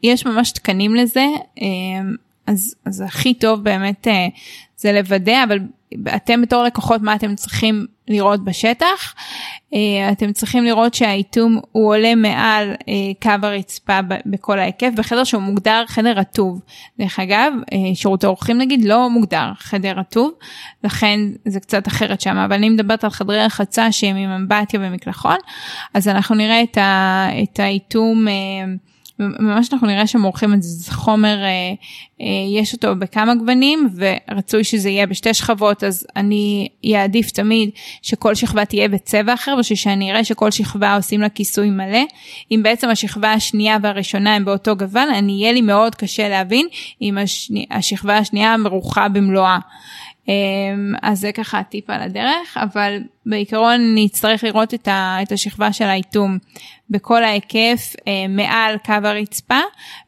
יש 0.02 0.26
ממש 0.26 0.50
תקנים 0.52 0.94
לזה 0.94 1.24
אמ, 1.58 2.14
אז 2.46 2.74
אז 2.84 3.00
הכי 3.00 3.34
טוב 3.34 3.62
באמת 3.64 4.08
אה, 4.08 4.26
זה 4.76 4.92
לוודא 4.92 5.44
אבל 5.44 5.58
אתם 6.16 6.42
בתור 6.42 6.62
לקוחות 6.62 7.02
מה 7.02 7.14
אתם 7.14 7.34
צריכים 7.34 7.86
לראות 8.08 8.44
בשטח 8.44 9.14
אה, 9.74 10.12
אתם 10.12 10.32
צריכים 10.32 10.64
לראות 10.64 10.94
שהאיתום 10.94 11.60
הוא 11.72 11.88
עולה 11.88 12.14
מעל 12.14 12.70
אה, 12.88 12.94
קו 13.22 13.46
הרצפה 13.46 13.98
בכל 14.26 14.58
ההיקף 14.58 14.90
בחדר 14.96 15.24
שהוא 15.24 15.42
מוגדר 15.42 15.84
חדר 15.86 16.12
רטוב. 16.16 16.60
דרך 16.98 17.20
אגב 17.20 17.52
שירותי 17.94 18.26
אורחים 18.26 18.58
נגיד 18.58 18.84
לא 18.84 19.10
מוגדר 19.10 19.52
חדר 19.58 19.92
רטוב 19.96 20.32
לכן 20.84 21.20
זה 21.44 21.60
קצת 21.60 21.88
אחרת 21.88 22.20
שם 22.20 22.36
אבל 22.36 22.52
אני 22.52 22.68
מדברת 22.68 23.04
על 23.04 23.10
חדרי 23.10 23.44
רחצה 23.44 23.92
שהם 23.92 24.16
עם 24.16 24.30
אמבטיה 24.30 24.80
ומקלחון 24.82 25.36
אז 25.94 26.08
אנחנו 26.08 26.34
נראה 26.34 26.62
את 27.42 27.60
האיתום. 27.60 28.26
ממש 29.18 29.68
אנחנו 29.72 29.86
נראה 29.86 30.06
שהם 30.06 30.22
עורכים 30.22 30.54
את 30.54 30.62
זה, 30.62 30.68
זה 30.68 30.92
חומר, 30.92 31.36
אה, 31.44 31.74
אה, 32.20 32.26
יש 32.60 32.72
אותו 32.72 32.96
בכמה 32.96 33.34
גוונים 33.34 33.88
ורצוי 33.96 34.64
שזה 34.64 34.90
יהיה 34.90 35.06
בשתי 35.06 35.34
שכבות 35.34 35.84
אז 35.84 36.06
אני 36.16 36.68
אעדיף 36.94 37.30
תמיד 37.30 37.70
שכל 38.02 38.34
שכבה 38.34 38.64
תהיה 38.64 38.88
בצבע 38.88 39.34
אחר 39.34 39.56
בשביל 39.58 39.76
שאני 39.76 40.10
אראה 40.10 40.24
שכל 40.24 40.50
שכבה 40.50 40.96
עושים 40.96 41.20
לה 41.20 41.28
כיסוי 41.28 41.70
מלא. 41.70 42.02
אם 42.50 42.60
בעצם 42.62 42.88
השכבה 42.88 43.32
השנייה 43.32 43.76
והראשונה 43.82 44.34
הם 44.34 44.44
באותו 44.44 44.76
גוון, 44.76 45.08
אני 45.08 45.32
יהיה 45.32 45.52
לי 45.52 45.60
מאוד 45.60 45.94
קשה 45.94 46.28
להבין 46.28 46.66
אם 47.02 47.18
השני, 47.18 47.66
השכבה 47.70 48.18
השנייה 48.18 48.56
מרוחה 48.56 49.08
במלואה. 49.08 49.58
אז 51.02 51.20
זה 51.20 51.32
ככה 51.32 51.62
טיפ 51.62 51.90
על 51.90 52.02
הדרך, 52.02 52.56
אבל 52.56 52.98
בעיקרון 53.26 53.94
נצטרך 53.94 54.44
לראות 54.44 54.74
את, 54.74 54.88
ה, 54.88 55.18
את 55.22 55.32
השכבה 55.32 55.72
של 55.72 55.84
האיתום 55.84 56.38
בכל 56.90 57.24
ההיקף 57.24 57.92
מעל 58.28 58.76
קו 58.84 58.92
הרצפה 58.92 59.60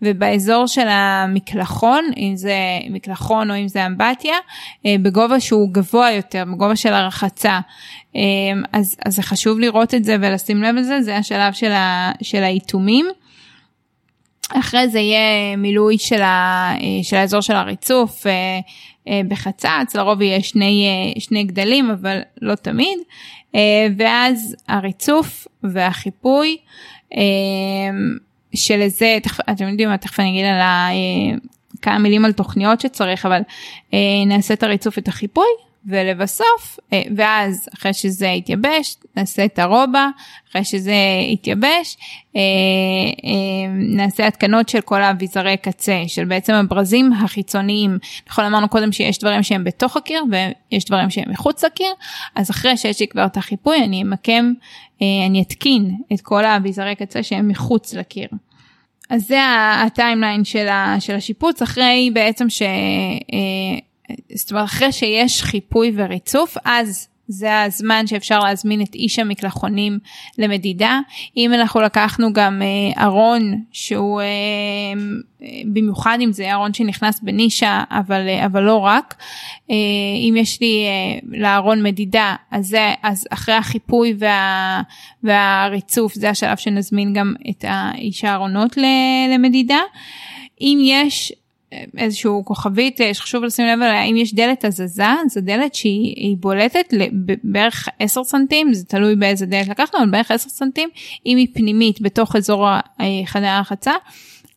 ובאזור 0.03 0.67
של 0.67 0.87
המקלחון, 0.89 2.05
אם 2.17 2.33
זה 2.37 2.57
מקלחון 2.91 3.51
או 3.51 3.57
אם 3.57 3.69
זה 3.69 3.87
אמבטיה, 3.87 4.37
בגובה 4.87 5.41
שהוא 5.41 5.73
גבוה 5.73 6.11
יותר, 6.11 6.45
בגובה 6.45 6.77
של 6.77 6.93
הרחצה. 6.93 7.61
אז, 8.73 8.97
אז 9.05 9.17
זה 9.17 9.23
חשוב 9.23 9.59
לראות 9.59 9.95
את 9.95 10.05
זה 10.05 10.17
ולשים 10.21 10.62
לב 10.62 10.75
לזה, 10.75 11.03
זה 11.03 11.17
השלב 11.17 11.53
של, 11.53 11.73
ה, 11.73 12.12
של 12.23 12.43
האיתומים. 12.43 13.07
אחרי 14.55 14.89
זה 14.89 14.99
יהיה 14.99 15.57
מילוי 15.57 15.99
של, 15.99 16.23
ה, 16.23 16.73
של 17.03 17.17
האזור 17.17 17.41
של 17.41 17.57
הריצוף 17.57 18.27
אה, 18.27 18.33
אה, 19.09 19.21
בחצץ, 19.29 19.95
לרוב 19.95 20.23
יהיה 20.23 20.43
שני, 20.43 20.87
אה, 20.87 21.21
שני 21.21 21.45
גדלים 21.45 21.91
אבל 21.91 22.21
לא 22.43 22.55
תמיד, 22.55 22.99
ואז 23.97 24.57
הריצוף 24.69 25.47
והחיפוי 25.63 26.57
שלזה, 28.55 29.19
תכף, 29.23 29.41
אתם 29.51 29.69
יודעים 29.69 29.89
מה, 29.89 29.97
תכף 29.97 30.21
אני 30.21 30.31
אגיד 30.31 30.45
על 30.45 30.61
ה, 30.61 30.89
כמה 31.83 31.99
מילים 31.99 32.25
על 32.25 32.33
תוכניות 32.33 32.81
שצריך, 32.81 33.27
אבל 33.27 33.41
נעשה 34.27 34.55
את 34.55 34.63
הריצוף 34.63 34.97
ואת 34.97 35.09
החיפוי 35.09 35.47
ולבסוף, 35.87 36.78
אה, 36.93 37.03
ואז 37.16 37.68
אחרי 37.74 37.93
שזה 37.95 38.26
יתייבש, 38.26 38.97
נעשה 39.16 39.45
את 39.45 39.59
הרובה, 39.59 40.09
אחרי 40.51 40.64
שזה 40.64 40.95
יתייבש, 41.32 41.97
אה, 42.37 42.41
אה, 43.24 43.68
נעשה 43.72 44.26
התקנות 44.26 44.68
של 44.68 44.80
כל 44.80 45.03
האביזרי 45.03 45.57
קצה, 45.57 46.03
של 46.07 46.24
בעצם 46.24 46.53
הברזים 46.55 47.12
החיצוניים. 47.12 47.99
נכון 48.28 48.45
אמרנו 48.45 48.68
קודם 48.68 48.93
שיש 48.93 49.18
דברים 49.18 49.43
שהם 49.43 49.64
בתוך 49.64 49.97
הקיר 49.97 50.24
ויש 50.30 50.84
דברים 50.84 51.11
שהם 51.11 51.30
מחוץ 51.30 51.64
לקיר, 51.64 51.93
אז 52.34 52.51
אחרי 52.51 52.76
שיש 52.76 53.01
לי 53.01 53.09
כבר 53.09 53.26
את 53.26 53.37
החיפוי 53.37 53.84
אני 53.84 54.03
אמקם, 54.03 54.53
אני 55.01 55.43
אתקין 55.43 55.97
את 56.12 56.20
כל 56.20 56.45
האביזרי 56.45 56.95
קצה 56.95 57.22
שהם 57.22 57.49
מחוץ 57.49 57.95
לקיר. 57.95 58.28
אז 59.11 59.26
זה 59.26 59.39
הטיימליין 59.87 60.45
של, 60.45 60.66
השיפוץ 61.16 61.62
אחרי 61.62 62.11
בעצם 62.14 62.51
ש... 62.51 62.62
זאת 64.35 64.51
אומרת 64.51 64.65
אחרי 64.65 64.93
שיש 64.93 65.43
חיפוי 65.43 65.93
וריצוף 65.95 66.57
אז 66.65 67.09
זה 67.29 67.63
הזמן 67.63 68.07
שאפשר 68.07 68.39
להזמין 68.39 68.83
את 68.83 68.95
איש 68.95 69.19
המקלחונים 69.19 69.99
למדידה. 70.39 71.01
אם 71.37 71.55
אנחנו 71.55 71.81
לקחנו 71.81 72.33
גם 72.33 72.63
אה, 72.63 73.05
ארון 73.05 73.63
שהוא 73.73 74.21
אה, 74.21 74.27
במיוחד 75.73 76.19
אם 76.21 76.33
זה 76.33 76.53
ארון 76.53 76.75
שנכנס 76.75 77.21
בנישה 77.21 77.85
אבל, 77.91 78.29
אה, 78.29 78.47
אבל 78.47 78.63
לא 78.63 78.77
רק, 78.77 79.15
אם 80.29 80.35
יש 80.37 80.61
לי 80.61 80.85
לארון 81.29 81.83
מדידה 81.83 82.35
אז, 82.51 82.67
זה, 82.67 82.95
אז 83.03 83.27
אחרי 83.31 83.55
החיפוי 83.55 84.15
וה, 84.19 84.83
והריצוף 85.23 86.15
זה 86.15 86.31
השלב 86.31 86.57
שנזמין 86.57 87.13
גם 87.13 87.35
את 87.51 87.65
איש 87.95 88.25
הארונות 88.25 88.77
למדידה. 89.31 89.81
אם 90.61 90.79
יש 90.83 91.33
איזשהו 91.99 92.45
כוכבית 92.45 93.01
אה, 93.01 93.14
שחשוב 93.14 93.45
לשים 93.45 93.67
לב 93.67 93.83
עליה 93.83 94.03
אם 94.03 94.17
יש 94.17 94.35
דלת 94.35 94.64
הזזה 94.64 95.05
זו 95.29 95.41
דלת 95.41 95.75
שהיא 95.75 96.37
בולטת 96.41 96.95
בערך 97.45 97.89
10 97.99 98.25
סנטים 98.25 98.75
זה 98.75 98.85
תלוי 98.85 99.17
באיזה 99.17 99.47
דלת 99.47 99.69
לקחנו 99.69 99.99
אבל 99.99 100.11
בערך 100.11 100.31
10 100.31 100.49
סנטים 100.49 100.89
אם 101.27 101.37
היא 101.37 101.47
פנימית 101.55 102.01
בתוך 102.01 102.37
אזור 102.37 102.69
אה, 102.69 102.81
חדר 103.27 103.47
הרחצה 103.47 103.93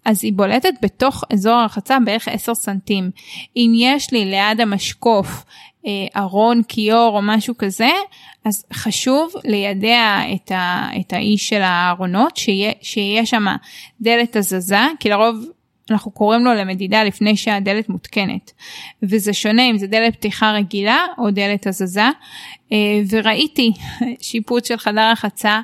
אז 0.05 0.23
היא 0.23 0.33
בולטת 0.33 0.73
בתוך 0.81 1.23
אזור 1.33 1.53
הרחצה 1.53 1.97
בערך 2.05 2.27
10 2.27 2.55
סנטים. 2.55 3.11
אם 3.55 3.71
יש 3.75 4.11
לי 4.11 4.25
ליד 4.25 4.61
המשקוף 4.61 5.45
אה, 5.85 6.21
ארון 6.21 6.63
כיור 6.63 7.17
או 7.17 7.21
משהו 7.21 7.57
כזה 7.57 7.89
אז 8.45 8.65
חשוב 8.73 9.33
לידע 9.45 10.21
את, 10.35 10.51
ה, 10.51 10.87
את 10.99 11.13
האיש 11.13 11.49
של 11.49 11.61
הארונות 11.61 12.37
שיהיה, 12.37 12.71
שיהיה 12.81 13.25
שם 13.25 13.45
דלת 14.01 14.35
הזזה 14.35 14.87
כי 14.99 15.09
לרוב 15.09 15.45
אנחנו 15.91 16.11
קוראים 16.11 16.45
לו 16.45 16.53
למדידה 16.53 17.03
לפני 17.03 17.37
שהדלת 17.37 17.89
מותקנת. 17.89 18.51
וזה 19.03 19.33
שונה 19.33 19.69
אם 19.69 19.77
זה 19.77 19.87
דלת 19.87 20.15
פתיחה 20.15 20.51
רגילה 20.51 21.05
או 21.17 21.31
דלת 21.31 21.67
הזזה. 21.67 22.09
אה, 22.71 22.77
וראיתי 23.09 23.71
שיפוט 24.21 24.65
של 24.65 24.77
חדר 24.77 25.11
רחצה 25.11 25.61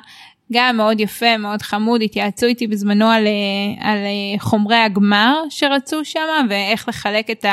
גם 0.52 0.76
מאוד 0.76 1.00
יפה, 1.00 1.36
מאוד 1.36 1.62
חמוד, 1.62 2.02
התייעצו 2.02 2.46
איתי 2.46 2.66
בזמנו 2.66 3.10
על, 3.10 3.26
אה, 3.26 3.90
על 3.90 3.98
אה, 3.98 4.40
חומרי 4.40 4.76
הגמר 4.76 5.42
שרצו 5.50 6.04
שם 6.04 6.46
ואיך 6.50 6.88
לחלק 6.88 7.30
את 7.30 7.44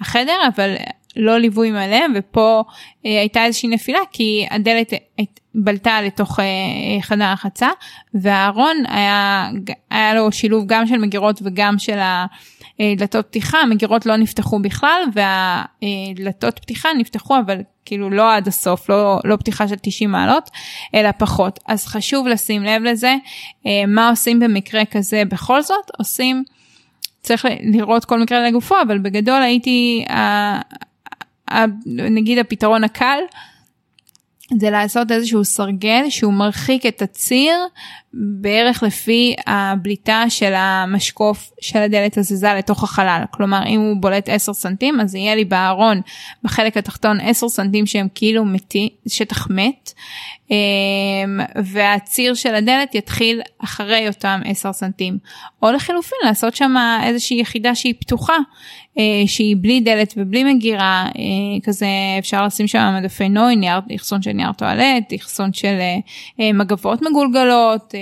החדר, 0.00 0.36
אבל 0.54 0.74
לא 1.16 1.38
ליווי 1.38 1.70
מלא 1.70 2.04
ופה 2.14 2.64
אה, 3.06 3.20
הייתה 3.20 3.44
איזושהי 3.44 3.68
נפילה 3.68 3.98
כי 4.12 4.46
הדלת 4.50 4.92
בלטה 5.54 6.02
לתוך 6.02 6.40
אה, 6.40 6.44
חדר 7.00 7.24
החצה 7.24 7.68
והארון 8.14 8.76
היה, 8.88 9.50
היה 9.90 10.14
לו 10.14 10.32
שילוב 10.32 10.64
גם 10.66 10.86
של 10.86 10.98
מגירות 10.98 11.40
וגם 11.44 11.78
של 11.78 11.98
הדלתות 12.78 13.26
פתיחה, 13.26 13.58
המגירות 13.58 14.06
לא 14.06 14.16
נפתחו 14.16 14.58
בכלל 14.58 15.02
והדלתות 15.14 16.58
פתיחה 16.58 16.88
נפתחו 16.98 17.38
אבל 17.38 17.60
כאילו 17.84 18.10
לא 18.10 18.34
עד 18.34 18.48
הסוף, 18.48 18.90
לא, 18.90 19.20
לא 19.24 19.36
פתיחה 19.36 19.68
של 19.68 19.74
90 19.82 20.10
מעלות, 20.10 20.50
אלא 20.94 21.10
פחות. 21.18 21.58
אז 21.66 21.86
חשוב 21.86 22.26
לשים 22.26 22.62
לב 22.62 22.82
לזה, 22.82 23.14
אה, 23.66 23.86
מה 23.86 24.08
עושים 24.08 24.40
במקרה 24.40 24.84
כזה 24.84 25.22
בכל 25.28 25.62
זאת, 25.62 25.90
עושים, 25.98 26.44
צריך 27.22 27.46
לראות 27.60 28.04
כל 28.04 28.20
מקרה 28.20 28.48
לגופו, 28.48 28.74
אבל 28.86 28.98
בגדול 28.98 29.42
הייתי, 29.42 30.04
נגיד 31.86 32.38
הפתרון 32.38 32.84
הקל 32.84 33.18
זה 34.60 34.70
לעשות 34.70 35.12
איזשהו 35.12 35.44
סרגל 35.44 36.10
שהוא 36.10 36.32
מרחיק 36.32 36.86
את 36.86 37.02
הציר 37.02 37.54
בערך 38.16 38.82
לפי 38.82 39.34
הבליטה 39.46 40.24
של 40.28 40.52
המשקוף 40.56 41.50
של 41.60 41.78
הדלת 41.78 42.18
הזזה 42.18 42.54
לתוך 42.54 42.84
החלל. 42.84 43.24
כלומר 43.30 43.66
אם 43.66 43.80
הוא 43.80 43.96
בולט 44.00 44.28
10 44.28 44.52
סנטים 44.52 45.00
אז 45.00 45.14
יהיה 45.14 45.34
לי 45.34 45.44
בארון 45.44 46.00
בחלק 46.42 46.76
התחתון 46.76 47.20
10 47.20 47.48
סנטים 47.48 47.86
שהם 47.86 48.08
כאילו 48.14 48.44
מתי, 48.44 48.88
שטח 49.08 49.46
מת 49.50 49.92
אמ, 50.50 51.40
והציר 51.64 52.34
של 52.34 52.54
הדלת 52.54 52.94
יתחיל 52.94 53.40
אחרי 53.58 54.08
אותם 54.08 54.40
10 54.44 54.72
סנטים. 54.72 55.18
או 55.62 55.72
לחילופין 55.72 56.18
לעשות 56.24 56.56
שם 56.56 56.74
איזושהי 57.02 57.40
יחידה 57.40 57.74
שהיא 57.74 57.94
פתוחה, 58.00 58.36
אה, 58.98 59.22
שהיא 59.26 59.56
בלי 59.60 59.80
דלת 59.80 60.14
ובלי 60.16 60.44
מגירה, 60.44 61.06
אה, 61.06 61.60
כזה 61.62 61.86
אפשר 62.18 62.46
לשים 62.46 62.66
שם 62.66 62.94
מדפי 63.00 63.28
נוי, 63.28 63.56
אחסון 63.96 64.22
של 64.22 64.32
נייר 64.32 64.52
טואלט, 64.52 65.12
אחסון 65.16 65.52
של 65.52 65.78
אה, 66.40 66.52
מגבות 66.52 67.02
מגולגלות. 67.02 67.94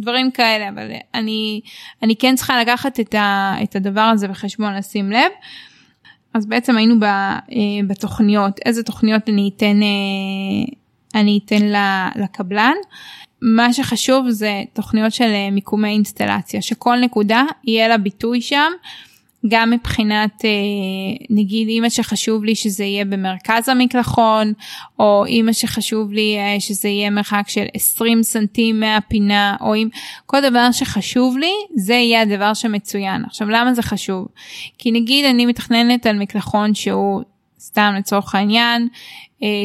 דברים 0.00 0.30
כאלה 0.30 0.68
אבל 0.68 0.92
אני 1.14 1.60
אני 2.02 2.16
כן 2.16 2.34
צריכה 2.34 2.60
לקחת 2.60 3.00
את, 3.00 3.14
ה, 3.14 3.54
את 3.62 3.76
הדבר 3.76 4.00
הזה 4.00 4.28
בחשבון 4.28 4.74
לשים 4.74 5.12
לב. 5.12 5.30
אז 6.34 6.46
בעצם 6.46 6.76
היינו 6.76 6.94
בתוכניות 7.86 8.60
איזה 8.66 8.82
תוכניות 8.82 9.28
אני 9.28 9.50
אתן 9.56 9.80
אני 11.14 11.40
אתן 11.44 11.72
לקבלן. 12.16 12.74
מה 13.42 13.72
שחשוב 13.72 14.30
זה 14.30 14.62
תוכניות 14.72 15.12
של 15.12 15.24
אה, 15.24 15.50
מיקומי 15.50 15.88
אינסטלציה, 15.88 16.62
שכל 16.62 16.96
נקודה 16.96 17.44
יהיה 17.64 17.88
לה 17.88 17.98
ביטוי 17.98 18.40
שם. 18.40 18.72
גם 19.48 19.70
מבחינת 19.70 20.44
אה, 20.44 20.50
נגיד 21.30 21.68
אימא 21.68 21.88
שחשוב 21.88 22.44
לי 22.44 22.54
שזה 22.54 22.84
יהיה 22.84 23.04
במרכז 23.04 23.68
המקלחון 23.68 24.52
או 24.98 25.24
אימא 25.26 25.52
שחשוב 25.52 26.12
לי 26.12 26.36
אה, 26.38 26.60
שזה 26.60 26.88
יהיה 26.88 27.10
מרחק 27.10 27.44
של 27.48 27.64
20 27.74 28.22
סנטים 28.22 28.80
מהפינה 28.80 29.56
או 29.60 29.74
אם 29.74 29.88
כל 30.26 30.40
דבר 30.40 30.72
שחשוב 30.72 31.38
לי 31.38 31.52
זה 31.76 31.94
יהיה 31.94 32.22
הדבר 32.22 32.54
שמצוין. 32.54 33.24
עכשיו 33.24 33.48
למה 33.50 33.74
זה 33.74 33.82
חשוב? 33.82 34.28
כי 34.78 34.90
נגיד 34.90 35.24
אני 35.24 35.46
מתכננת 35.46 36.06
על 36.06 36.18
מקלחון 36.18 36.74
שהוא 36.74 37.22
סתם 37.62 37.94
לצורך 37.98 38.34
העניין 38.34 38.88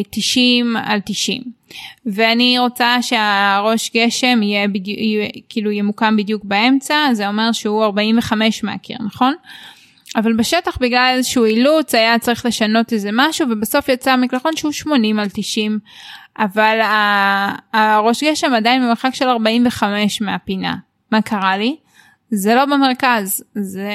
90 0.10 0.78
אה, 0.78 0.82
על 0.86 1.00
90 1.06 1.44
ואני 2.06 2.60
רוצה 2.60 2.98
שהראש 3.02 3.92
גשם 3.96 4.44
יהיה 4.44 4.68
בדיוק 4.68 5.00
כאילו 5.50 5.72
ימוקם 5.72 6.18
בדיוק 6.18 6.44
באמצע 6.46 6.96
זה 7.14 7.28
אומר 7.28 7.52
שהוא 7.52 7.84
45 7.84 8.64
מהקיר 8.64 8.98
נכון? 9.06 9.34
אבל 10.16 10.34
בשטח 10.34 10.78
בגלל 10.82 11.14
איזשהו 11.18 11.46
אילוץ 11.46 11.96
היה 11.96 12.20
צריך 12.20 12.46
לשנות 12.46 12.94
איזה 12.94 13.10
משהו 13.14 13.48
ובסוף 13.50 13.90
יצא 13.90 14.16
מקלחון 14.16 14.56
שהוא 14.56 14.72
80 14.72 15.20
על 15.20 15.28
90 15.30 15.80
אבל 16.40 16.80
הראש 17.74 18.24
גשם 18.24 18.54
עדיין 18.54 18.82
במרחק 18.82 19.16
של 19.16 19.28
45 19.28 20.22
מהפינה 20.22 20.76
מה 21.12 21.22
קרה 21.22 21.58
לי? 21.58 21.76
זה 22.32 22.56
לא 22.56 22.66
במרכז, 22.66 23.44
זה 23.56 23.92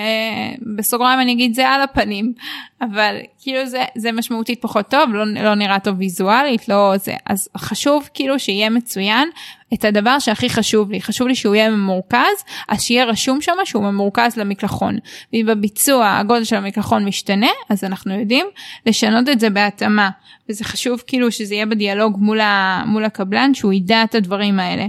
בסוגריים 0.77 1.21
אני 1.21 1.33
אגיד 1.33 1.55
זה 1.55 1.69
על 1.69 1.83
הפנים, 1.83 2.33
אבל 2.81 3.17
כאילו 3.39 3.67
זה, 3.67 3.85
זה 3.97 4.13
משמעותית 4.13 4.63
פחות 4.63 4.89
טוב, 4.89 5.15
לא, 5.15 5.25
לא 5.27 5.55
נראה 5.55 5.79
טוב 5.79 5.95
ויזואלית, 5.99 6.69
לא 6.69 6.95
זה, 6.97 7.15
אז 7.27 7.49
חשוב 7.57 8.09
כאילו 8.15 8.39
שיהיה 8.39 8.71
מצוין 8.71 9.29
את 9.75 9.85
הדבר 9.85 10.19
שהכי 10.19 10.51
חשוב 10.51 10.91
לי, 10.91 11.01
חשוב 11.01 11.29
לי 11.29 11.35
שהוא 11.35 11.55
יהיה 11.55 11.71
ממורכז, 11.71 12.45
אז 12.69 12.83
שיהיה 12.83 13.05
רשום 13.05 13.41
שם 13.41 13.53
שהוא 13.65 13.85
ממורכז 13.85 14.37
למקלחון. 14.37 14.99
ואם 15.33 15.47
בביצוע 15.49 16.17
הגודל 16.19 16.45
של 16.45 16.57
המקלחון 16.57 17.05
משתנה, 17.05 17.51
אז 17.69 17.85
אנחנו 17.85 18.19
יודעים 18.21 18.47
לשנות 18.87 19.29
את 19.29 19.41
זה 19.41 19.51
בהתאמה. 19.51 20.11
וזה 20.49 20.65
חשוב 20.65 21.03
כאילו 21.07 21.33
שזה 21.33 21.55
יהיה 21.55 21.67
בדיאלוג 21.67 22.17
מול, 22.19 22.41
ה, 22.41 22.83
מול 22.87 23.05
הקבלן, 23.05 23.55
שהוא 23.55 23.73
ידע 23.73 24.05
את 24.05 24.15
הדברים 24.15 24.61
האלה. 24.61 24.87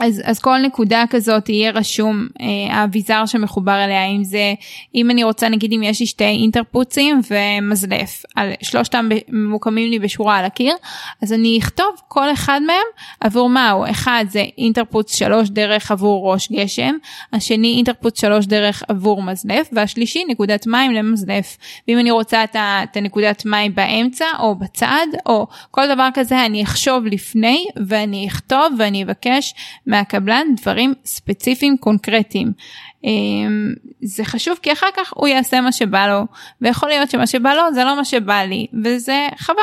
אז, 0.00 0.22
אז 0.24 0.38
כל 0.38 0.58
נקודה 0.58 1.04
כזאת 1.10 1.48
יהיה 1.48 1.70
רשום 1.70 2.26
אה, 2.40 2.76
האביזר 2.76 3.26
שמחובר 3.26 3.84
אליה 3.84 4.06
אם 4.06 4.24
זה 4.24 4.54
אם 4.94 5.10
אני 5.10 5.24
רוצה 5.24 5.48
נגיד 5.48 5.72
אם 5.72 5.82
יש 5.82 6.00
לי 6.00 6.06
שתי 6.06 6.24
אינטרפוצים 6.24 7.20
ומזלף 7.30 8.22
על 8.36 8.52
שלושתם 8.62 9.08
ממוקמים 9.28 9.90
לי 9.90 9.98
בשורה 9.98 10.38
על 10.38 10.44
הקיר 10.44 10.74
אז 11.22 11.32
אני 11.32 11.58
אכתוב 11.58 11.86
כל 12.08 12.32
אחד 12.32 12.60
מהם 12.66 12.86
עבור 13.20 13.48
מה 13.48 13.70
הוא 13.70 13.86
אחד 13.90 14.24
זה 14.28 14.44
אינטרפוץ 14.58 15.16
שלוש 15.16 15.48
דרך 15.50 15.90
עבור 15.90 16.32
ראש 16.32 16.52
גשם 16.52 16.94
השני 17.32 17.74
אינטרפוץ 17.76 18.20
שלוש 18.20 18.46
דרך 18.46 18.82
עבור 18.88 19.22
מזלף 19.22 19.68
והשלישי 19.72 20.24
נקודת 20.28 20.66
מים 20.66 20.92
למזלף. 20.92 21.56
ואם 21.88 21.98
אני 21.98 22.10
רוצה 22.10 22.44
את, 22.44 22.56
את 22.56 22.96
הנקודת 22.96 23.44
מים 23.46 23.74
באמצע 23.74 24.24
או 24.38 24.54
בצד 24.54 25.06
או 25.26 25.46
כל 25.70 25.94
דבר 25.94 26.08
כזה 26.14 26.44
אני 26.44 26.62
אחשוב 26.62 27.06
לפני 27.06 27.66
ואני 27.86 28.26
אכתוב 28.28 28.74
ואני 28.78 29.02
אבקש 29.02 29.54
מהקבלן 29.86 30.46
דברים 30.56 30.94
ספציפיים 31.04 31.76
קונקרטיים. 31.76 32.52
אמ, 33.04 33.74
זה 34.02 34.24
חשוב 34.24 34.58
כי 34.62 34.72
אחר 34.72 34.86
כך 34.96 35.12
הוא 35.16 35.28
יעשה 35.28 35.60
מה 35.60 35.72
שבא 35.72 36.06
לו 36.06 36.26
ויכול 36.60 36.88
להיות 36.88 37.10
שמה 37.10 37.26
שבא 37.26 37.54
לו 37.54 37.62
זה 37.74 37.84
לא 37.84 37.96
מה 37.96 38.04
שבא 38.04 38.42
לי 38.42 38.66
וזה 38.84 39.28
חבל 39.36 39.56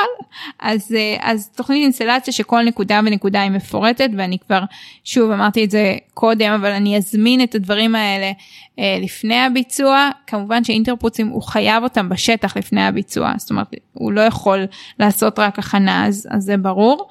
אז 0.58 0.94
אה, 0.96 1.16
אז 1.20 1.50
תוכנית 1.56 1.82
אינסטלציה 1.82 2.32
שכל 2.32 2.62
נקודה 2.62 3.00
ונקודה 3.06 3.42
היא 3.42 3.50
מפורטת 3.50 4.10
ואני 4.16 4.38
כבר 4.38 4.60
שוב 5.04 5.30
אמרתי 5.30 5.64
את 5.64 5.70
זה 5.70 5.96
קודם 6.14 6.52
אבל 6.52 6.70
אני 6.70 6.96
אזמין 6.96 7.42
את 7.42 7.54
הדברים 7.54 7.94
האלה 7.94 8.32
אה, 8.78 8.98
לפני 9.02 9.36
הביצוע 9.36 10.10
כמובן 10.26 10.64
שאינטרפוצים 10.64 11.28
הוא 11.28 11.42
חייב 11.42 11.82
אותם 11.82 12.08
בשטח 12.08 12.56
לפני 12.56 12.82
הביצוע 12.82 13.32
זאת 13.36 13.50
אומרת 13.50 13.74
הוא 13.92 14.12
לא 14.12 14.20
יכול 14.20 14.64
לעשות 14.98 15.38
רק 15.38 15.58
הכנה 15.58 16.06
אז, 16.06 16.28
אז 16.30 16.42
זה 16.42 16.56
ברור. 16.56 17.08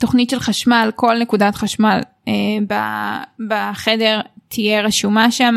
תוכנית 0.00 0.30
של 0.30 0.40
חשמל, 0.40 0.90
כל 0.96 1.18
נקודת 1.18 1.54
חשמל 1.54 2.00
אה, 2.28 2.32
בחדר 3.48 4.20
תהיה 4.54 4.82
רשומה 4.82 5.30
שם, 5.30 5.56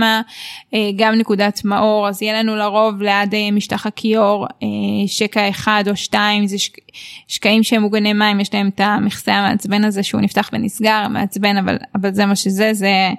אה, 0.74 0.90
גם 0.96 1.16
נקודת 1.16 1.66
מאור, 1.66 2.08
אז 2.08 2.22
יהיה 2.22 2.40
לנו 2.42 2.56
לרוב 2.56 3.02
ליד 3.02 3.36
אה, 3.36 3.52
משטח 3.52 3.86
הכיור 3.86 4.46
אה, 4.64 4.68
שקע 5.08 5.50
אחד 5.50 5.84
או 5.90 5.96
שתיים, 5.96 6.48
זה 6.48 6.58
שק, 6.58 6.78
שקעים 7.28 7.64
שהם 7.64 7.82
מוגני 7.82 8.14
מים, 8.14 8.40
יש 8.40 8.54
להם 8.54 8.68
את 8.68 8.80
המכסה 8.80 9.34
המעצבן 9.34 9.84
הזה 9.84 10.04
שהוא 10.04 10.22
נפתח 10.22 10.50
ונסגר, 10.54 11.08
מעצבן, 11.08 11.58
אבל, 11.58 11.78
אבל 11.96 12.14
זה 12.14 12.26
מה 12.26 12.36
שזה, 12.36 12.74
זה, 12.74 13.10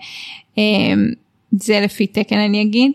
אה, 0.58 0.94
זה 1.52 1.80
לפי 1.80 2.06
תקן 2.06 2.38
אני 2.38 2.62
אגיד. 2.62 2.92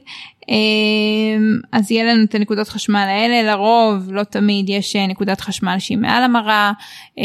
אמ, 0.49 1.59
אז 1.71 1.91
יהיה 1.91 2.13
לנו 2.13 2.23
את 2.23 2.35
הנקודות 2.35 2.67
חשמל 2.67 2.95
האלה, 2.95 3.51
לרוב, 3.51 4.11
לא 4.11 4.23
תמיד, 4.23 4.69
יש 4.69 4.95
אה, 4.95 5.07
נקודת 5.07 5.41
חשמל 5.41 5.75
שהיא 5.79 5.97
מעל 5.97 6.23
המרה, 6.23 6.71
אה, 7.19 7.23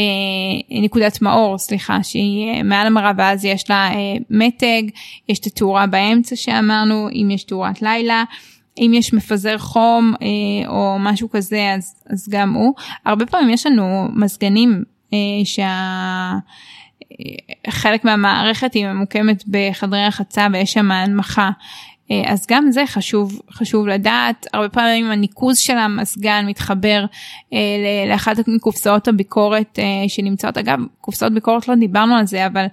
נקודת 0.81 1.21
מאור, 1.21 1.57
סליחה, 1.57 2.03
שהיא 2.03 2.49
אה, 2.49 2.63
מעל 2.63 2.87
המרה 2.87 3.11
ואז 3.17 3.45
יש 3.45 3.69
לה 3.69 3.89
מתג, 4.29 4.83
יש 5.29 5.39
את 5.39 5.45
התאורה 5.45 5.87
באמצע 5.87 6.35
שאמרנו, 6.35 7.09
אם 7.09 7.31
יש 7.31 7.43
תאורת 7.43 7.81
לילה. 7.81 8.23
אם 8.79 8.91
יש 8.93 9.13
מפזר 9.13 9.57
חום 9.57 10.13
או 10.67 10.95
משהו 10.99 11.29
כזה 11.29 11.73
אז, 11.75 11.95
אז 12.09 12.29
גם 12.29 12.53
הוא. 12.53 12.73
הרבה 13.05 13.25
פעמים 13.25 13.49
יש 13.49 13.65
לנו 13.65 14.07
מזגנים 14.13 14.83
אה, 15.13 15.17
שהחלק 17.67 18.05
מהמערכת 18.05 18.73
היא 18.73 18.87
ממוקמת 18.87 19.43
בחדרי 19.47 20.07
רחצה 20.07 20.47
ויש 20.53 20.73
שם 20.73 20.91
הנמכה 20.91 21.49
אז 22.25 22.45
גם 22.49 22.71
זה 22.71 22.83
חשוב 22.87 23.41
חשוב 23.51 23.87
לדעת. 23.87 24.47
הרבה 24.53 24.69
פעמים 24.69 25.11
הניקוז 25.11 25.57
של 25.57 25.77
המזגן 25.77 26.45
מתחבר 26.47 27.05
אה, 27.53 27.59
לאחת 28.09 28.47
מקופסאות 28.47 29.07
הביקורת 29.07 29.79
אה, 29.79 29.83
שנמצאות. 30.07 30.57
אגב 30.57 30.79
קופסאות 31.01 31.33
ביקורת 31.33 31.67
לא 31.67 31.75
דיברנו 31.75 32.15
על 32.15 32.27
זה 32.27 32.45
אבל 32.45 32.65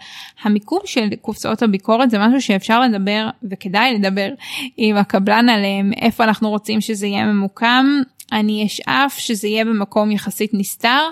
המיקום 0.43 0.80
של 0.84 1.09
קופסאות 1.20 1.62
הביקורת 1.62 2.11
זה 2.11 2.18
משהו 2.18 2.41
שאפשר 2.41 2.80
לדבר 2.80 3.28
וכדאי 3.51 3.95
לדבר 3.95 4.28
עם 4.76 4.97
הקבלן 4.97 5.49
עליהם 5.49 5.93
איפה 6.01 6.24
אנחנו 6.24 6.51
רוצים 6.51 6.80
שזה 6.80 7.07
יהיה 7.07 7.24
ממוקם 7.24 7.87
אני 8.33 8.66
אשאף 8.66 9.18
שזה 9.18 9.49
יהיה 9.49 9.64
במקום 9.64 10.11
יחסית 10.11 10.51
נסתר, 10.55 11.03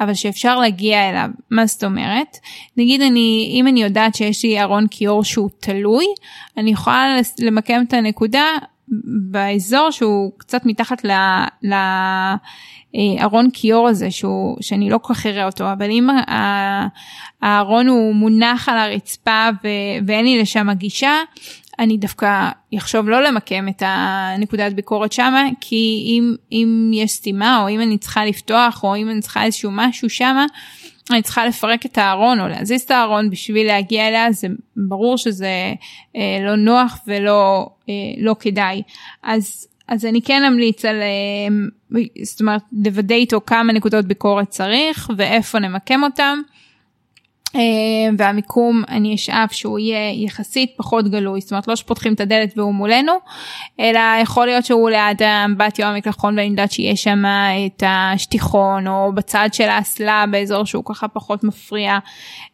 אבל 0.00 0.14
שאפשר 0.14 0.58
להגיע 0.58 1.10
אליו. 1.10 1.28
מה 1.50 1.66
זאת 1.66 1.84
אומרת? 1.84 2.38
נגיד 2.76 3.00
אני, 3.00 3.54
אם 3.60 3.68
אני 3.68 3.82
יודעת 3.82 4.14
שיש 4.14 4.44
לי 4.44 4.62
ארון 4.62 4.86
כיור 4.90 5.24
שהוא 5.24 5.50
תלוי, 5.60 6.04
אני 6.56 6.70
יכולה 6.70 7.16
למקם 7.38 7.82
את 7.88 7.92
הנקודה 7.92 8.44
באזור 9.30 9.90
שהוא 9.90 10.32
קצת 10.38 10.66
מתחת 10.66 11.04
ל... 11.04 11.10
ל 11.62 11.74
ארון 13.22 13.48
כיור 13.52 13.88
הזה 13.88 14.10
שהוא 14.10 14.56
שאני 14.60 14.90
לא 14.90 14.98
כל 15.02 15.14
כך 15.14 15.26
אראה 15.26 15.46
אותו 15.46 15.72
אבל 15.72 15.90
אם 15.90 16.06
הארון 17.42 17.86
הוא 17.88 18.14
מונח 18.14 18.68
על 18.68 18.78
הרצפה 18.78 19.48
ו, 19.64 19.68
ואין 20.06 20.24
לי 20.24 20.38
לשם 20.38 20.72
גישה 20.72 21.12
אני 21.78 21.96
דווקא 21.96 22.48
אחשוב 22.78 23.08
לא 23.08 23.22
למקם 23.22 23.68
את 23.68 23.82
הנקודת 23.86 24.72
ביקורת 24.72 25.12
שמה, 25.12 25.44
כי 25.60 26.04
אם, 26.06 26.34
אם 26.52 26.90
יש 26.94 27.10
סתימה 27.10 27.62
או 27.62 27.68
אם 27.68 27.80
אני 27.80 27.98
צריכה 27.98 28.24
לפתוח 28.24 28.84
או 28.84 28.96
אם 28.96 29.10
אני 29.10 29.20
צריכה 29.20 29.44
איזשהו 29.44 29.70
משהו 29.72 30.10
שמה, 30.10 30.46
אני 31.10 31.22
צריכה 31.22 31.46
לפרק 31.46 31.86
את 31.86 31.98
הארון 31.98 32.40
או 32.40 32.48
להזיז 32.48 32.82
את 32.82 32.90
הארון 32.90 33.30
בשביל 33.30 33.66
להגיע 33.66 34.08
אליה, 34.08 34.32
זה 34.32 34.48
ברור 34.76 35.18
שזה 35.18 35.74
אה, 36.16 36.38
לא 36.44 36.56
נוח 36.56 36.98
ולא 37.06 37.68
אה, 37.88 37.94
לא 38.18 38.36
כדאי. 38.40 38.82
אז, 39.22 39.68
אז 39.88 40.04
אני 40.04 40.22
כן 40.22 40.42
אמליץ 40.44 40.84
על, 40.84 40.96
אה, 41.02 42.00
זאת 42.22 42.40
אומרת, 42.40 42.62
לוודא 42.84 43.14
איתו 43.14 43.40
כמה 43.46 43.72
נקודות 43.72 44.04
ביקורת 44.04 44.48
צריך 44.48 45.10
ואיפה 45.16 45.58
נמקם 45.58 46.02
אותם. 46.04 46.38
אה, 47.56 48.14
והמיקום 48.18 48.82
אני 48.88 49.14
אשאף 49.14 49.52
שהוא 49.52 49.78
יהיה 49.78 50.24
יחסית 50.24 50.72
פחות 50.76 51.08
גלוי 51.08 51.40
זאת 51.40 51.50
אומרת 51.50 51.68
לא 51.68 51.76
שפותחים 51.76 52.14
את 52.14 52.20
הדלת 52.20 52.58
והוא 52.58 52.74
מולנו 52.74 53.12
אלא 53.80 54.00
יכול 54.22 54.46
להיות 54.46 54.64
שהוא 54.64 54.90
ליד 54.90 55.22
אמבטיה 55.22 55.88
או 55.88 55.94
המקלחון 55.94 56.38
ואני 56.38 56.50
יודעת 56.50 56.72
שיש 56.72 57.02
שם 57.02 57.22
את 57.66 57.82
השטיחון 57.86 58.88
או 58.88 59.12
בצד 59.14 59.48
של 59.52 59.68
האסלה 59.68 60.24
באזור 60.30 60.64
שהוא 60.64 60.84
ככה 60.84 61.08
פחות 61.08 61.44
מפריע 61.44 61.98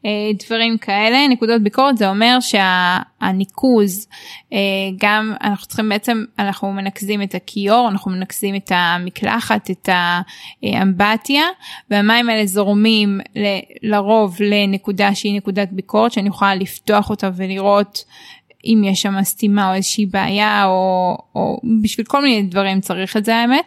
אה, 0.07 0.11
דברים 0.47 0.79
כאלה 0.79 1.29
נקודות 1.29 1.63
ביקורת 1.63 1.99
זה 1.99 2.09
אומר 2.09 2.39
שהניקוז 2.41 4.09
אה, 4.53 4.59
גם 4.99 5.35
אנחנו 5.43 5.67
צריכים 5.67 5.89
בעצם 5.89 6.25
אנחנו 6.39 6.73
מנקזים 6.73 7.23
את 7.23 7.35
הכיור 7.35 7.89
אנחנו 7.89 8.11
מנקזים 8.11 8.55
את 8.55 8.73
המקלחת 8.75 9.71
את 9.71 9.89
האמבטיה 10.63 11.45
והמים 11.91 12.29
האלה 12.29 12.47
זורמים 12.47 13.21
לרוב 13.83 14.37
לנקודות. 14.41 14.92
נקודה 14.93 15.15
שהיא 15.15 15.37
נקודת 15.37 15.69
ביקורת 15.71 16.13
שאני 16.13 16.29
יכולה 16.29 16.55
לפתוח 16.55 17.11
אותה 17.11 17.31
ולראות 17.37 18.05
אם 18.65 18.83
יש 18.85 19.03
שם 19.03 19.23
סתימה 19.23 19.71
או 19.71 19.75
איזושהי 19.75 20.07
בעיה 20.07 20.65
או, 20.67 21.17
או 21.35 21.61
בשביל 21.83 22.07
כל 22.07 22.23
מיני 22.23 22.43
דברים 22.43 22.81
צריך 22.81 23.17
את 23.17 23.25
זה 23.25 23.37
האמת. 23.37 23.65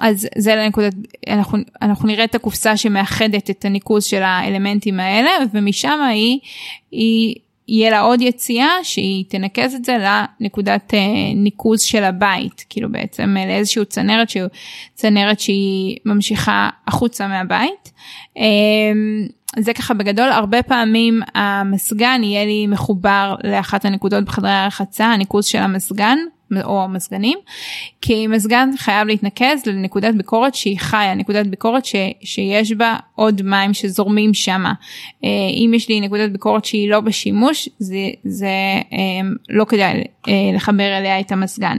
אז 0.00 0.28
זה 0.38 0.56
לנקודת, 0.56 0.94
אנחנו, 1.28 1.58
אנחנו 1.82 2.08
נראה 2.08 2.24
את 2.24 2.34
הקופסה 2.34 2.76
שמאחדת 2.76 3.50
את 3.50 3.64
הניקוז 3.64 4.04
של 4.04 4.22
האלמנטים 4.22 5.00
האלה 5.00 5.30
ומשם 5.52 6.00
היא, 6.10 6.38
היא 6.90 7.34
יהיה 7.68 7.90
לה 7.90 8.00
עוד 8.00 8.20
יציאה 8.22 8.70
שהיא 8.82 9.24
תנקז 9.28 9.74
את 9.74 9.84
זה 9.84 9.96
לנקודת 10.40 10.94
אה, 10.94 11.00
ניקוז 11.34 11.82
של 11.82 12.04
הבית, 12.04 12.64
כאילו 12.68 12.92
בעצם 12.92 13.36
אה, 13.38 13.46
לאיזשהו 13.46 13.84
צנרת 13.84 14.30
צנרת 14.94 15.40
שהיא 15.40 15.96
ממשיכה 16.04 16.68
החוצה 16.86 17.28
מהבית. 17.28 17.92
זה 19.56 19.72
ככה 19.72 19.94
בגדול 19.94 20.28
הרבה 20.28 20.62
פעמים 20.62 21.20
המסגן 21.34 22.20
יהיה 22.24 22.44
לי 22.44 22.66
מחובר 22.66 23.34
לאחת 23.44 23.84
הנקודות 23.84 24.24
בחדרי 24.24 24.50
הרחצה 24.50 25.06
הניקוז 25.06 25.46
של 25.46 25.58
המסגן 25.58 26.18
או 26.64 26.84
המזגנים 26.84 27.38
כי 28.00 28.26
מזגן 28.26 28.70
חייב 28.76 29.08
להתנקז 29.08 29.66
לנקודת 29.66 30.14
ביקורת 30.14 30.54
שהיא 30.54 30.78
חיה 30.78 31.14
נקודת 31.14 31.46
ביקורת 31.46 31.84
ש, 31.84 31.94
שיש 32.24 32.72
בה 32.72 32.96
עוד 33.14 33.42
מים 33.42 33.74
שזורמים 33.74 34.34
שמה. 34.34 34.72
אה, 35.24 35.28
אם 35.64 35.72
יש 35.74 35.88
לי 35.88 36.00
נקודת 36.00 36.30
ביקורת 36.30 36.64
שהיא 36.64 36.90
לא 36.90 37.00
בשימוש 37.00 37.68
זה, 37.78 38.08
זה 38.24 38.46
אה, 38.92 39.28
לא 39.48 39.64
כדאי 39.64 40.04
אה, 40.28 40.32
לחבר 40.54 40.98
אליה 40.98 41.20
את 41.20 41.32
המזגן 41.32 41.78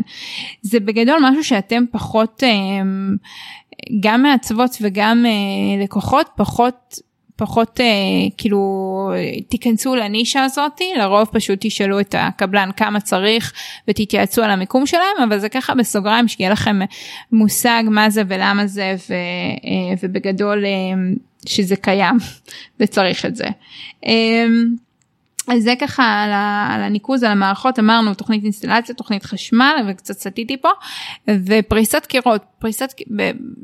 זה 0.62 0.80
בגדול 0.80 1.20
משהו 1.30 1.44
שאתם 1.44 1.84
פחות 1.92 2.44
גם 4.00 4.24
מעצבות 4.24 4.72
וגם 4.82 5.26
לקוחות 5.84 6.30
פחות 6.36 7.00
פחות 7.40 7.80
אה, 7.80 7.86
כאילו 8.38 9.12
תיכנסו 9.50 9.96
לנישה 9.96 10.44
הזאתי 10.44 10.84
לרוב 10.98 11.28
פשוט 11.32 11.60
תשאלו 11.62 12.00
את 12.00 12.16
הקבלן 12.18 12.70
כמה 12.78 13.00
צריך 13.00 13.54
ותתייעצו 13.88 14.44
על 14.44 14.52
המיקום 14.52 14.86
שלהם 14.86 15.18
אבל 15.28 15.40
זה 15.40 15.50
ככה 15.50 15.76
בסוגריים 15.76 16.28
שיהיה 16.28 16.50
לכם 16.50 16.80
מושג 17.32 17.84
מה 17.86 18.10
זה 18.10 18.22
ולמה 18.28 18.68
זה 18.68 18.96
ו, 19.10 19.14
אה, 19.14 19.96
ובגדול 20.04 20.66
אה, 20.66 20.72
שזה 21.46 21.76
קיים 21.76 22.18
וצריך 22.80 23.26
את 23.26 23.36
זה. 23.36 23.48
אה, 24.06 24.46
אז 25.50 25.64
זה 25.64 25.74
ככה 25.80 26.04
על, 26.04 26.32
על 26.76 26.84
הניקוז 26.84 27.24
על 27.24 27.32
המערכות 27.32 27.80
אמרנו 27.80 28.14
תוכנית 28.14 28.44
אינסטלציה 28.44 28.96
תוכנית 28.96 29.24
חשמל 29.24 29.76
וקצת 29.88 30.20
סטיתי 30.20 30.58
פה 30.58 30.70
ופריסת 31.46 32.06
קירות 32.06 32.44
פריסת 32.60 32.94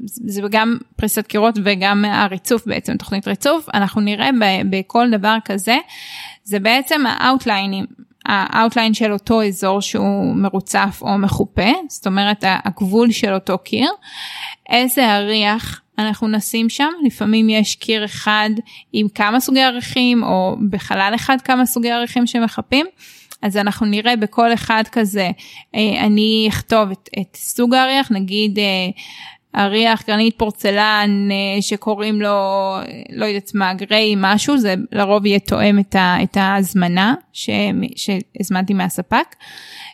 זה 0.08 0.42
גם 0.50 0.78
פריסת 0.96 1.28
קירות 1.28 1.56
וגם 1.64 2.06
הריצוף 2.06 2.68
בעצם 2.68 2.98
תוכנית 2.98 3.28
ריצוף 3.28 3.70
אנחנו 3.74 4.02
נראה 4.02 4.30
בכל 4.70 5.10
דבר 5.12 5.38
כזה 5.46 5.78
זה 6.44 6.60
בעצם 6.60 7.04
האאוטליינים 7.06 7.86
ה 8.26 8.34
outline 8.34 8.94
של 8.94 9.14
אותו 9.14 9.44
אזור 9.44 9.82
שהוא 9.82 10.36
מרוצף 10.36 11.00
או 11.02 11.18
מחופה 11.18 11.72
זאת 11.90 12.08
אומרת 12.08 12.44
הגבול 12.48 13.12
של 13.12 13.34
אותו 13.34 13.58
קיר 13.58 13.90
איזה 14.70 15.16
אריח 15.16 15.82
אנחנו 15.98 16.28
נשים 16.28 16.70
שם, 16.70 16.90
לפעמים 17.06 17.50
יש 17.50 17.76
קיר 17.76 18.06
אחד 18.06 18.50
עם 18.94 19.08
כמה 19.10 19.40
סוגי 19.40 19.62
אריחים 19.62 20.24
או 20.24 20.56
בחלל 20.70 21.12
אחד 21.16 21.42
כמה 21.42 21.66
סוגי 21.66 21.92
אריחים 21.92 22.28
שמחפים. 22.28 22.86
אז 23.42 23.58
אנחנו 23.58 23.86
נראה 23.86 24.16
בכל 24.16 24.54
אחד 24.54 24.84
כזה, 24.92 25.30
אה, 25.76 26.06
אני 26.06 26.46
אכתוב 26.50 26.92
את, 26.92 27.10
את 27.22 27.36
סוג 27.36 27.74
האריח, 27.74 28.12
נגיד 28.12 28.60
אה, 28.60 28.90
אריח 29.64 30.04
גרנית 30.08 30.38
פורצלן 30.38 31.30
אה, 31.32 31.62
שקוראים 31.62 32.22
לו, 32.22 32.30
לא 33.10 33.26
יודעת 33.26 33.52
מה, 33.54 33.74
גריי 33.74 34.14
משהו, 34.18 34.58
זה 34.58 34.76
לרוב 34.92 35.26
יהיה 35.26 35.40
תואם 35.40 35.80
את, 35.80 35.96
ה, 35.96 36.18
את 36.24 36.38
ההזמנה 36.38 37.14
שהזמנתי 37.34 38.74
מהספק. 38.74 39.36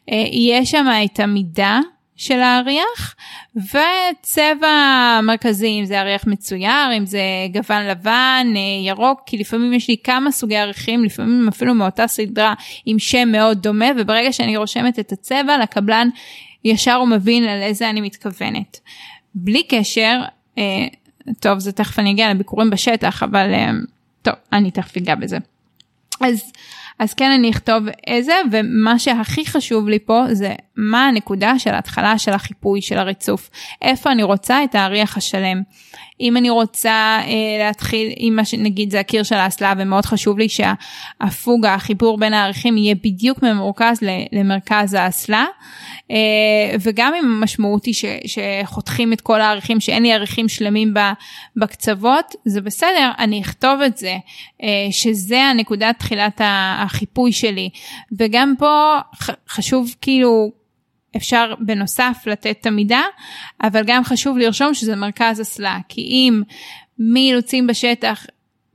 יהיה 0.08 0.66
שם 0.66 0.86
את 1.06 1.20
המידה 1.20 1.80
של 2.16 2.40
האריח 2.40 3.16
וצבע 3.56 5.20
מרכזי 5.24 5.80
אם 5.80 5.86
זה 5.86 6.02
אריח 6.02 6.28
מצויר 6.28 6.98
אם 6.98 7.06
זה 7.06 7.22
גוון 7.54 7.88
לבן 7.88 8.48
אה, 8.56 8.88
ירוק 8.88 9.22
כי 9.26 9.38
לפעמים 9.38 9.74
יש 9.74 9.88
לי 9.88 9.96
כמה 10.04 10.32
סוגי 10.32 10.58
אריחים 10.58 11.04
לפעמים 11.04 11.48
אפילו 11.48 11.74
מאותה 11.74 12.08
סדרה 12.08 12.54
עם 12.86 13.00
שם 13.00 13.32
מאוד 13.32 13.62
דומה 13.62 13.86
וברגע 13.98 14.32
שאני 14.32 14.58
רושמת 14.58 15.00
את 15.00 15.12
הצבע 15.12 15.58
לקבלן 15.58 16.10
ישר 16.64 16.94
הוא 16.94 17.08
מבין 17.08 17.44
על 17.44 17.62
איזה 17.62 17.90
אני 17.90 18.02
מתכוונת. 18.02 18.80
בלי 19.36 19.64
קשר 19.64 20.22
אה, 20.58 20.88
טוב 21.40 21.60
זה 21.60 21.72
תכף 21.72 22.00
אני 22.00 22.12
אגיע 22.12 22.34
לביקורים 22.34 22.70
בשטח 22.70 23.24
אבל 23.24 23.54
אה, 23.54 23.72
טוב 24.22 24.34
אני 24.54 24.72
תכף 24.72 24.98
אגע 24.98 25.16
בזה. 25.16 25.38
אז 26.22 26.52
אז 27.00 27.14
כן 27.14 27.32
אני 27.32 27.50
אכתוב 27.50 27.84
איזה 28.08 28.34
ומה 28.52 29.00
שהכי 29.00 29.46
חשוב 29.46 29.90
לי 29.90 30.00
פה 30.00 30.24
זה 30.32 30.54
מה 30.82 31.08
הנקודה 31.08 31.60
של 31.60 31.70
ההתחלה 31.70 32.18
של 32.18 32.32
החיפוי 32.32 32.82
של 32.82 32.98
הריצוף 32.98 33.50
איפה 33.82 34.12
אני 34.12 34.24
רוצה 34.24 34.64
את 34.64 34.76
האריח 34.76 35.18
השלם. 35.18 35.62
אם 36.22 36.38
אני 36.38 36.50
רוצה 36.50 37.20
אה, 37.22 37.66
להתחיל 37.68 38.14
עם 38.18 38.36
מה 38.36 38.46
שנגיד 38.46 38.92
זה 38.92 39.00
הקיר 39.00 39.24
של 39.24 39.36
האסלה 39.36 39.74
ומאוד 39.78 40.06
חשוב 40.06 40.40
לי 40.40 40.48
שהפוגה 40.50 41.74
החיבור 41.74 42.18
בין 42.18 42.34
הערכים 42.34 42.78
יהיה 42.78 42.96
בדיוק 42.96 43.44
ממורכז 43.44 44.00
למרכז 44.32 44.94
האסלה 44.94 45.46
אה, 46.12 46.76
וגם 46.82 47.14
אם 47.14 47.26
המשמעות 47.26 47.86
היא 47.86 47.94
ש, 47.94 48.06
שחותכים 48.26 49.14
את 49.14 49.22
כל 49.22 49.42
הערכים 49.42 49.80
שאין 49.80 50.04
לי 50.04 50.14
ערכים 50.14 50.50
שלמים 50.50 50.94
בקצוות 51.56 52.36
זה 52.46 52.62
בסדר 52.62 53.12
אני 53.20 53.42
אכתוב 53.42 53.82
את 53.82 53.98
זה 53.98 54.18
אה, 54.64 54.88
שזה 54.92 55.44
הנקודת 55.44 56.00
תחילת 56.00 56.42
החיפוי 56.44 57.32
שלי 57.32 57.70
וגם 58.18 58.54
פה 58.60 58.98
חשוב 59.50 59.96
כאילו 60.02 60.52
אפשר 61.18 61.54
בנוסף 61.60 62.18
לתת 62.26 62.58
את 62.62 62.66
המידה, 62.66 63.02
אבל 63.64 63.84
גם 63.86 64.04
חשוב 64.04 64.38
לרשום 64.38 64.74
שזה 64.74 64.96
מרכז 64.96 65.42
אסלה, 65.42 65.78
כי 65.90 66.02
אם 66.02 66.42
מאילוצים 67.00 67.68
בשטח 67.68 68.26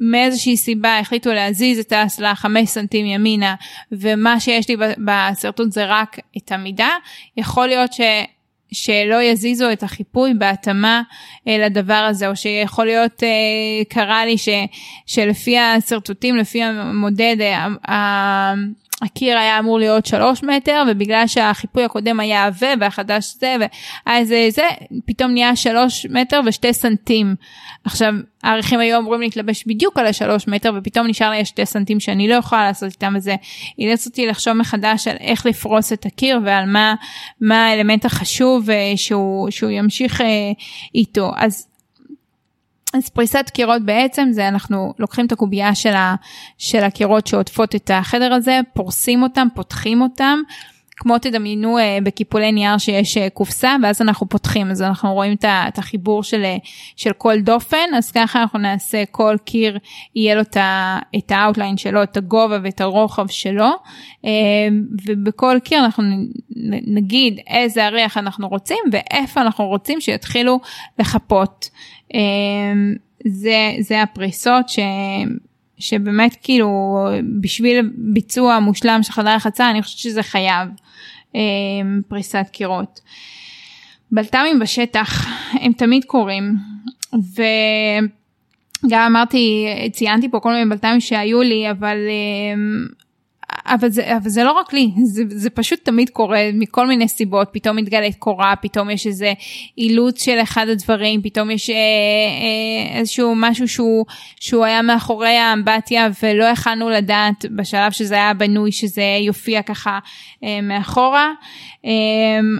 מאיזושהי 0.00 0.56
סיבה 0.56 0.98
החליטו 0.98 1.32
להזיז 1.32 1.78
את 1.78 1.92
האסלה 1.92 2.34
5 2.34 2.68
סנטים 2.68 3.06
ימינה 3.06 3.54
ומה 3.92 4.40
שיש 4.40 4.68
לי 4.68 4.76
בשרטוט 4.98 5.72
זה 5.72 5.84
רק 5.86 6.18
את 6.36 6.52
המידה, 6.52 6.90
יכול 7.36 7.66
להיות 7.66 7.92
ש... 7.92 8.00
שלא 8.72 9.22
יזיזו 9.22 9.72
את 9.72 9.82
החיפוי 9.82 10.34
בהתאמה 10.34 11.02
אה, 11.48 11.58
לדבר 11.58 11.94
הזה, 11.94 12.28
או 12.28 12.36
שיכול 12.36 12.84
להיות, 12.84 13.22
אה, 13.22 13.28
קרה 13.88 14.26
לי 14.26 14.38
ש, 14.38 14.48
שלפי 15.06 15.58
השרטוטים, 15.58 16.36
לפי 16.36 16.62
המודד, 16.62 17.36
אה, 17.88 18.54
הקיר 19.02 19.38
היה 19.38 19.58
אמור 19.58 19.78
להיות 19.78 20.06
שלוש 20.06 20.42
מטר 20.42 20.84
ובגלל 20.88 21.26
שהחיפוי 21.26 21.84
הקודם 21.84 22.20
היה 22.20 22.44
עבה 22.44 22.66
והחדש 22.80 23.34
זה 23.40 23.56
ואז 23.60 24.28
זה, 24.28 24.68
פתאום 25.06 25.30
נהיה 25.30 25.56
שלוש 25.56 26.06
מטר 26.10 26.40
ושתי 26.46 26.72
סנטים. 26.72 27.34
עכשיו 27.84 28.12
הערכים 28.42 28.80
היו 28.80 28.98
אמורים 28.98 29.20
להתלבש 29.20 29.64
בדיוק 29.66 29.98
על 29.98 30.06
השלוש 30.06 30.48
מטר 30.48 30.72
ופתאום 30.76 31.06
נשאר 31.06 31.30
לי 31.30 31.44
שתי 31.44 31.66
סנטים 31.66 32.00
שאני 32.00 32.28
לא 32.28 32.34
יכולה 32.34 32.66
לעשות 32.66 32.92
איתם 32.92 33.14
וזה 33.16 33.34
אילץ 33.78 34.06
אותי 34.06 34.26
לחשוב 34.26 34.52
מחדש 34.52 35.08
על 35.08 35.16
איך 35.20 35.46
לפרוס 35.46 35.92
את 35.92 36.06
הקיר 36.06 36.40
ועל 36.44 36.66
מה, 36.66 36.94
מה 37.40 37.66
האלמנט 37.66 38.04
החשוב 38.04 38.70
אה, 38.70 38.92
שהוא, 38.96 39.50
שהוא 39.50 39.70
ימשיך 39.70 40.20
אה, 40.20 40.26
איתו. 40.94 41.30
אז 41.36 41.68
אז 42.96 43.08
פריסת 43.08 43.50
קירות 43.54 43.82
בעצם 43.82 44.28
זה 44.30 44.48
אנחנו 44.48 44.94
לוקחים 44.98 45.26
את 45.26 45.32
הקובייה 45.32 45.74
של, 45.74 45.94
ה, 45.94 46.14
של 46.58 46.84
הקירות 46.84 47.26
שעוטפות 47.26 47.74
את 47.74 47.90
החדר 47.94 48.34
הזה, 48.34 48.60
פורסים 48.74 49.22
אותם, 49.22 49.48
פותחים 49.54 50.00
אותם. 50.00 50.38
כמו 50.96 51.18
תדמיינו 51.18 51.78
אה, 51.78 51.98
בקיפולי 52.02 52.52
נייר 52.52 52.78
שיש 52.78 53.16
אה, 53.16 53.30
קופסה 53.30 53.76
ואז 53.82 54.02
אנחנו 54.02 54.28
פותחים 54.28 54.70
אז 54.70 54.82
אנחנו 54.82 55.14
רואים 55.14 55.36
את 55.42 55.78
החיבור 55.78 56.22
של, 56.22 56.44
אה, 56.44 56.56
של 56.96 57.12
כל 57.12 57.40
דופן 57.40 57.94
אז 57.96 58.10
ככה 58.10 58.42
אנחנו 58.42 58.58
נעשה 58.58 59.04
כל 59.10 59.36
קיר 59.44 59.78
יהיה 60.14 60.34
לו 60.34 60.40
את 61.16 61.30
ה 61.30 61.36
outline 61.36 61.76
שלו 61.76 62.02
את 62.02 62.16
הגובה 62.16 62.58
ואת 62.62 62.80
הרוחב 62.80 63.26
שלו 63.28 63.68
ובכל 65.06 65.58
קיר 65.64 65.84
אנחנו 65.84 66.04
נגיד 66.86 67.40
איזה 67.46 67.86
אריח 67.86 68.16
אנחנו 68.16 68.48
רוצים 68.48 68.78
ואיפה 68.92 69.40
אנחנו 69.40 69.66
רוצים 69.66 70.00
שיתחילו 70.00 70.60
לחפות. 70.98 71.70
אמ, 72.14 72.94
זה, 73.26 73.72
זה 73.80 74.02
הפריסות 74.02 74.68
ש... 74.68 74.78
שבאמת 75.78 76.36
כאילו 76.42 76.98
בשביל 77.40 77.90
ביצוע 77.94 78.58
מושלם 78.60 79.02
של 79.02 79.12
חדר 79.12 79.34
רחצה 79.34 79.70
אני 79.70 79.82
חושבת 79.82 79.98
שזה 79.98 80.22
חייב 80.22 80.68
אמ, 81.34 82.00
פריסת 82.08 82.46
קירות. 82.52 83.00
בלת"מים 84.12 84.58
בשטח 84.58 85.26
הם 85.52 85.72
תמיד 85.72 86.04
קורים 86.04 86.54
וגם 87.12 89.00
אמרתי 89.06 89.66
ציינתי 89.92 90.28
פה 90.28 90.40
כל 90.40 90.52
מיני 90.52 90.70
בלת"מים 90.70 91.00
שהיו 91.00 91.42
לי 91.42 91.70
אבל 91.70 91.96
אמ, 92.08 92.86
אבל 93.66 93.88
זה, 93.88 94.16
אבל 94.16 94.28
זה 94.28 94.44
לא 94.44 94.52
רק 94.52 94.72
לי, 94.72 94.90
זה, 95.04 95.22
זה 95.28 95.50
פשוט 95.50 95.84
תמיד 95.84 96.10
קורה 96.10 96.50
מכל 96.54 96.86
מיני 96.86 97.08
סיבות, 97.08 97.48
פתאום 97.52 97.76
מתגלית 97.76 98.14
קורה, 98.14 98.54
פתאום 98.56 98.90
יש 98.90 99.06
איזה 99.06 99.32
אילוץ 99.78 100.24
של 100.24 100.38
אחד 100.42 100.68
הדברים, 100.68 101.22
פתאום 101.22 101.50
יש 101.50 101.70
אה, 101.70 101.74
אה, 101.74 102.98
איזשהו 102.98 103.34
משהו 103.36 103.68
שהוא, 103.68 104.04
שהוא 104.40 104.64
היה 104.64 104.82
מאחורי 104.82 105.36
האמבטיה 105.36 106.08
ולא 106.22 106.44
יכלנו 106.44 106.88
לדעת 106.88 107.46
בשלב 107.56 107.92
שזה 107.92 108.14
היה 108.14 108.34
בנוי 108.34 108.72
שזה 108.72 109.02
יופיע 109.26 109.62
ככה 109.62 109.98
אה, 110.44 110.60
מאחורה. 110.62 111.32
אה, 111.84 111.90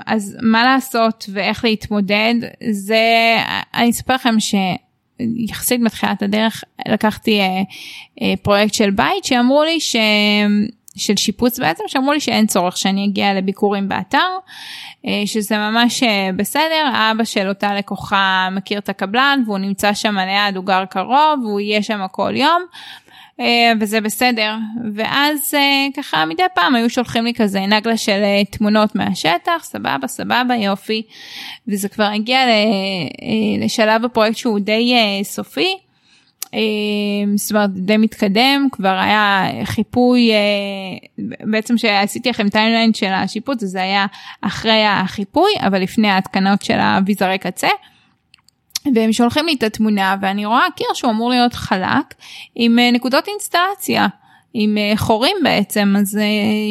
אז 0.06 0.36
מה 0.42 0.64
לעשות 0.64 1.24
ואיך 1.32 1.64
להתמודד, 1.64 2.34
זה, 2.70 3.36
אני 3.74 3.90
אספר 3.90 4.14
לכם 4.14 4.40
ש... 4.40 4.54
יחסית 5.20 5.80
בתחילת 5.84 6.22
הדרך 6.22 6.64
לקחתי 6.88 7.40
אה, 7.40 7.62
אה, 8.22 8.34
פרויקט 8.42 8.74
של 8.74 8.90
בית 8.90 9.24
שאמרו 9.24 9.64
לי 9.64 9.80
ש... 9.80 9.96
של 10.96 11.16
שיפוץ 11.16 11.58
בעצם 11.58 11.84
שאמרו 11.86 12.12
לי 12.12 12.20
שאין 12.20 12.46
צורך 12.46 12.76
שאני 12.76 13.04
אגיע 13.04 13.34
לביקורים 13.34 13.88
באתר 13.88 14.18
אה, 15.06 15.22
שזה 15.26 15.58
ממש 15.58 16.02
אה, 16.02 16.30
בסדר. 16.36 16.90
אבא 16.94 17.24
של 17.24 17.48
אותה 17.48 17.74
לקוחה 17.74 18.48
מכיר 18.52 18.78
את 18.78 18.88
הקבלן 18.88 19.42
והוא 19.46 19.58
נמצא 19.58 19.94
שם 19.94 20.18
ליד 20.18 20.56
הוא 20.56 20.64
גר 20.64 20.84
קרוב 20.84 21.40
והוא 21.42 21.60
יהיה 21.60 21.82
שם 21.82 22.06
כל 22.10 22.36
יום. 22.36 22.62
אה, 23.40 23.72
וזה 23.80 24.00
בסדר. 24.00 24.54
ואז 24.94 25.54
ככה 25.96 26.24
מדי 26.24 26.42
פעם 26.54 26.74
היו 26.74 26.90
שולחים 26.90 27.24
לי 27.24 27.34
כזה 27.34 27.60
נגלה 27.60 27.96
של 27.96 28.22
תמונות 28.50 28.94
מהשטח 28.94 29.58
סבבה 29.62 30.06
סבבה 30.06 30.54
יופי. 30.58 31.02
וזה 31.68 31.88
כבר 31.88 32.04
הגיע 32.04 32.40
לשלב 33.64 34.04
הפרויקט 34.04 34.36
שהוא 34.36 34.58
די 34.58 34.94
סופי 35.22 35.76
זאת 37.36 37.50
אומרת 37.50 37.70
די 37.70 37.96
מתקדם 37.96 38.68
כבר 38.72 38.98
היה 38.98 39.44
חיפוי 39.64 40.30
אה, 40.32 41.24
בעצם 41.50 41.78
שעשיתי 41.78 42.28
לכם 42.28 42.48
timeline 42.48 42.94
של 42.94 43.12
השיפוץ 43.12 43.64
זה 43.64 43.82
היה 43.82 44.06
אחרי 44.42 44.84
החיפוי 44.84 45.50
אבל 45.66 45.82
לפני 45.82 46.08
ההתקנות 46.08 46.62
של 46.62 46.78
האביזרי 46.78 47.38
קצה. 47.38 47.68
והם 48.94 49.12
שולחים 49.12 49.46
לי 49.46 49.54
את 49.54 49.62
התמונה 49.62 50.16
ואני 50.20 50.46
רואה 50.46 50.66
קיר 50.76 50.86
שהוא 50.94 51.10
אמור 51.10 51.30
להיות 51.30 51.54
חלק 51.54 52.14
עם 52.54 52.78
אה, 52.78 52.90
נקודות 52.90 53.28
אינסטלציה. 53.28 54.06
עם 54.54 54.78
אה, 54.78 54.92
חורים 54.96 55.36
בעצם 55.42 55.94
אז 55.98 56.18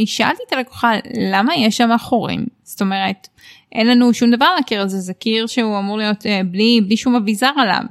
שאלתי 0.06 0.44
את 0.48 0.54
הלקוחה 0.54 0.92
למה 1.32 1.56
יש 1.56 1.78
שם 1.78 1.90
חורים 2.00 2.46
זאת 2.64 2.82
אומרת 2.82 3.28
אין 3.72 3.88
לנו 3.88 4.14
שום 4.14 4.32
דבר 4.32 4.46
על 4.46 4.58
הקיר 4.60 4.82
הזה 4.82 5.00
זה 5.00 5.14
קיר 5.14 5.48
שהוא 5.48 5.80
אמור 5.80 5.98
להיות 5.98 6.26
בלי 6.46 6.82
בלי 6.86 6.98
שום 6.98 7.16
אביזר 7.16 7.52
עליו. 7.58 7.84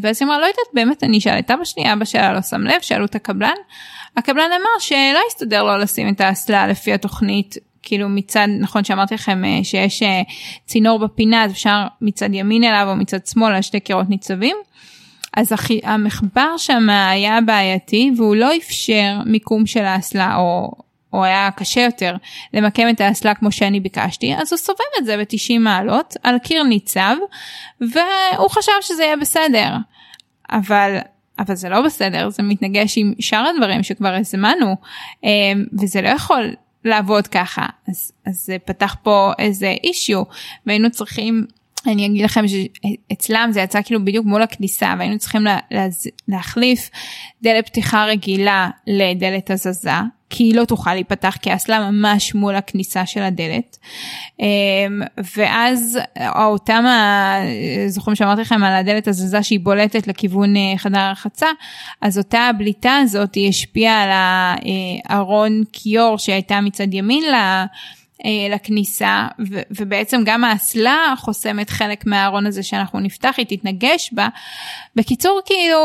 ואז 0.00 0.22
היא 0.22 0.26
אמרה 0.26 0.38
לא 0.38 0.44
יודעת 0.44 0.66
באמת 0.74 1.04
אני 1.04 1.18
אשאל 1.18 1.38
את 1.38 1.50
אבא 1.50 1.64
שלי 1.64 1.92
אבא 1.92 2.04
שלה 2.04 2.32
לא 2.32 2.42
שם 2.42 2.60
לב 2.60 2.80
שאלו 2.80 3.04
את 3.04 3.14
הקבלן. 3.14 3.54
הקבלן 4.16 4.50
אמר 4.52 4.78
שלא 4.78 5.20
הסתדר 5.28 5.62
לו 5.62 5.76
לשים 5.78 6.08
את 6.08 6.20
האסלה 6.20 6.66
לפי 6.66 6.92
התוכנית 6.92 7.56
כאילו 7.82 8.08
מצד 8.08 8.46
נכון 8.60 8.84
שאמרתי 8.84 9.14
לכם 9.14 9.44
אה, 9.44 9.64
שיש 9.64 10.02
אה, 10.02 10.22
צינור 10.66 10.98
בפינה 10.98 11.44
אז 11.44 11.52
אפשר 11.52 11.84
מצד 12.00 12.34
ימין 12.34 12.64
אליו 12.64 12.86
או 12.90 12.96
מצד 12.96 13.26
שמאל 13.26 13.54
על 13.54 13.62
שתי 13.62 13.80
קירות 13.80 14.08
ניצבים. 14.08 14.56
אז 15.36 15.52
המחבר 15.82 16.56
שם 16.56 16.90
היה 16.90 17.40
בעייתי 17.40 18.10
והוא 18.16 18.36
לא 18.36 18.56
אפשר 18.56 19.18
מיקום 19.26 19.66
של 19.66 19.84
האסלה 19.84 20.36
או, 20.36 20.72
או 21.12 21.24
היה 21.24 21.50
קשה 21.56 21.80
יותר 21.80 22.16
למקם 22.54 22.88
את 22.88 23.00
האסלה 23.00 23.34
כמו 23.34 23.52
שאני 23.52 23.80
ביקשתי 23.80 24.34
אז 24.34 24.52
הוא 24.52 24.58
סובב 24.58 24.78
את 24.98 25.04
זה 25.04 25.16
ב-90 25.16 25.58
מעלות 25.60 26.14
על 26.22 26.38
קיר 26.38 26.62
ניצב 26.62 27.16
והוא 27.80 28.50
חשב 28.50 28.72
שזה 28.80 29.04
יהיה 29.04 29.16
בסדר. 29.16 29.76
אבל 30.50 30.98
אבל 31.38 31.54
זה 31.54 31.68
לא 31.68 31.82
בסדר 31.82 32.28
זה 32.28 32.42
מתנגש 32.42 32.98
עם 32.98 33.14
שאר 33.20 33.46
הדברים 33.46 33.82
שכבר 33.82 34.14
הזמנו 34.14 34.76
אה, 35.24 35.30
וזה 35.80 36.02
לא 36.02 36.08
יכול 36.08 36.54
לעבוד 36.84 37.26
ככה 37.26 37.66
אז 37.88 38.12
אז 38.26 38.34
זה 38.46 38.56
פתח 38.64 38.96
פה 39.02 39.32
איזה 39.38 39.74
אישיו 39.84 40.22
והיינו 40.66 40.90
צריכים 40.90 41.46
אני 41.86 42.06
אגיד 42.06 42.24
לכם 42.24 42.44
שאצלם 42.48 43.48
זה 43.52 43.60
יצא 43.60 43.82
כאילו 43.82 44.04
בדיוק 44.04 44.26
מול 44.26 44.42
הכניסה 44.42 44.94
והיינו 44.98 45.18
צריכים 45.18 45.44
לה, 45.44 45.58
לה, 45.70 45.86
להחליף 46.28 46.90
דלת 47.42 47.66
פתיחה 47.66 48.04
רגילה 48.04 48.70
לדלת 48.86 49.50
הזזה 49.50 49.90
כי 50.30 50.44
היא 50.44 50.54
לא 50.54 50.64
תוכל 50.64 50.94
להיפתח 50.94 51.36
כי 51.42 51.50
האסלה 51.50 51.90
ממש 51.90 52.34
מול 52.34 52.56
הכניסה 52.56 53.06
של 53.06 53.22
הדלת. 53.22 53.78
אמ, 54.40 55.02
ואז 55.36 55.98
אותם 56.36 56.84
זוכרים 57.86 58.16
שאמרתי 58.16 58.40
לכם 58.40 58.64
על 58.64 58.74
הדלת 58.74 59.08
הזזה 59.08 59.42
שהיא 59.42 59.60
בולטת 59.60 60.06
לכיוון 60.06 60.56
אה, 60.56 60.74
חדר 60.76 60.98
הרחצה 60.98 61.46
אז 62.00 62.18
אותה 62.18 62.40
הבליטה 62.40 62.96
הזאת 62.96 63.36
השפיעה 63.48 64.02
על 64.02 64.10
הארון 65.08 65.62
כיור 65.72 66.18
שהייתה 66.18 66.60
מצד 66.60 66.94
ימין 66.94 67.24
לה. 67.24 67.66
אה, 68.26 68.54
לכניסה 68.54 69.26
ו- 69.50 69.60
ובעצם 69.70 70.22
גם 70.24 70.44
האסלה 70.44 71.14
חוסמת 71.18 71.70
חלק 71.70 72.06
מהארון 72.06 72.46
הזה 72.46 72.62
שאנחנו 72.62 73.00
נפתח 73.00 73.34
היא 73.36 73.46
תתנגש 73.48 74.10
בה. 74.12 74.28
בקיצור 74.96 75.40
כאילו 75.44 75.78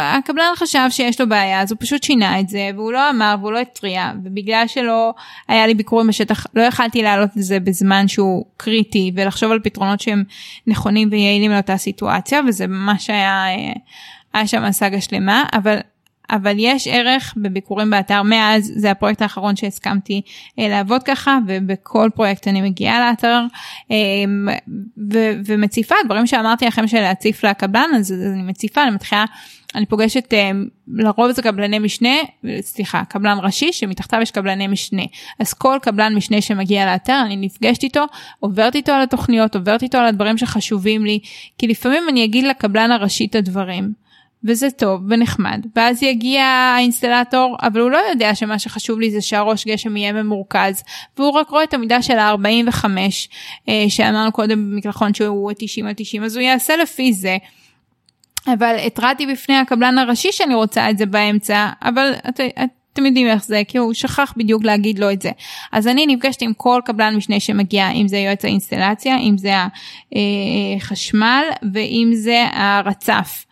הקבלן 0.00 0.52
חשב 0.56 0.86
שיש 0.90 1.20
לו 1.20 1.28
בעיה 1.28 1.60
אז 1.60 1.72
הוא 1.72 1.78
פשוט 1.80 2.02
שינה 2.02 2.40
את 2.40 2.48
זה 2.48 2.70
והוא 2.74 2.92
לא 2.92 3.10
אמר 3.10 3.34
והוא 3.40 3.52
לא 3.52 3.58
התריע 3.58 4.12
ובגלל 4.24 4.64
שלא 4.66 5.14
היה 5.48 5.66
לי 5.66 5.74
ביקורים 5.74 6.06
בשטח 6.06 6.46
לא 6.54 6.62
יכלתי 6.62 7.02
לעלות 7.02 7.30
את 7.36 7.42
זה 7.42 7.60
בזמן 7.60 8.08
שהוא 8.08 8.44
קריטי 8.56 9.12
ולחשוב 9.14 9.52
על 9.52 9.60
פתרונות 9.62 10.00
שהם 10.00 10.24
נכונים 10.66 11.08
ויעילים 11.10 11.50
לאותה 11.50 11.76
סיטואציה 11.76 12.40
וזה 12.48 12.66
ממש 12.66 13.10
היה 13.10 13.46
אה, 13.46 13.72
היה 14.34 14.46
שם 14.46 14.72
סאגה 14.72 15.00
שלמה 15.00 15.44
אבל 15.52 15.78
אבל 16.30 16.54
יש 16.58 16.88
ערך 16.88 17.34
בביקורים 17.36 17.90
באתר. 17.90 18.22
מאז 18.22 18.72
זה 18.76 18.90
הפרויקט 18.90 19.22
האחרון 19.22 19.56
שהסכמתי 19.56 20.22
אה, 20.58 20.68
לעבוד 20.68 21.02
ככה 21.02 21.38
ובכל 21.46 22.08
פרויקט 22.14 22.48
אני 22.48 22.62
מגיעה 22.62 23.10
לאתר. 23.10 23.40
אה, 23.90 23.96
ו- 25.12 25.40
ומציפה 25.46 25.94
דברים 26.04 26.26
שאמרתי 26.26 26.66
לכם 26.66 26.86
שלהציף 26.86 27.44
לקבלן 27.44 27.90
אז 27.96 28.12
אני 28.12 28.42
מציפה 28.42 28.82
אני 28.82 28.90
מתחילה 28.90 29.24
אני 29.74 29.86
פוגשת 29.86 30.34
אה, 30.34 30.50
לרוב 30.88 31.32
זה 31.32 31.42
קבלני 31.42 31.78
משנה 31.78 32.16
סליחה 32.60 33.02
קבלן 33.08 33.38
ראשי 33.42 33.72
שמתחתיו 33.72 34.20
יש 34.22 34.30
קבלני 34.30 34.66
משנה. 34.66 35.02
אז 35.38 35.54
כל 35.54 35.78
קבלן 35.82 36.14
משנה 36.14 36.40
שמגיע 36.40 36.86
לאתר 36.86 37.22
אני 37.26 37.36
נפגשת 37.36 37.82
איתו 37.82 38.04
עוברת 38.40 38.74
איתו 38.74 38.92
על 38.92 39.02
התוכניות 39.02 39.56
עוברת 39.56 39.82
איתו 39.82 39.98
על 39.98 40.06
הדברים 40.06 40.38
שחשובים 40.38 41.04
לי 41.04 41.18
כי 41.58 41.66
לפעמים 41.66 42.02
אני 42.08 42.24
אגיד 42.24 42.44
לקבלן 42.44 42.92
הראשי 42.92 43.26
את 43.26 43.34
הדברים. 43.34 43.92
וזה 44.44 44.70
טוב 44.70 45.00
ונחמד. 45.08 45.66
ואז 45.76 46.02
יגיע 46.02 46.44
האינסטלטור 46.44 47.56
אבל 47.62 47.80
הוא 47.80 47.90
לא 47.90 47.98
יודע 48.10 48.34
שמה 48.34 48.58
שחשוב 48.58 49.00
לי 49.00 49.10
זה 49.10 49.20
שהראש 49.20 49.66
גשם 49.66 49.96
יהיה 49.96 50.12
ממורכז 50.12 50.82
והוא 51.18 51.30
רק 51.30 51.48
רואה 51.48 51.64
את 51.64 51.74
המידה 51.74 52.02
של 52.02 52.18
ה-45 52.18 52.84
אה, 53.68 53.84
שאמרנו 53.88 54.32
קודם 54.32 54.70
במקלחון 54.70 55.14
שהוא 55.14 55.52
90 55.58 55.86
על 55.86 55.92
90 55.96 56.24
אז 56.24 56.36
הוא 56.36 56.42
יעשה 56.42 56.76
לפי 56.76 57.12
זה. 57.12 57.36
אבל 58.46 58.76
התרעתי 58.86 59.26
בפני 59.26 59.56
הקבלן 59.56 59.98
הראשי 59.98 60.32
שאני 60.32 60.54
רוצה 60.54 60.90
את 60.90 60.98
זה 60.98 61.06
באמצע 61.06 61.68
אבל 61.82 62.12
את, 62.28 62.40
את, 62.40 62.70
אתם 62.92 63.06
יודעים 63.06 63.26
איך 63.26 63.44
זה 63.44 63.62
כי 63.68 63.78
הוא 63.78 63.94
שכח 63.94 64.34
בדיוק 64.36 64.64
להגיד 64.64 64.98
לו 64.98 65.10
את 65.10 65.22
זה. 65.22 65.30
אז 65.72 65.88
אני 65.88 66.06
נפגשת 66.06 66.42
עם 66.42 66.52
כל 66.56 66.80
קבלן 66.84 67.16
משנה 67.16 67.40
שמגיע 67.40 67.90
אם 67.90 68.08
זה 68.08 68.18
יועץ 68.18 68.44
האינסטלציה 68.44 69.18
אם 69.18 69.38
זה 69.38 69.52
החשמל 70.76 71.44
אה, 71.50 71.68
ואם 71.72 72.10
זה 72.14 72.44
הרצף. 72.52 73.44
אה, 73.48 73.50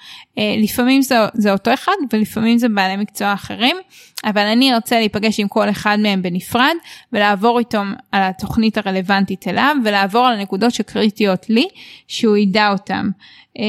לפעמים 0.59 1.03
זה, 1.03 1.17
זה 1.35 1.53
אותו 1.53 1.75
אחד 1.75 1.93
ולפעמים 2.13 2.59
זה 2.59 2.69
בעלי 2.69 2.97
מקצוע 2.97 3.33
אחרים 3.33 3.77
אבל 4.25 4.47
אני 4.47 4.75
ארצה 4.75 4.99
להיפגש 4.99 5.41
עם 5.41 5.49
כל 5.49 5.71
אחד 5.71 5.97
מהם 6.01 6.23
בנפרד 6.23 6.75
ולעבור 7.13 7.59
איתם 7.59 7.93
על 8.13 8.23
התוכנית 8.23 8.79
הרלוונטית 8.79 9.49
אליו 9.49 9.77
ולעבור 9.85 10.27
על 10.27 10.39
הנקודות 10.39 10.75
שקריטיות 10.75 11.51
לי 11.51 11.69
שהוא 12.09 12.37
ידע 12.37 12.73
אותם. 12.73 13.11
אה, 13.59 13.65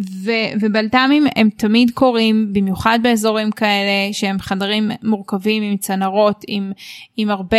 ו- 0.00 0.52
ובלת"מים 0.60 1.26
הם 1.36 1.48
תמיד 1.56 1.90
קורים 1.90 2.52
במיוחד 2.52 2.98
באזורים 3.02 3.50
כאלה 3.50 4.12
שהם 4.12 4.38
חדרים 4.38 4.90
מורכבים 5.02 5.62
עם 5.62 5.76
צנרות 5.76 6.44
עם, 6.48 6.72
עם 7.16 7.30
הרבה 7.30 7.56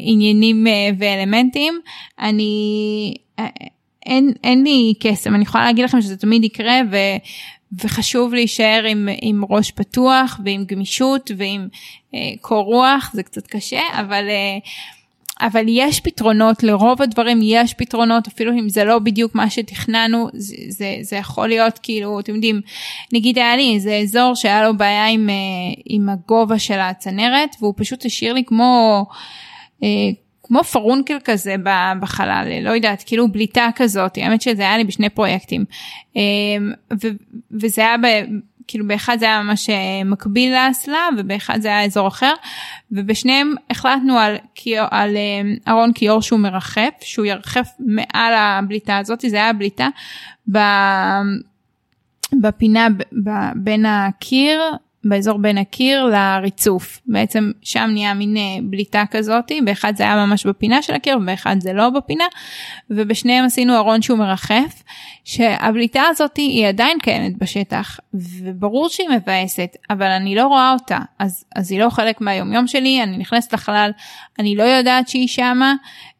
עניינים 0.00 0.66
אה, 0.66 0.90
ואלמנטים 0.98 1.80
אני 2.18 3.14
אה, 3.38 3.46
אין, 4.06 4.32
אין 4.44 4.64
לי 4.64 4.94
קסם 5.00 5.34
אני 5.34 5.42
יכולה 5.42 5.64
להגיד 5.64 5.84
לכם 5.84 6.00
שזה 6.00 6.16
תמיד 6.16 6.44
יקרה 6.44 6.80
ו, 6.90 6.96
וחשוב 7.84 8.34
להישאר 8.34 8.84
עם, 8.88 9.08
עם 9.22 9.44
ראש 9.50 9.70
פתוח 9.70 10.40
ועם 10.44 10.64
גמישות 10.64 11.30
ועם 11.36 11.68
אה, 12.14 12.18
קור 12.40 12.64
רוח 12.64 13.10
זה 13.14 13.22
קצת 13.22 13.46
קשה 13.46 13.82
אבל 14.00 14.28
אה, 14.28 14.58
אבל 15.46 15.64
יש 15.68 16.00
פתרונות 16.00 16.62
לרוב 16.62 17.02
הדברים 17.02 17.40
יש 17.42 17.74
פתרונות 17.74 18.26
אפילו 18.26 18.52
אם 18.52 18.68
זה 18.68 18.84
לא 18.84 18.98
בדיוק 18.98 19.34
מה 19.34 19.50
שתכננו 19.50 20.28
זה, 20.32 20.56
זה, 20.68 20.96
זה 21.00 21.16
יכול 21.16 21.48
להיות 21.48 21.78
כאילו 21.82 22.20
אתם 22.20 22.34
יודעים 22.34 22.60
נגיד 23.12 23.38
היה 23.38 23.56
לי 23.56 23.74
איזה 23.74 23.96
אזור 23.96 24.34
שהיה 24.34 24.62
לו 24.62 24.76
בעיה 24.76 25.06
עם, 25.06 25.30
אה, 25.30 25.34
עם 25.86 26.08
הגובה 26.08 26.58
של 26.58 26.78
הצנרת 26.80 27.56
והוא 27.60 27.74
פשוט 27.76 28.06
השאיר 28.06 28.32
לי 28.32 28.44
כמו. 28.44 29.04
אה, 29.82 29.88
כמו 30.50 30.64
פרונקל 30.64 31.16
כזה 31.24 31.54
בחלל, 32.00 32.48
לא 32.62 32.70
יודעת, 32.70 33.02
כאילו 33.06 33.28
בליטה 33.28 33.68
כזאת, 33.76 34.16
האמת 34.16 34.42
שזה 34.42 34.62
היה 34.62 34.78
לי 34.78 34.84
בשני 34.84 35.08
פרויקטים. 35.08 35.64
אה, 36.16 36.22
וזה 37.50 37.82
היה 37.82 37.96
כאילו 38.68 38.86
באחד 38.86 39.16
זה 39.18 39.24
היה 39.24 39.42
ממש 39.42 39.70
אה, 39.70 40.04
מקביל 40.04 40.54
לאסלה 40.54 41.08
ובאחד 41.18 41.60
זה 41.60 41.68
היה 41.68 41.84
אזור 41.84 42.08
אחר 42.08 42.32
ובשניהם 42.92 43.54
החלטנו 43.70 44.18
על, 44.18 44.36
על 44.90 45.16
אה, 45.16 45.72
ארון 45.72 45.92
כיור 45.92 46.22
שהוא 46.22 46.40
מרחף 46.40 46.92
שהוא 47.00 47.26
ירחף 47.26 47.68
מעל 47.78 48.34
הבליטה 48.34 48.98
הזאת 48.98 49.20
זה 49.20 49.36
היה 49.36 49.52
בליטה 49.52 49.88
בפינה 52.32 52.88
בין 53.54 53.86
הקיר 53.86 54.60
באזור 55.04 55.38
בין 55.38 55.58
הקיר 55.58 56.04
לריצוף. 56.04 57.00
בעצם 57.06 57.50
שם 57.62 57.88
נהיה 57.92 58.14
מין 58.14 58.36
אה, 58.36 58.42
בליטה 58.62 59.04
כזאתי 59.10 59.60
באחד 59.60 59.96
זה 59.96 60.02
היה 60.02 60.26
ממש 60.26 60.46
בפינה 60.46 60.82
של 60.82 60.94
הקיר 60.94 61.18
ובאחד 61.18 61.56
זה 61.60 61.72
לא 61.72 61.90
בפינה 61.90 62.24
ובשניהם 62.90 63.44
עשינו 63.44 63.76
ארון 63.76 64.02
שהוא 64.02 64.18
מרחף 64.18 64.82
שהבליטה 65.24 66.02
הזאת 66.02 66.36
היא 66.36 66.66
עדיין 66.66 66.98
קיימת 66.98 67.38
בשטח 67.38 68.00
וברור 68.14 68.88
שהיא 68.88 69.08
מבאסת 69.08 69.76
אבל 69.90 70.06
אני 70.06 70.34
לא 70.34 70.46
רואה 70.46 70.72
אותה. 70.72 70.98
אז 71.18 71.44
אז 71.56 71.72
היא 71.72 71.80
לא 71.80 71.90
חלק 71.90 72.20
מהיומיום 72.20 72.66
שלי 72.66 73.02
אני 73.02 73.18
נכנסת 73.18 73.52
לחלל 73.52 73.90
אני 74.38 74.56
לא 74.56 74.62
יודעת 74.62 75.08
שהיא 75.08 75.28
שמה. 75.28 75.74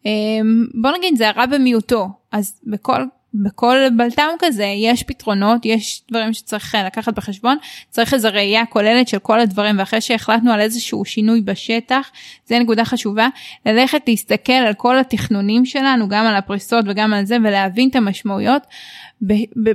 אמ, 0.06 0.66
בוא 0.82 0.90
נגיד 0.98 1.16
זה 1.16 1.28
הרע 1.28 1.46
במיעוטו. 1.46 2.08
אז 2.32 2.60
בכל 2.66 3.04
בכל 3.34 3.76
בלטם 3.96 4.28
כזה 4.38 4.64
יש 4.64 5.02
פתרונות 5.02 5.64
יש 5.64 6.02
דברים 6.10 6.32
שצריך 6.32 6.76
לקחת 6.86 7.14
בחשבון. 7.14 7.56
צריך 7.90 8.14
איזו 8.14 8.28
ראייה 8.32 8.66
כוללת 8.66 9.08
של 9.08 9.18
כל 9.18 9.40
הדברים 9.40 9.78
ואחרי 9.78 10.00
שהחלטנו 10.00 10.52
על 10.52 10.60
איזשהו 10.60 11.04
שינוי 11.04 11.40
בשטח 11.40 12.10
זה 12.46 12.58
נקודה 12.58 12.84
חשובה 12.84 13.28
ללכת 13.66 14.02
להסתכל 14.06 14.52
על 14.52 14.74
כל 14.74 14.98
התכנונים 14.98 15.64
שלנו 15.64 16.08
גם 16.08 16.26
על 16.26 16.36
הפריסות 16.36 16.84
וגם 16.88 17.12
על 17.12 17.24
זה 17.24 17.36
ולהבין 17.44 17.88
את 17.88 17.96
המשמעויות. 17.96 18.62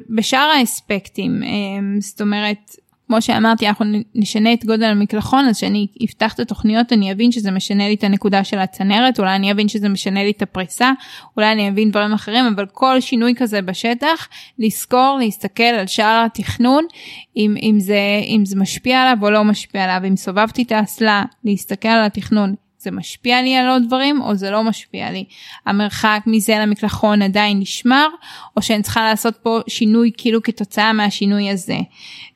בשאר 0.09 0.51
האספקטים 0.59 1.43
אמ, 1.43 1.97
זאת 2.01 2.21
אומרת 2.21 2.75
כמו 3.07 3.21
שאמרתי 3.21 3.67
אנחנו 3.67 3.85
נשנה 4.15 4.53
את 4.53 4.65
גודל 4.65 4.85
המקלחון 4.85 5.47
אז 5.47 5.57
שאני 5.57 5.87
אפתח 6.05 6.33
את 6.33 6.39
התוכניות 6.39 6.93
אני 6.93 7.11
אבין 7.11 7.31
שזה 7.31 7.51
משנה 7.51 7.87
לי 7.87 7.93
את 7.93 8.03
הנקודה 8.03 8.43
של 8.43 8.59
הצנרת 8.59 9.19
אולי 9.19 9.35
אני 9.35 9.51
אבין 9.51 9.67
שזה 9.67 9.89
משנה 9.89 10.23
לי 10.23 10.31
את 10.31 10.41
הפריסה 10.41 10.91
אולי 11.37 11.51
אני 11.51 11.69
אבין 11.69 11.91
דברים 11.91 12.13
אחרים 12.13 12.45
אבל 12.55 12.65
כל 12.65 13.01
שינוי 13.01 13.33
כזה 13.37 13.61
בשטח 13.61 14.27
לזכור 14.59 15.17
להסתכל 15.19 15.63
על 15.63 15.87
שאר 15.87 16.23
התכנון 16.25 16.85
אם, 17.37 17.55
אם, 17.61 17.75
זה, 17.79 17.99
אם 18.23 18.45
זה 18.45 18.55
משפיע 18.59 19.01
עליו 19.01 19.17
או 19.21 19.29
לא 19.29 19.43
משפיע 19.43 19.83
עליו 19.83 20.09
אם 20.09 20.15
סובבתי 20.15 20.63
את 20.63 20.71
האסלה 20.71 21.23
להסתכל 21.43 21.87
על 21.87 22.05
התכנון 22.05 22.55
זה 22.85 22.91
משפיע 22.91 23.41
לי 23.41 23.55
על 23.55 23.67
עוד 23.67 23.83
דברים 23.87 24.21
או 24.21 24.35
זה 24.35 24.51
לא 24.51 24.63
משפיע 24.63 25.11
לי. 25.11 25.25
המרחק 25.65 26.21
מזה 26.25 26.55
למקלחון 26.59 27.21
עדיין 27.21 27.59
נשמר 27.59 28.07
או 28.57 28.61
שאני 28.61 28.81
צריכה 28.81 29.03
לעשות 29.03 29.35
פה 29.35 29.59
שינוי 29.67 30.11
כאילו 30.17 30.43
כתוצאה 30.43 30.93
מהשינוי 30.93 31.49
הזה. 31.49 31.77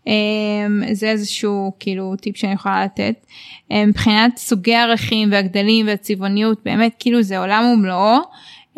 אמ, 0.08 0.84
זה 0.92 1.10
איזשהו 1.10 1.74
כאילו 1.80 2.16
טיפ 2.22 2.38
שאני 2.38 2.54
יכולה 2.54 2.86
לתת. 2.86 3.26
אמ, 3.72 3.90
מבחינת 3.90 4.38
סוגי 4.38 4.76
ערכים 4.76 5.32
והגדלים 5.32 5.88
והצבעוניות 5.88 6.60
באמת 6.66 6.96
כאילו 7.00 7.22
זה 7.22 7.40
עולם 7.40 7.64
ומלואו. 7.74 8.18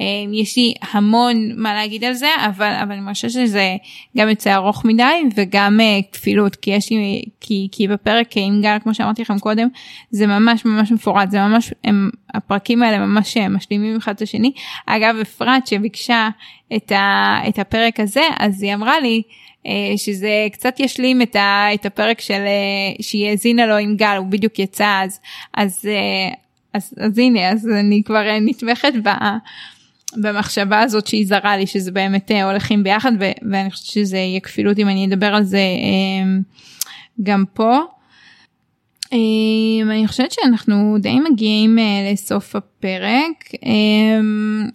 אמ, 0.02 0.34
יש 0.34 0.58
לי 0.58 0.74
המון 0.91 1.52
מה 1.56 1.74
להגיד 1.74 2.04
על 2.04 2.14
זה 2.14 2.30
אבל 2.45 2.74
אבל 2.84 2.91
אני 2.91 3.14
חושבת 3.14 3.32
שזה 3.32 3.76
גם 4.18 4.30
יוצא 4.30 4.56
ארוך 4.56 4.86
מדי 4.86 5.22
וגם 5.36 5.80
uh, 5.80 6.14
כפילות 6.14 6.56
כי 6.56 6.72
יש 6.72 6.89
לי 6.91 7.22
כי 7.41 7.68
כי 7.72 7.88
בפרק 7.88 8.28
עם 8.36 8.62
גל 8.62 8.78
כמו 8.84 8.93
שאמרתי 8.93 9.22
לכם 9.22 9.39
קודם 9.39 9.68
זה 10.12 10.28
ממש 10.28 10.66
ממש 10.66 10.91
מפורט 10.91 11.32
זה 11.32 11.39
ממש 11.39 11.74
הם 11.84 12.10
הפרקים 12.34 12.84
האלה 12.84 12.97
ממש 12.97 13.38
אה, 13.38 13.49
משלימים 13.49 13.97
אחד 13.97 14.16
את 14.16 14.22
השני. 14.22 14.52
אגב 14.86 15.16
אפרת 15.22 15.68
שביקשה 15.68 16.30
את, 16.76 16.91
ה, 16.91 17.36
את 17.47 17.60
הפרק 17.60 17.99
הזה 17.99 18.24
אז 18.39 18.64
היא 18.64 18.74
אמרה 18.74 18.99
לי 18.99 19.22
שזה 19.97 20.47
קצת 20.52 20.80
ישלים 20.80 21.22
את, 21.22 21.36
ה, 21.36 21.68
את 21.74 21.86
הפרק 21.86 22.22
של 22.22 22.41
שהיא 23.02 23.30
האזינה 23.30 23.66
לו 23.66 23.78
עם 23.78 23.95
גל 23.95 24.16
הוא 24.18 24.28
בדיוק 24.28 24.60
יצא 24.60 25.02
אז 25.04 25.20
אז 25.54 25.89
uh, 25.89 26.36
אז, 26.74 26.93
אז 26.97 27.18
הנה 27.18 27.49
אז 27.49 27.68
אני 27.80 28.04
כבר 28.06 28.24
נתמכת 28.41 28.93
ב... 29.04 29.10
במחשבה 30.18 30.80
הזאת 30.80 31.07
שהיא 31.07 31.28
זרה 31.28 31.57
לי 31.57 31.68
שזה 31.68 31.91
באמת 31.91 32.32
אה, 32.32 32.51
הולכים 32.51 32.84
ביחד 32.84 33.12
ו- 33.20 33.49
ואני 33.51 33.72
חושבת 33.72 33.86
שזה 33.86 34.18
יהיה 34.18 34.39
כפילות 34.39 34.80
אם 34.80 34.88
אני 34.89 35.05
אדבר 35.05 35.26
על 35.26 35.43
זה 35.43 35.57
אה, 35.57 36.39
גם 37.24 37.43
פה. 37.53 37.80
אה, 39.14 39.18
אני 39.91 40.07
חושבת 40.07 40.32
שאנחנו 40.32 40.97
די 40.99 41.20
מגיעים 41.32 41.78
לסוף 42.12 42.55
הפרק 42.55 43.51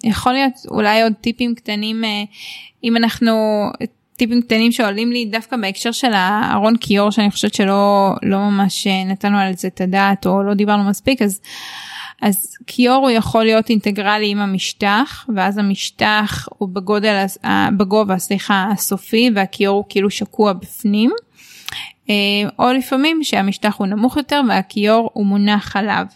יכול 0.05 0.33
להיות 0.33 0.53
אולי 0.71 1.03
עוד 1.03 1.13
טיפים 1.21 1.55
קטנים 1.55 2.05
אם 2.85 2.97
אנחנו 2.97 3.33
טיפים 4.17 4.43
קטנים 4.43 4.73
שעולים 4.73 5.13
לי 5.13 5.25
דווקא 5.25 5.57
בהקשר 5.57 5.93
של 5.93 6.13
הארון 6.13 6.77
כיור 6.77 7.11
שאני 7.11 7.31
חושבת 7.31 7.55
שלא 7.55 8.15
לא 8.23 8.39
ממש 8.39 8.87
נתנו 8.87 9.39
על 9.39 9.57
זה 9.57 9.69
את 9.69 9.81
הדעת 9.81 10.27
או 10.27 10.43
לא 10.43 10.55
דיברנו 10.55 10.85
מספיק 10.85 11.23
אז. 11.23 11.41
אז 12.23 12.57
כיור 12.67 12.97
הוא 12.97 13.11
יכול 13.11 13.45
להיות 13.45 13.71
אינטגרלי 13.71 14.29
עם 14.29 14.39
המשטח 14.39 15.27
ואז 15.37 15.59
המשטח 15.59 16.49
הוא 16.59 16.69
בגודל 16.69 17.25
בגובה 17.77 18.19
סליחה 18.19 18.69
הסופי 18.73 19.31
והכיור 19.35 19.77
הוא 19.77 19.85
כאילו 19.89 20.11
שקוע 20.11 20.53
בפנים. 20.53 21.11
אה, 22.11 22.15
או 22.59 22.73
לפעמים 22.73 23.25
שהמשטח 23.25 23.77
הוא 23.77 23.87
נמוך 23.87 24.17
יותר 24.17 24.41
והכיור 24.49 25.11
הוא 25.13 25.27
מונח 25.27 25.77
עליו. 25.77 26.07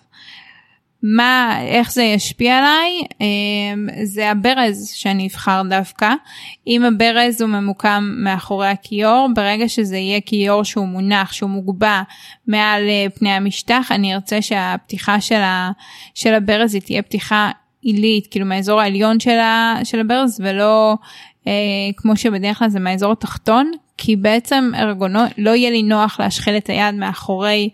מה, 1.03 1.59
איך 1.62 1.92
זה 1.92 2.03
ישפיע 2.03 2.59
עליי? 2.59 2.90
אמ, 3.20 3.88
זה 4.05 4.30
הברז 4.30 4.90
שאני 4.94 5.26
אבחר 5.26 5.62
דווקא. 5.70 6.14
אם 6.66 6.84
הברז 6.84 7.40
הוא 7.40 7.51
ממוקם 7.51 8.14
מאחורי 8.16 8.68
הכיור, 8.68 9.28
ברגע 9.34 9.68
שזה 9.68 9.96
יהיה 9.96 10.20
כיור 10.20 10.64
שהוא 10.64 10.88
מונח, 10.88 11.32
שהוא 11.32 11.51
מוגבע 11.51 12.03
מעל 12.46 12.82
אה, 12.88 13.07
פני 13.18 13.30
המשטח, 13.30 13.88
אני 13.90 14.14
ארצה 14.14 14.42
שהפתיחה 14.42 15.20
של, 15.20 15.40
ה, 15.40 15.70
של 16.14 16.34
הברז 16.34 16.74
היא 16.74 16.82
תהיה 16.82 17.03
פתיחה 17.03 17.51
עילית, 17.82 18.26
כאילו 18.30 18.46
מהאזור 18.46 18.80
העליון 18.80 19.20
של, 19.20 19.38
ה, 19.38 19.74
של 19.84 20.01
הברז 20.01 20.40
ולא 20.44 20.94
אה, 21.46 21.53
כמו 21.96 22.16
שבדרך 22.16 22.59
כלל 22.59 22.68
זה 22.68 22.80
מהאזור 22.80 23.12
התחתון, 23.12 23.72
כי 24.03 24.16
בעצם 24.16 24.70
ארגונו, 24.74 25.20
לא 25.38 25.51
יהיה 25.51 25.70
לי 25.70 25.82
נוח 25.82 26.20
להשחיל 26.20 26.57
את 26.57 26.70
היד 26.70 26.94
מאחורי 26.94 27.68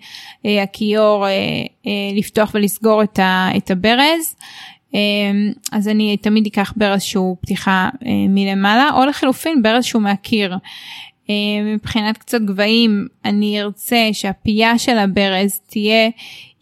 אה, 0.46 0.62
הכיור, 0.62 1.26
אה, 1.26 1.30
אה, 1.86 1.90
לפתוח 2.14 2.50
ולסגור 2.54 3.02
את, 3.02 3.18
ה, 3.18 3.48
את 3.56 3.70
הברז. 3.70 4.36
אה, 4.94 5.00
אז 5.72 5.88
אני 5.88 6.16
תמיד 6.16 6.46
אקח 6.46 6.72
ברז 6.76 7.02
שהוא 7.02 7.36
פתיחה 7.40 7.88
אה, 8.06 8.10
מלמעלה, 8.28 8.90
או 8.94 9.04
לחלופין 9.04 9.62
ברז 9.62 9.84
שהוא 9.84 10.02
מהקיר. 10.02 10.56
אה, 11.30 11.34
מבחינת 11.74 12.18
קצת 12.18 12.40
גבהים, 12.40 13.06
אני 13.24 13.62
ארצה 13.62 14.08
שהפייה 14.12 14.78
של 14.78 14.98
הברז 14.98 15.60
תהיה 15.66 16.10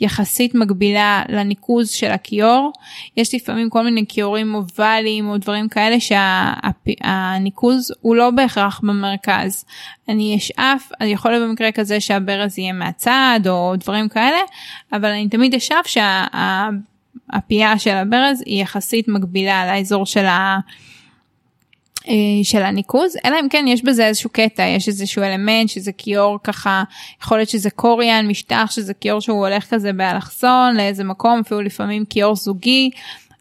יחסית 0.00 0.54
מקבילה 0.54 1.22
לניקוז 1.28 1.90
של 1.90 2.10
הכיור. 2.10 2.72
יש 3.16 3.34
לפעמים 3.34 3.70
כל 3.70 3.84
מיני 3.84 4.04
כיורים 4.08 4.54
אובליים 4.54 5.28
או 5.28 5.38
דברים 5.38 5.68
כאלה 5.68 5.96
שהניקוז 6.00 7.86
שה, 7.86 7.94
הוא 8.00 8.16
לא 8.16 8.30
בהכרח 8.30 8.80
במרכז. 8.80 9.64
אני 10.08 10.36
אשאף, 10.36 10.90
אני 11.00 11.08
יכול 11.08 11.30
להיות 11.30 11.48
במקרה 11.48 11.72
כזה 11.72 12.00
שהברז 12.00 12.58
יהיה 12.58 12.72
מהצד 12.72 13.40
או 13.48 13.74
דברים 13.76 14.08
כאלה, 14.08 14.38
אבל 14.92 15.08
אני 15.08 15.28
תמיד 15.28 15.54
אשאף 15.54 15.86
שהפייה 15.86 17.78
של 17.78 17.94
הברז 17.94 18.42
היא 18.46 18.62
יחסית 18.62 19.08
מקבילה 19.08 19.76
לאזור 19.76 20.06
של 20.06 20.24
ה... 20.24 20.58
אה, 22.08 22.14
של 22.42 22.62
הניקוז 22.62 23.16
אלא 23.24 23.36
אם 23.40 23.48
כן 23.48 23.64
יש 23.68 23.84
בזה 23.84 24.06
איזשהו 24.06 24.30
קטע 24.30 24.62
יש 24.62 24.88
איזשהו 24.88 25.22
אלמנט 25.22 25.68
שזה 25.68 25.92
כיור 25.92 26.38
ככה 26.44 26.82
יכול 27.22 27.38
להיות 27.38 27.48
שזה 27.48 27.70
קוריאן 27.70 28.26
משטח 28.26 28.70
שזה 28.70 28.94
כיור 28.94 29.20
שהוא 29.20 29.46
הולך 29.46 29.70
כזה 29.70 29.92
באלכסון 29.92 30.76
לאיזה 30.76 31.04
מקום 31.04 31.40
אפילו 31.40 31.62
לפעמים 31.62 32.04
כיור 32.04 32.36
זוגי 32.36 32.90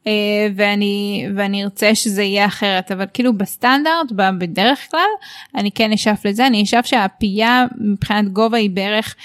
אה, 0.07 0.11
ואני 0.55 1.25
ואני 1.35 1.63
ארצה 1.63 1.95
שזה 1.95 2.23
יהיה 2.23 2.45
אחרת 2.45 2.91
אבל 2.91 3.05
כאילו 3.13 3.37
בסטנדרט 3.37 4.11
בדרך 4.11 4.91
כלל 4.91 5.09
אני 5.55 5.71
כן 5.71 5.91
אשאף 5.91 6.25
לזה 6.25 6.47
אני 6.47 6.63
אשאף 6.63 6.85
שהפייה 6.85 7.65
מבחינת 7.77 8.29
גובה 8.33 8.57
היא 8.57 8.69
בערך. 8.69 9.15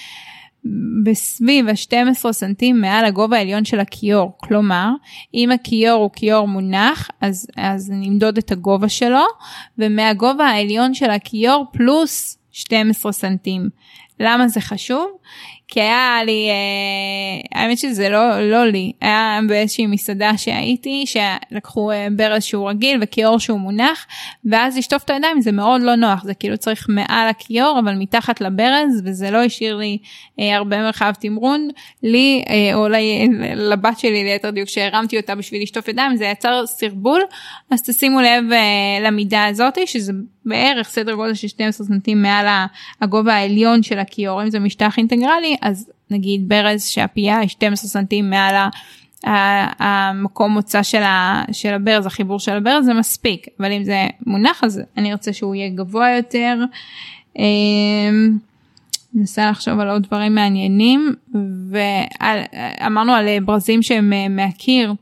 בסביב 1.05 1.69
ה-12 1.69 2.33
סנטים 2.33 2.81
מעל 2.81 3.05
הגובה 3.05 3.37
העליון 3.37 3.65
של 3.65 3.81
הכיור. 3.81 4.33
כלומר, 4.37 4.91
אם 5.35 5.51
הכיור 5.51 6.03
הוא 6.03 6.11
כיור 6.13 6.49
מונח, 6.49 7.09
אז, 7.21 7.47
אז 7.57 7.91
נמדוד 7.91 8.39
את 8.39 8.53
הגובה 8.53 8.89
שלו, 8.89 9.25
ומהגובה 9.79 10.47
העליון 10.47 10.95
של 10.95 11.11
הכיור 11.11 11.67
פלוס 11.73 12.39
12 12.53 13.13
סנטים. 13.13 13.69
למה 14.21 14.49
זה 14.49 14.61
חשוב? 14.61 15.07
כי 15.71 15.81
היה 15.81 16.21
לי, 16.25 16.49
אה, 16.51 17.61
האמת 17.61 17.79
שזה 17.79 18.09
לא, 18.09 18.41
לא 18.41 18.67
לי, 18.67 18.93
היה 19.01 19.41
באיזושהי 19.49 19.87
מסעדה 19.87 20.37
שהייתי, 20.37 21.05
שלקחו 21.07 21.91
אה, 21.91 22.07
ברז 22.17 22.43
שהוא 22.43 22.71
רגיל 22.71 22.99
וכיור 23.03 23.39
שהוא 23.39 23.61
מונח, 23.61 24.07
ואז 24.45 24.79
לשטוף 24.79 25.05
את 25.05 25.11
הידיים 25.11 25.41
זה 25.41 25.53
מאוד 25.53 25.83
לא 25.83 25.95
נוח, 25.95 26.25
זה 26.25 26.35
כאילו 26.35 26.59
צריך 26.59 26.87
מעל 26.89 27.29
הכיור 27.29 27.79
אבל 27.85 27.95
מתחת 27.95 28.41
לברז, 28.41 29.03
וזה 29.05 29.31
לא 29.31 29.39
השאיר 29.45 29.77
לי 29.77 29.99
אה, 30.41 30.57
הרבה 30.57 30.79
מרחב 30.79 31.13
תמרון, 31.21 31.69
לי 32.03 32.45
או 32.75 32.89
לבת 33.57 33.99
שלי 33.99 34.25
ליתר 34.25 34.51
דיוק 34.51 34.69
שהרמתי 34.69 35.17
אותה 35.17 35.35
בשביל 35.35 35.63
לשטוף 35.63 35.89
ידיים, 35.89 36.17
זה 36.17 36.25
יצר 36.25 36.67
סרבול, 36.67 37.21
אז 37.71 37.83
תשימו 37.83 38.21
לב 38.21 38.45
למידה 39.03 39.47
הזאת, 39.47 39.79
שזה 39.87 40.13
בערך 40.49 40.89
סדר 40.89 41.15
גודל 41.15 41.35
של 41.35 41.49
12 41.49 41.87
סנטים 41.87 42.23
מעל 42.23 42.67
הגובה 43.01 43.35
העליון 43.35 43.83
של 43.83 43.99
הכיור, 43.99 44.43
אם 44.43 44.51
זה 44.51 44.59
משטח 44.59 44.99
אינטגרלי, 44.99 45.57
אז 45.63 45.91
נגיד 46.11 46.49
ברז 46.49 46.85
שהפייה 46.85 47.39
היא 47.39 47.49
12 47.49 47.91
סנטים 47.91 48.31
מעל 48.31 48.69
המקום 49.79 50.53
מוצא 50.53 50.83
של, 50.83 51.03
ה, 51.03 51.43
של 51.53 51.75
הברז, 51.75 52.07
החיבור 52.07 52.39
של 52.39 52.57
הברז 52.57 52.85
זה 52.85 52.95
מספיק, 52.95 53.47
אבל 53.61 53.73
אם 53.73 53.85
זה 53.85 54.07
מונח 54.27 54.65
אז 54.65 54.81
אני 54.97 55.13
רוצה 55.13 55.33
שהוא 55.33 55.55
יהיה 55.55 55.69
גבוה 55.69 56.11
יותר. 56.17 56.65
אמ, 57.39 58.39
ננסה 59.15 59.51
לחשוב 59.51 59.81
על 59.81 59.89
עוד 59.91 60.03
דברים 60.03 60.35
מעניינים 60.35 61.15
ואמרנו 61.71 63.13
על 63.13 63.41
ברזים 63.41 63.83
שהם 63.83 64.13
אה, 64.13 64.29
מהקיר. 64.29 64.95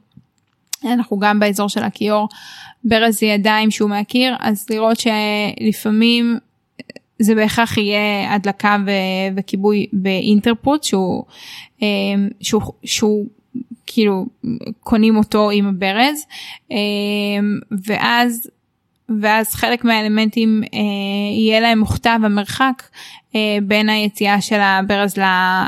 אנחנו 0.85 1.19
גם 1.19 1.41
באזור 1.41 1.69
של 1.69 1.83
הכיור 1.83 2.29
ברז 2.89 3.23
ידיים 3.23 3.71
שהוא 3.71 3.91
מהקיר 3.91 4.35
אז 4.41 4.67
לראות 4.71 4.97
שלפעמים 5.01 6.39
זה 7.19 7.35
בהכרח 7.35 7.77
יהיה 7.77 8.35
הדלקה 8.35 8.77
ו- 8.87 9.37
וכיבוי 9.37 9.87
באינטרפוט 9.93 10.85
שהוא, 10.85 11.25
אמ, 11.83 12.29
שהוא, 12.41 12.63
שהוא 12.85 13.27
כאילו 13.87 14.27
קונים 14.81 15.17
אותו 15.17 15.51
עם 15.51 15.67
הברז 15.69 16.25
אמ, 16.71 17.59
ואז 17.87 18.51
ואז 19.21 19.55
חלק 19.55 19.85
מהאלמנטים 19.85 20.63
אה, 20.75 20.79
יהיה 21.33 21.61
להם 21.61 21.79
מוכתב 21.79 22.19
המרחק 22.23 22.83
אה, 23.35 23.59
בין 23.63 23.89
היציאה 23.89 24.41
של 24.41 24.61
הברז 24.61 25.19
אה, 25.19 25.67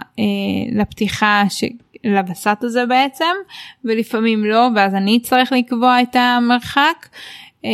לפתיחה 0.72 1.44
ש... 1.48 1.64
לווסת 2.04 2.58
הזה 2.62 2.86
בעצם 2.86 3.34
ולפעמים 3.84 4.44
לא 4.44 4.68
ואז 4.76 4.94
אני 4.94 5.16
אצטרך 5.16 5.52
לקבוע 5.52 6.02
את 6.02 6.16
המרחק. 6.16 7.08
אה, 7.64 7.70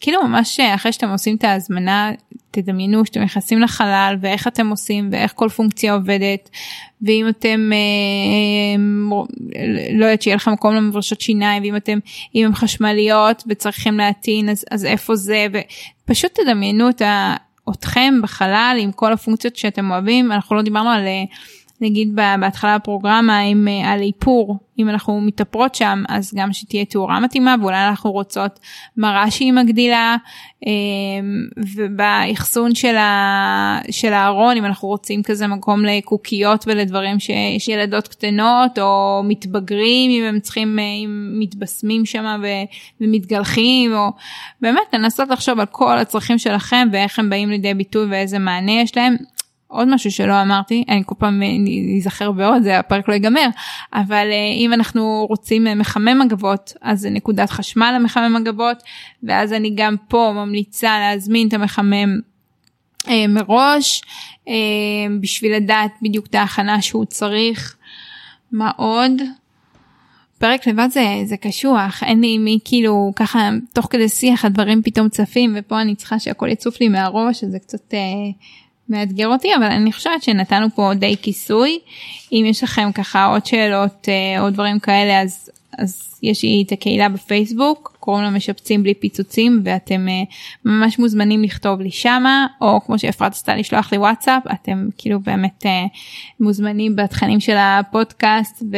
כאילו 0.00 0.22
ממש 0.22 0.60
אחרי 0.60 0.92
שאתם 0.92 1.08
עושים 1.08 1.36
את 1.36 1.44
ההזמנה 1.44 2.12
תדמיינו 2.50 3.06
שאתם 3.06 3.20
נכנסים 3.20 3.60
לחלל 3.60 4.16
ואיך 4.20 4.48
אתם 4.48 4.68
עושים 4.68 5.08
ואיך 5.12 5.32
כל 5.34 5.48
פונקציה 5.48 5.94
עובדת 5.94 6.50
ואם 7.02 7.28
אתם 7.28 7.70
אה, 7.72 7.78
אה, 9.56 9.66
לא 9.92 10.04
יודעת 10.04 10.22
שיהיה 10.22 10.36
לכם 10.36 10.52
מקום 10.52 10.74
למברשות 10.74 11.20
שיניים 11.20 11.62
ואם 11.62 11.76
אתם 11.76 11.98
אם 12.34 12.46
הם 12.46 12.54
חשמליות 12.54 13.42
וצריכים 13.48 13.98
להטעין 13.98 14.48
אז, 14.48 14.64
אז 14.70 14.84
איפה 14.84 15.16
זה 15.16 15.46
ופשוט 15.52 16.40
תדמיינו 16.40 16.88
את 16.88 17.02
ה, 17.02 17.36
אתכם 17.70 18.14
בחלל 18.22 18.76
עם 18.80 18.92
כל 18.92 19.12
הפונקציות 19.12 19.56
שאתם 19.56 19.90
אוהבים 19.90 20.32
אנחנו 20.32 20.56
לא 20.56 20.62
דיברנו 20.62 20.90
על. 20.90 21.06
אה, 21.06 21.24
נגיד 21.80 22.16
בהתחלה 22.40 22.74
הפרוגרמה 22.74 23.38
עם 23.38 23.68
אה, 23.68 23.92
על 23.92 24.02
איפור 24.02 24.58
אם 24.78 24.88
אנחנו 24.88 25.20
מתאפרות 25.20 25.74
שם 25.74 26.02
אז 26.08 26.32
גם 26.36 26.52
שתהיה 26.52 26.84
תאורה 26.84 27.20
מתאימה 27.20 27.54
ואולי 27.60 27.88
אנחנו 27.88 28.12
רוצות 28.12 28.60
מראה 28.96 29.30
שהיא 29.30 29.52
מגדילה 29.52 30.16
אמ, 30.66 31.46
ובאחסון 31.76 32.74
של, 32.74 32.96
ה, 32.96 33.78
של 33.90 34.12
הארון 34.12 34.56
אם 34.56 34.64
אנחנו 34.64 34.88
רוצים 34.88 35.22
כזה 35.22 35.46
מקום 35.46 35.84
לקוקיות 35.84 36.64
ולדברים 36.66 37.20
שיש 37.20 37.68
ילדות 37.68 38.08
קטנות 38.08 38.78
או 38.78 39.22
מתבגרים 39.24 40.10
אם 40.10 40.24
הם 40.28 40.40
צריכים 40.40 40.78
אה, 40.78 40.84
אם 40.84 41.36
מתבשמים 41.38 42.06
שם 42.06 42.42
ומתגלחים 43.00 43.94
או 43.94 44.10
באמת 44.60 44.86
לנסות 44.92 45.28
לחשוב 45.28 45.60
על 45.60 45.66
כל 45.66 45.98
הצרכים 45.98 46.38
שלכם 46.38 46.88
ואיך 46.92 47.18
הם 47.18 47.30
באים 47.30 47.50
לידי 47.50 47.74
ביטוי 47.74 48.06
ואיזה 48.10 48.38
מענה 48.38 48.72
יש 48.72 48.96
להם 48.96 49.16
עוד 49.74 49.94
משהו 49.94 50.10
שלא 50.10 50.42
אמרתי, 50.42 50.84
אני 50.88 51.02
כל 51.06 51.14
פעם 51.18 51.42
אזכר 51.98 52.32
בעוד, 52.32 52.62
זה 52.62 52.78
הפרק 52.78 53.08
לא 53.08 53.14
ייגמר, 53.14 53.48
אבל 53.92 54.28
אה, 54.30 54.52
אם 54.56 54.72
אנחנו 54.72 55.26
רוצים 55.28 55.66
אה, 55.66 55.74
מחמם 55.74 56.18
מגבות, 56.18 56.72
אז 56.82 57.00
זה 57.00 57.10
נקודת 57.10 57.50
חשמל 57.50 57.94
למחמם 57.98 58.36
מגבות, 58.40 58.82
ואז 59.22 59.52
אני 59.52 59.72
גם 59.74 59.96
פה 60.08 60.32
ממליצה 60.34 60.98
להזמין 60.98 61.48
את 61.48 61.52
המחמם 61.52 62.20
אה, 63.08 63.26
מראש, 63.28 64.02
אה, 64.48 64.54
בשביל 65.20 65.56
לדעת 65.56 65.90
בדיוק 66.02 66.26
את 66.26 66.34
ההכנה 66.34 66.82
שהוא 66.82 67.04
צריך. 67.04 67.76
מה 68.52 68.70
עוד? 68.76 69.12
פרק 70.38 70.66
לבד 70.66 70.88
זה, 70.90 71.04
זה 71.24 71.36
קשוח, 71.36 72.02
אין 72.02 72.20
לי 72.20 72.38
מי 72.38 72.58
כאילו 72.64 73.12
ככה 73.16 73.50
תוך 73.72 73.86
כדי 73.90 74.08
שיח 74.08 74.44
הדברים 74.44 74.82
פתאום 74.82 75.08
צפים 75.08 75.56
ופה 75.58 75.80
אני 75.80 75.94
צריכה 75.94 76.18
שהכל 76.18 76.48
יצוף 76.48 76.80
לי 76.80 76.88
מהראש 76.88 77.44
אז 77.44 77.50
זה 77.50 77.58
קצת 77.58 77.94
אה, 77.94 77.98
מאתגר 78.88 79.28
אותי 79.28 79.48
אבל 79.56 79.64
אני 79.64 79.92
חושבת 79.92 80.22
שנתנו 80.22 80.66
פה 80.74 80.90
די 80.94 81.16
כיסוי. 81.22 81.78
אם 82.32 82.44
יש 82.48 82.64
לכם 82.64 82.92
ככה 82.92 83.24
עוד 83.24 83.46
שאלות 83.46 84.08
אה, 84.08 84.40
או 84.40 84.50
דברים 84.50 84.78
כאלה 84.78 85.20
אז 85.20 85.50
אז 85.78 86.18
יש 86.22 86.42
לי 86.42 86.64
את 86.66 86.72
הקהילה 86.72 87.08
בפייסבוק 87.08 87.96
קוראים 88.00 88.24
לה 88.24 88.30
משפצים 88.30 88.82
בלי 88.82 88.94
פיצוצים 88.94 89.60
ואתם 89.64 90.06
uh, 90.08 90.34
ממש 90.64 90.98
מוזמנים 90.98 91.42
לכתוב 91.42 91.80
לי 91.80 91.90
שמה 91.90 92.46
או 92.60 92.80
כמו 92.86 92.98
שאפרת 92.98 93.32
עשתה 93.32 93.56
לשלוח 93.56 93.92
לי 93.92 93.98
וואטסאפ. 93.98 94.42
אתם 94.52 94.88
כאילו 94.98 95.20
באמת 95.20 95.66
uh, 95.66 95.68
מוזמנים 96.40 96.96
בתכנים 96.96 97.40
של 97.40 97.56
הפודקאסט 97.58 98.62
ו... 98.72 98.76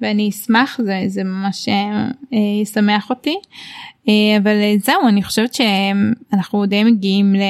ואני 0.00 0.28
אשמח 0.28 0.80
זה, 0.84 1.02
זה 1.06 1.24
ממש 1.24 1.68
ישמח 2.62 3.10
אותי. 3.10 3.36
אבל 4.38 4.52
זהו 4.78 5.08
אני 5.08 5.22
חושבת 5.22 5.54
שאנחנו 5.54 6.66
די 6.66 6.84
מגיעים 6.84 7.34
ל... 7.34 7.42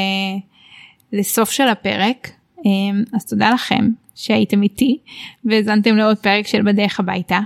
לסוף 1.12 1.50
של 1.50 1.68
הפרק, 1.68 2.30
אמ, 2.64 3.04
אז 3.14 3.26
תודה 3.26 3.50
לכם 3.50 3.88
שהייתם 4.14 4.62
איתי 4.62 4.98
והאזנתם 5.44 5.96
לעוד 5.96 6.16
פרק 6.18 6.46
של 6.46 6.62
בדרך 6.62 7.00
הביתה. 7.00 7.40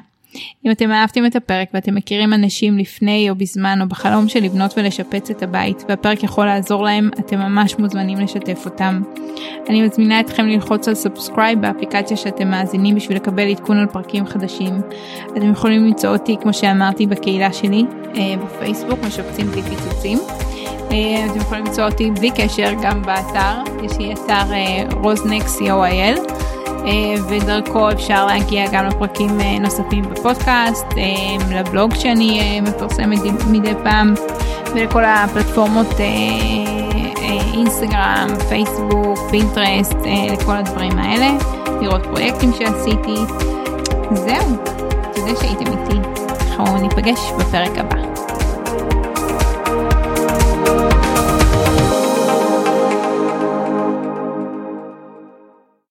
אם 0.67 0.71
אתם 0.71 0.91
אהבתם 0.91 1.27
את 1.27 1.37
הפרק 1.37 1.69
ואתם 1.75 1.95
מכירים 1.95 2.33
אנשים 2.33 2.79
לפני 2.79 3.31
או 3.31 3.35
בזמן 3.35 3.79
או 3.83 3.89
בחלום 3.89 4.29
של 4.29 4.41
לבנות 4.41 4.79
ולשפץ 4.79 5.31
את 5.31 5.43
הבית 5.43 5.85
והפרק 5.89 6.23
יכול 6.23 6.47
לעזור 6.47 6.85
להם, 6.85 7.11
אתם 7.19 7.39
ממש 7.39 7.75
מוזמנים 7.79 8.19
לשתף 8.19 8.63
אותם. 8.65 9.03
אני 9.69 9.83
מזמינה 9.83 10.21
אתכם 10.21 10.47
ללחוץ 10.47 10.89
על 10.89 10.95
subscribe 10.95 11.61
באפליקציה 11.61 12.17
שאתם 12.17 12.51
מאזינים 12.51 12.95
בשביל 12.95 13.17
לקבל 13.17 13.51
עדכון 13.51 13.77
על 13.77 13.87
פרקים 13.87 14.27
חדשים. 14.27 14.75
אתם 15.37 15.53
יכולים 15.53 15.87
למצוא 15.87 16.11
אותי 16.11 16.37
כמו 16.43 16.55
שאמרתי 16.55 17.07
בקהילה 17.07 17.53
שלי 17.53 17.85
אה, 18.17 18.35
בפייסבוק 18.45 18.99
משפצים 19.07 19.47
בלי 19.47 19.63
פיצוצים. 19.63 20.19
אתם 20.87 21.41
יכולים 21.41 21.65
למצוא 21.65 21.85
אותי 21.85 22.11
בלי 22.11 22.31
קשר 22.31 22.73
גם 22.83 23.03
באתר, 23.03 23.73
יש 23.83 23.99
לי 23.99 24.13
אתר 24.13 24.53
אה, 24.53 24.83
רוזנק 25.03 25.43
co.il 25.43 26.33
אה, 26.87 27.15
ודרכו 27.29 27.91
אפשר 27.91 28.27
להגיע 28.27 28.67
גם 28.73 28.87
לפרקים 28.87 29.41
נוספים 29.61 30.03
בפודקאסט, 30.03 30.87
לבלוג 31.51 31.95
שאני 31.95 32.61
מפרסמת 32.61 33.19
מדי 33.51 33.75
פעם 33.83 34.15
ולכל 34.75 35.05
הפלטפורמות 35.05 35.87
אינסטגרם, 37.55 38.29
פייסבוק, 38.49 39.19
פינטרסט, 39.31 39.97
לכל 40.33 40.57
הדברים 40.57 40.99
האלה, 40.99 41.31
לראות 41.81 42.03
פרויקטים 42.03 42.53
שעשיתי. 42.53 43.17
זהו, 44.13 44.57
תודה 45.15 45.41
שהייתם 45.41 45.65
איתי, 45.67 45.99
אנחנו 46.41 46.79
ניפגש 46.79 47.21
בפרק 47.39 47.79
הבא. 47.79 48.16